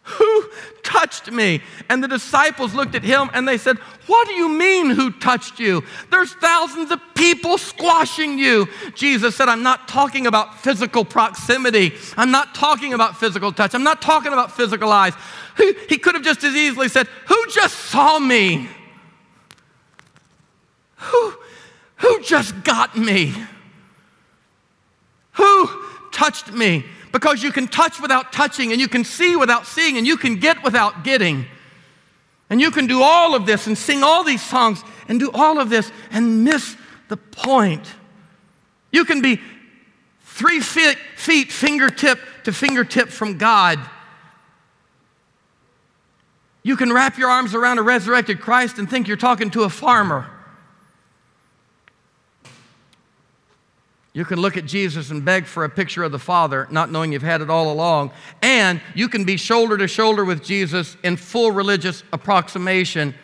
Who 0.09 0.49
touched 0.83 1.31
me? 1.31 1.61
And 1.91 2.03
the 2.03 2.09
disciples 2.09 2.73
looked 2.73 2.95
at 2.95 3.03
him 3.03 3.29
and 3.35 3.47
they 3.47 3.59
said, 3.59 3.77
What 4.07 4.27
do 4.27 4.33
you 4.33 4.49
mean, 4.49 4.89
who 4.91 5.11
touched 5.11 5.61
you? 5.61 5.85
There's 6.11 6.33
thousands 6.35 6.91
of 6.91 7.01
people 7.15 7.59
squashing 7.59 8.39
you. 8.39 8.69
Jesus 8.95 9.37
said, 9.37 9.49
I'm 9.51 9.63
not 9.63 9.87
talking 9.87 10.27
about 10.27 10.61
physical 10.61 11.05
proximity. 11.05 11.93
I'm 12.17 12.31
not 12.31 12.55
talking 12.55 12.95
about 12.95 13.19
physical 13.19 13.53
touch. 13.53 13.75
I'm 13.75 13.83
not 13.83 14.01
talking 14.01 14.33
about 14.33 14.51
physical 14.53 14.91
eyes. 14.91 15.13
He, 15.59 15.75
he 15.91 15.99
could 15.99 16.15
have 16.15 16.25
just 16.25 16.43
as 16.43 16.55
easily 16.55 16.89
said, 16.89 17.07
Who 17.27 17.47
just 17.53 17.77
saw 17.77 18.19
me? 18.19 18.69
Who, 20.97 21.35
who 21.97 22.23
just 22.23 22.65
got 22.65 22.97
me? 22.97 23.35
Who 25.33 25.69
touched 26.13 26.51
me? 26.51 26.87
Because 27.19 27.43
you 27.43 27.51
can 27.51 27.67
touch 27.67 28.01
without 28.01 28.33
touching, 28.33 28.71
and 28.71 28.81
you 28.81 28.87
can 28.87 29.03
see 29.03 29.35
without 29.35 29.67
seeing, 29.67 29.99
and 29.99 30.07
you 30.07 30.17
can 30.17 30.37
get 30.37 30.63
without 30.63 31.03
getting. 31.03 31.47
And 32.49 32.61
you 32.61 32.71
can 32.71 32.87
do 32.87 33.03
all 33.03 33.35
of 33.35 33.45
this 33.45 33.67
and 33.67 33.77
sing 33.77 34.05
all 34.05 34.23
these 34.23 34.41
songs 34.41 34.85
and 35.09 35.19
do 35.19 35.29
all 35.35 35.59
of 35.59 35.69
this 35.69 35.91
and 36.13 36.45
miss 36.45 36.77
the 37.09 37.17
point. 37.17 37.85
You 38.93 39.05
can 39.05 39.21
be 39.21 39.41
three 40.21 40.61
feet, 40.61 40.97
feet 41.17 41.51
fingertip 41.51 42.21
to 42.45 42.53
fingertip 42.53 43.09
from 43.09 43.37
God. 43.37 43.81
You 46.63 46.77
can 46.77 46.93
wrap 46.93 47.19
your 47.19 47.31
arms 47.31 47.53
around 47.53 47.79
a 47.79 47.83
resurrected 47.83 48.41
Christ 48.41 48.79
and 48.79 48.89
think 48.89 49.09
you're 49.09 49.17
talking 49.17 49.51
to 49.51 49.65
a 49.65 49.69
farmer. 49.69 50.31
You 54.19 54.25
can 54.25 54.41
look 54.41 54.57
at 54.57 54.65
Jesus 54.65 55.13
and 55.13 55.25
beg 55.25 55.47
for 55.47 55.63
a 55.63 55.69
picture 55.69 56.03
of 56.03 56.11
the 56.11 56.19
Father, 56.19 56.67
not 56.73 56.91
knowing 56.91 57.13
you've 57.13 57.23
had 57.23 57.41
it 57.41 57.49
all 57.49 57.71
along. 57.71 58.11
And 58.43 58.81
you 58.93 59.09
can 59.09 59.23
be 59.23 59.37
shoulder 59.37 59.79
to 59.79 59.87
shoulder 59.87 60.25
with 60.25 60.43
Jesus 60.43 60.97
in 61.05 61.17
full 61.17 61.53
religious 61.53 62.03
approximation 62.13 63.15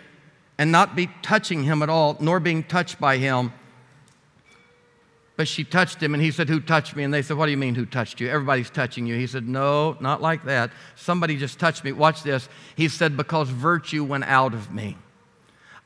and 0.57 0.71
not 0.71 0.95
be 0.95 1.09
touching 1.21 1.65
him 1.65 1.83
at 1.83 1.89
all, 1.89 2.17
nor 2.21 2.39
being 2.39 2.63
touched 2.63 3.01
by 3.01 3.17
him. 3.17 3.53
But 5.37 5.49
she 5.49 5.65
touched 5.65 6.01
him, 6.01 6.15
and 6.15 6.23
he 6.23 6.31
said, 6.31 6.49
Who 6.49 6.61
touched 6.61 6.95
me? 6.95 7.03
And 7.03 7.13
they 7.13 7.23
said, 7.23 7.37
What 7.39 7.47
do 7.47 7.51
you 7.51 7.59
mean, 7.59 7.75
who 7.75 7.87
touched 7.87 8.21
you? 8.21 8.29
Everybody's 8.29 8.71
touching 8.71 9.05
you. 9.05 9.17
He 9.17 9.27
said, 9.27 9.49
No, 9.49 9.97
not 9.99 10.23
like 10.23 10.45
that. 10.45 10.71
Somebody 10.95 11.37
just 11.37 11.59
touched 11.59 11.83
me. 11.83 11.91
Watch 11.91 12.23
this. 12.23 12.49
He 12.77 12.87
said, 12.87 13.17
Because 13.17 13.51
virtue 13.51 14.05
went 14.05 14.23
out 14.27 14.55
of 14.55 14.73
me. 14.73 14.97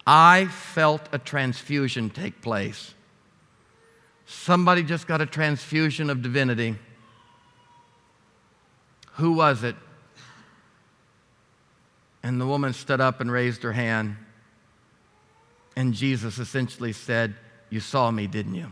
I 0.06 0.48
felt 0.48 1.08
a 1.12 1.18
transfusion 1.18 2.10
take 2.10 2.42
place. 2.42 2.92
Somebody 4.30 4.82
just 4.82 5.06
got 5.06 5.22
a 5.22 5.26
transfusion 5.26 6.10
of 6.10 6.20
divinity. 6.20 6.76
Who 9.12 9.32
was 9.32 9.64
it? 9.64 9.74
And 12.22 12.38
the 12.38 12.46
woman 12.46 12.74
stood 12.74 13.00
up 13.00 13.22
and 13.22 13.32
raised 13.32 13.62
her 13.62 13.72
hand. 13.72 14.16
And 15.76 15.94
Jesus 15.94 16.38
essentially 16.38 16.92
said, 16.92 17.36
You 17.70 17.80
saw 17.80 18.10
me, 18.10 18.26
didn't 18.26 18.54
you? 18.54 18.70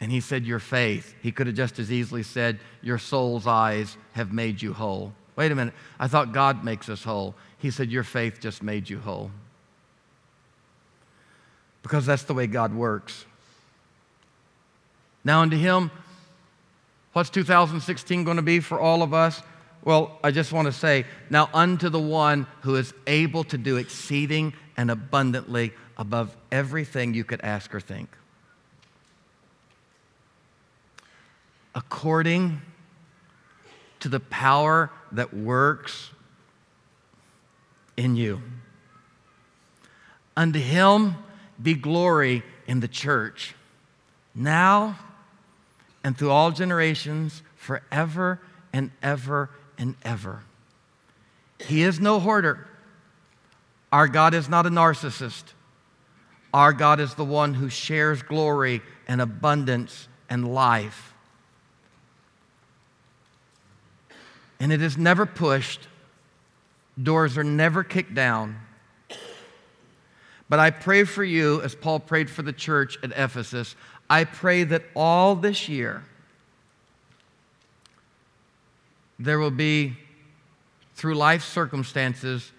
And 0.00 0.12
he 0.12 0.20
said, 0.20 0.46
Your 0.46 0.60
faith. 0.60 1.16
He 1.20 1.32
could 1.32 1.48
have 1.48 1.56
just 1.56 1.80
as 1.80 1.90
easily 1.90 2.22
said, 2.22 2.60
Your 2.80 2.98
soul's 2.98 3.48
eyes 3.48 3.96
have 4.12 4.32
made 4.32 4.62
you 4.62 4.72
whole. 4.72 5.12
Wait 5.34 5.50
a 5.50 5.54
minute. 5.56 5.74
I 5.98 6.06
thought 6.06 6.30
God 6.30 6.64
makes 6.64 6.88
us 6.88 7.02
whole. 7.02 7.34
He 7.58 7.72
said, 7.72 7.90
Your 7.90 8.04
faith 8.04 8.38
just 8.40 8.62
made 8.62 8.88
you 8.88 9.00
whole 9.00 9.32
because 11.82 12.06
that's 12.06 12.24
the 12.24 12.34
way 12.34 12.46
God 12.46 12.74
works. 12.74 13.24
Now, 15.24 15.42
unto 15.42 15.56
Him, 15.56 15.90
what's 17.12 17.30
2016 17.30 18.24
going 18.24 18.36
to 18.36 18.42
be 18.42 18.60
for 18.60 18.80
all 18.80 19.02
of 19.02 19.14
us? 19.14 19.42
Well, 19.84 20.18
I 20.22 20.30
just 20.30 20.52
want 20.52 20.66
to 20.66 20.72
say, 20.72 21.04
now 21.28 21.48
unto 21.52 21.88
the 21.88 22.00
one 22.00 22.46
who 22.60 22.76
is 22.76 22.94
able 23.06 23.44
to 23.44 23.58
do 23.58 23.76
exceeding 23.76 24.52
and 24.76 24.90
abundantly 24.90 25.72
above 25.96 26.36
everything 26.50 27.14
you 27.14 27.24
could 27.24 27.40
ask 27.40 27.74
or 27.74 27.80
think. 27.80 28.08
According 31.74 32.60
to 34.00 34.08
the 34.08 34.20
power 34.20 34.90
that 35.12 35.32
works 35.32 36.10
in 37.96 38.16
you. 38.16 38.42
Unto 40.36 40.58
him 40.58 41.14
be 41.62 41.74
glory 41.74 42.42
in 42.66 42.80
the 42.80 42.88
church, 42.88 43.54
now 44.34 44.98
and 46.04 46.16
through 46.16 46.30
all 46.30 46.50
generations, 46.50 47.42
forever 47.56 48.40
and 48.72 48.90
ever 49.02 49.50
and 49.78 49.94
ever. 50.04 50.42
He 51.60 51.82
is 51.82 52.00
no 52.00 52.18
hoarder. 52.18 52.66
Our 53.92 54.08
God 54.08 54.34
is 54.34 54.48
not 54.48 54.66
a 54.66 54.70
narcissist. 54.70 55.44
Our 56.52 56.72
God 56.72 57.00
is 57.00 57.14
the 57.14 57.24
one 57.24 57.54
who 57.54 57.68
shares 57.68 58.22
glory 58.22 58.82
and 59.06 59.20
abundance 59.20 60.08
and 60.28 60.52
life. 60.52 61.14
And 64.58 64.72
it 64.72 64.82
is 64.82 64.96
never 64.96 65.26
pushed, 65.26 65.88
doors 67.00 67.36
are 67.36 67.44
never 67.44 67.82
kicked 67.82 68.14
down. 68.14 68.56
But 70.52 70.60
I 70.60 70.68
pray 70.68 71.04
for 71.04 71.24
you, 71.24 71.62
as 71.62 71.74
Paul 71.74 71.98
prayed 71.98 72.28
for 72.28 72.42
the 72.42 72.52
church 72.52 72.98
at 73.02 73.10
Ephesus, 73.12 73.74
I 74.10 74.24
pray 74.24 74.64
that 74.64 74.82
all 74.94 75.34
this 75.34 75.66
year 75.66 76.04
there 79.18 79.38
will 79.38 79.50
be, 79.50 79.96
through 80.94 81.14
life 81.14 81.42
circumstances, 81.42 82.52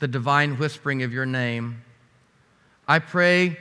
the 0.00 0.06
divine 0.06 0.58
whispering 0.58 1.02
of 1.02 1.14
your 1.14 1.24
name. 1.24 1.82
I 2.86 2.98
pray 2.98 3.56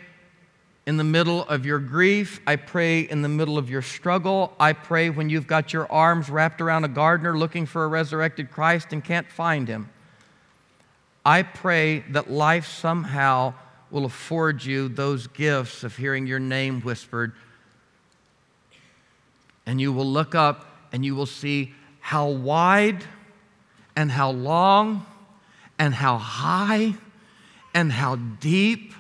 in 0.86 0.98
the 0.98 1.06
middle 1.06 1.44
of 1.44 1.66
your 1.66 1.80
grief. 1.80 2.42
I 2.46 2.58
pray 2.58 3.00
in 3.00 3.22
the 3.22 3.30
middle 3.30 3.58
of 3.58 3.70
your 3.70 3.82
struggle. 3.82 4.54
I 4.60 4.74
pray 4.74 5.10
when 5.10 5.30
you've 5.30 5.48
got 5.48 5.72
your 5.72 5.90
arms 5.90 6.30
wrapped 6.30 6.60
around 6.60 6.84
a 6.84 6.90
gardener 6.90 7.38
looking 7.38 7.66
for 7.66 7.86
a 7.86 7.88
resurrected 7.88 8.52
Christ 8.52 8.92
and 8.92 9.02
can't 9.02 9.32
find 9.32 9.70
him. 9.70 9.90
I 11.26 11.44
pray 11.44 12.00
that 12.10 12.30
life 12.30 12.68
somehow 12.68 13.54
will 13.92 14.06
afford 14.06 14.64
you 14.64 14.88
those 14.90 15.28
gifts 15.28 15.84
of 15.84 15.96
hearing 15.96 16.28
your 16.28 16.40
name 16.40 16.82
whispered. 16.82 17.34
And 19.66 19.80
you 19.80 19.94
will 19.94 20.06
look 20.06 20.36
up 20.36 20.66
and 20.92 21.06
you 21.06 21.16
will 21.16 21.26
see 21.26 21.74
how 22.00 22.30
wide 22.30 23.04
and 23.96 24.12
how 24.12 24.32
long 24.32 25.06
and 25.78 25.94
how 25.94 26.18
high 26.18 26.96
and 27.74 27.92
how 27.92 28.16
deep 28.16 28.94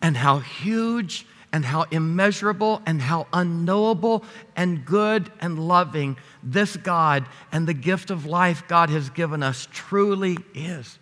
and 0.00 0.16
how 0.16 0.38
huge 0.38 1.26
and 1.52 1.64
how 1.64 1.82
immeasurable 1.90 2.82
and 2.86 3.00
how 3.00 3.26
unknowable 3.32 4.24
and 4.54 4.84
good 4.84 5.30
and 5.40 5.58
loving 5.58 6.16
this 6.42 6.76
God 6.76 7.26
and 7.50 7.66
the 7.66 7.74
gift 7.74 8.10
of 8.10 8.26
life 8.26 8.64
God 8.68 8.90
has 8.90 9.10
given 9.10 9.42
us 9.42 9.66
truly 9.72 10.36
is. 10.54 10.98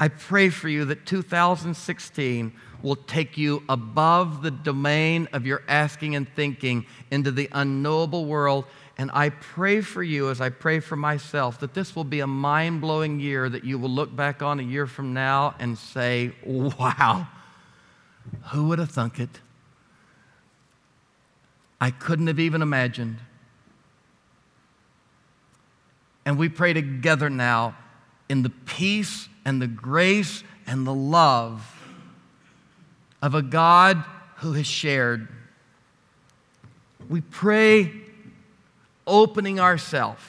I 0.00 0.08
pray 0.08 0.48
for 0.48 0.70
you 0.70 0.86
that 0.86 1.04
2016 1.04 2.54
will 2.82 2.96
take 2.96 3.36
you 3.36 3.62
above 3.68 4.40
the 4.40 4.50
domain 4.50 5.28
of 5.34 5.44
your 5.44 5.62
asking 5.68 6.16
and 6.16 6.26
thinking 6.26 6.86
into 7.10 7.30
the 7.30 7.50
unknowable 7.52 8.24
world. 8.24 8.64
And 8.96 9.10
I 9.12 9.28
pray 9.28 9.82
for 9.82 10.02
you, 10.02 10.30
as 10.30 10.40
I 10.40 10.48
pray 10.48 10.80
for 10.80 10.96
myself, 10.96 11.60
that 11.60 11.74
this 11.74 11.94
will 11.94 12.04
be 12.04 12.20
a 12.20 12.26
mind 12.26 12.80
blowing 12.80 13.20
year 13.20 13.50
that 13.50 13.62
you 13.64 13.78
will 13.78 13.90
look 13.90 14.16
back 14.16 14.40
on 14.40 14.58
a 14.58 14.62
year 14.62 14.86
from 14.86 15.12
now 15.12 15.54
and 15.58 15.76
say, 15.76 16.32
wow, 16.46 17.28
who 18.52 18.68
would 18.68 18.78
have 18.78 18.90
thunk 18.90 19.20
it? 19.20 19.40
I 21.78 21.90
couldn't 21.90 22.28
have 22.28 22.40
even 22.40 22.62
imagined. 22.62 23.18
And 26.24 26.38
we 26.38 26.48
pray 26.48 26.72
together 26.72 27.28
now 27.28 27.76
in 28.30 28.42
the 28.42 28.50
peace 28.50 29.28
and 29.44 29.60
the 29.60 29.66
grace 29.66 30.42
and 30.66 30.86
the 30.86 30.94
love 30.94 31.66
of 33.22 33.34
a 33.34 33.42
God 33.42 34.02
who 34.36 34.52
has 34.52 34.66
shared. 34.66 35.28
We 37.08 37.20
pray 37.20 37.90
opening 39.06 39.58
ourselves, 39.60 40.22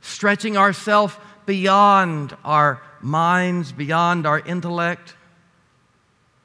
stretching 0.00 0.56
ourselves 0.56 1.14
beyond 1.44 2.36
our 2.44 2.82
minds, 3.00 3.72
beyond 3.72 4.26
our 4.26 4.40
intellect. 4.40 5.14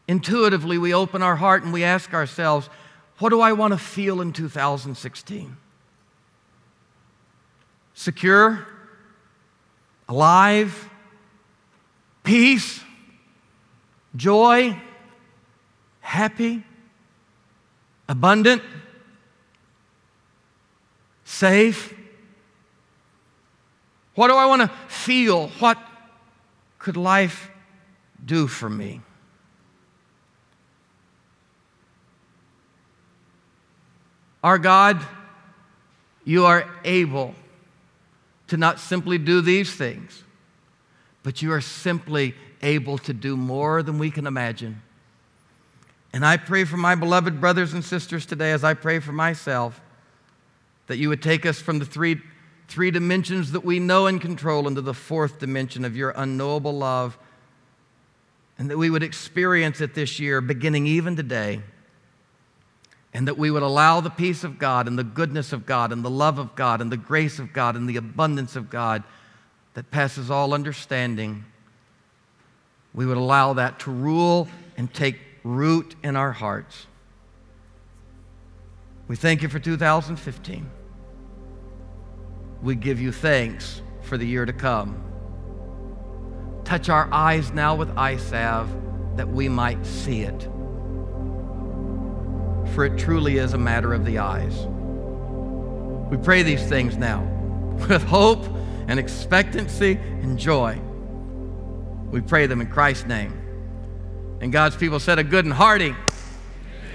Intuitively, 0.07 0.77
we 0.77 0.93
open 0.93 1.23
our 1.23 1.35
heart 1.35 1.63
and 1.63 1.71
we 1.71 1.83
ask 1.83 2.13
ourselves, 2.13 2.69
what 3.19 3.29
do 3.29 3.39
I 3.39 3.53
want 3.53 3.71
to 3.73 3.77
feel 3.77 4.19
in 4.21 4.33
2016? 4.33 5.55
Secure? 7.93 8.67
Alive, 10.11 10.89
peace, 12.21 12.83
joy, 14.13 14.77
happy, 16.01 16.61
abundant, 18.09 18.61
safe, 21.23 21.95
What 24.13 24.27
do 24.27 24.35
I 24.35 24.45
want 24.45 24.61
to 24.61 24.67
feel? 24.87 25.47
What 25.59 25.77
could 26.77 26.97
life 26.97 27.49
do 28.23 28.47
for 28.47 28.69
me? 28.69 29.01
Our 34.43 34.57
God, 34.57 35.01
you 36.25 36.45
are 36.45 36.69
able 36.83 37.33
to 38.51 38.57
not 38.57 38.81
simply 38.81 39.17
do 39.17 39.39
these 39.39 39.73
things, 39.73 40.23
but 41.23 41.41
you 41.41 41.53
are 41.53 41.61
simply 41.61 42.35
able 42.61 42.97
to 42.97 43.13
do 43.13 43.37
more 43.37 43.81
than 43.81 43.97
we 43.97 44.11
can 44.11 44.27
imagine. 44.27 44.81
And 46.11 46.25
I 46.25 46.35
pray 46.35 46.65
for 46.65 46.75
my 46.75 46.95
beloved 46.95 47.39
brothers 47.39 47.71
and 47.71 47.81
sisters 47.81 48.25
today, 48.25 48.51
as 48.51 48.65
I 48.65 48.73
pray 48.73 48.99
for 48.99 49.13
myself, 49.13 49.79
that 50.87 50.97
you 50.97 51.07
would 51.07 51.21
take 51.21 51.45
us 51.45 51.61
from 51.61 51.79
the 51.79 51.85
three, 51.85 52.19
three 52.67 52.91
dimensions 52.91 53.53
that 53.53 53.63
we 53.63 53.79
know 53.79 54.07
and 54.07 54.19
control 54.19 54.67
into 54.67 54.81
the 54.81 54.93
fourth 54.93 55.39
dimension 55.39 55.85
of 55.85 55.95
your 55.95 56.09
unknowable 56.17 56.77
love, 56.77 57.17
and 58.57 58.69
that 58.69 58.77
we 58.77 58.89
would 58.89 59.01
experience 59.01 59.79
it 59.79 59.95
this 59.95 60.19
year, 60.19 60.41
beginning 60.41 60.87
even 60.87 61.15
today 61.15 61.61
and 63.13 63.27
that 63.27 63.37
we 63.37 63.51
would 63.51 63.63
allow 63.63 63.99
the 63.99 64.09
peace 64.09 64.43
of 64.43 64.57
God 64.57 64.87
and 64.87 64.97
the 64.97 65.03
goodness 65.03 65.51
of 65.51 65.65
God 65.65 65.91
and 65.91 66.03
the 66.03 66.09
love 66.09 66.39
of 66.39 66.55
God 66.55 66.81
and 66.81 66.91
the 66.91 66.97
grace 66.97 67.39
of 67.39 67.51
God 67.51 67.75
and 67.75 67.89
the 67.89 67.97
abundance 67.97 68.55
of 68.55 68.69
God 68.69 69.03
that 69.73 69.91
passes 69.91 70.31
all 70.31 70.53
understanding, 70.53 71.45
we 72.93 73.05
would 73.05 73.17
allow 73.17 73.53
that 73.53 73.79
to 73.79 73.91
rule 73.91 74.47
and 74.77 74.93
take 74.93 75.17
root 75.43 75.95
in 76.03 76.15
our 76.15 76.31
hearts. 76.31 76.87
We 79.07 79.15
thank 79.15 79.41
you 79.41 79.49
for 79.49 79.59
2015. 79.59 80.69
We 82.61 82.75
give 82.75 83.01
you 83.01 83.11
thanks 83.11 83.81
for 84.03 84.17
the 84.17 84.25
year 84.25 84.45
to 84.45 84.53
come. 84.53 85.03
Touch 86.63 86.87
our 86.87 87.11
eyes 87.11 87.51
now 87.51 87.75
with 87.75 87.89
eye 87.97 88.17
salve 88.17 88.69
that 89.17 89.27
we 89.27 89.49
might 89.49 89.85
see 89.85 90.21
it 90.21 90.47
for 92.73 92.85
it 92.85 92.97
truly 92.97 93.37
is 93.37 93.53
a 93.53 93.57
matter 93.57 93.93
of 93.93 94.05
the 94.05 94.19
eyes. 94.19 94.57
We 96.09 96.17
pray 96.17 96.43
these 96.43 96.67
things 96.67 96.97
now 96.97 97.21
with 97.89 98.03
hope 98.03 98.45
and 98.87 98.99
expectancy 98.99 99.93
and 99.95 100.37
joy. 100.37 100.79
We 102.09 102.21
pray 102.21 102.47
them 102.47 102.61
in 102.61 102.67
Christ's 102.67 103.05
name. 103.05 103.37
And 104.41 104.51
God's 104.51 104.75
people 104.75 104.99
said 104.99 105.19
a 105.19 105.23
good 105.23 105.45
and 105.45 105.53
hearty, 105.53 105.95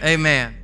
Amen. 0.02 0.54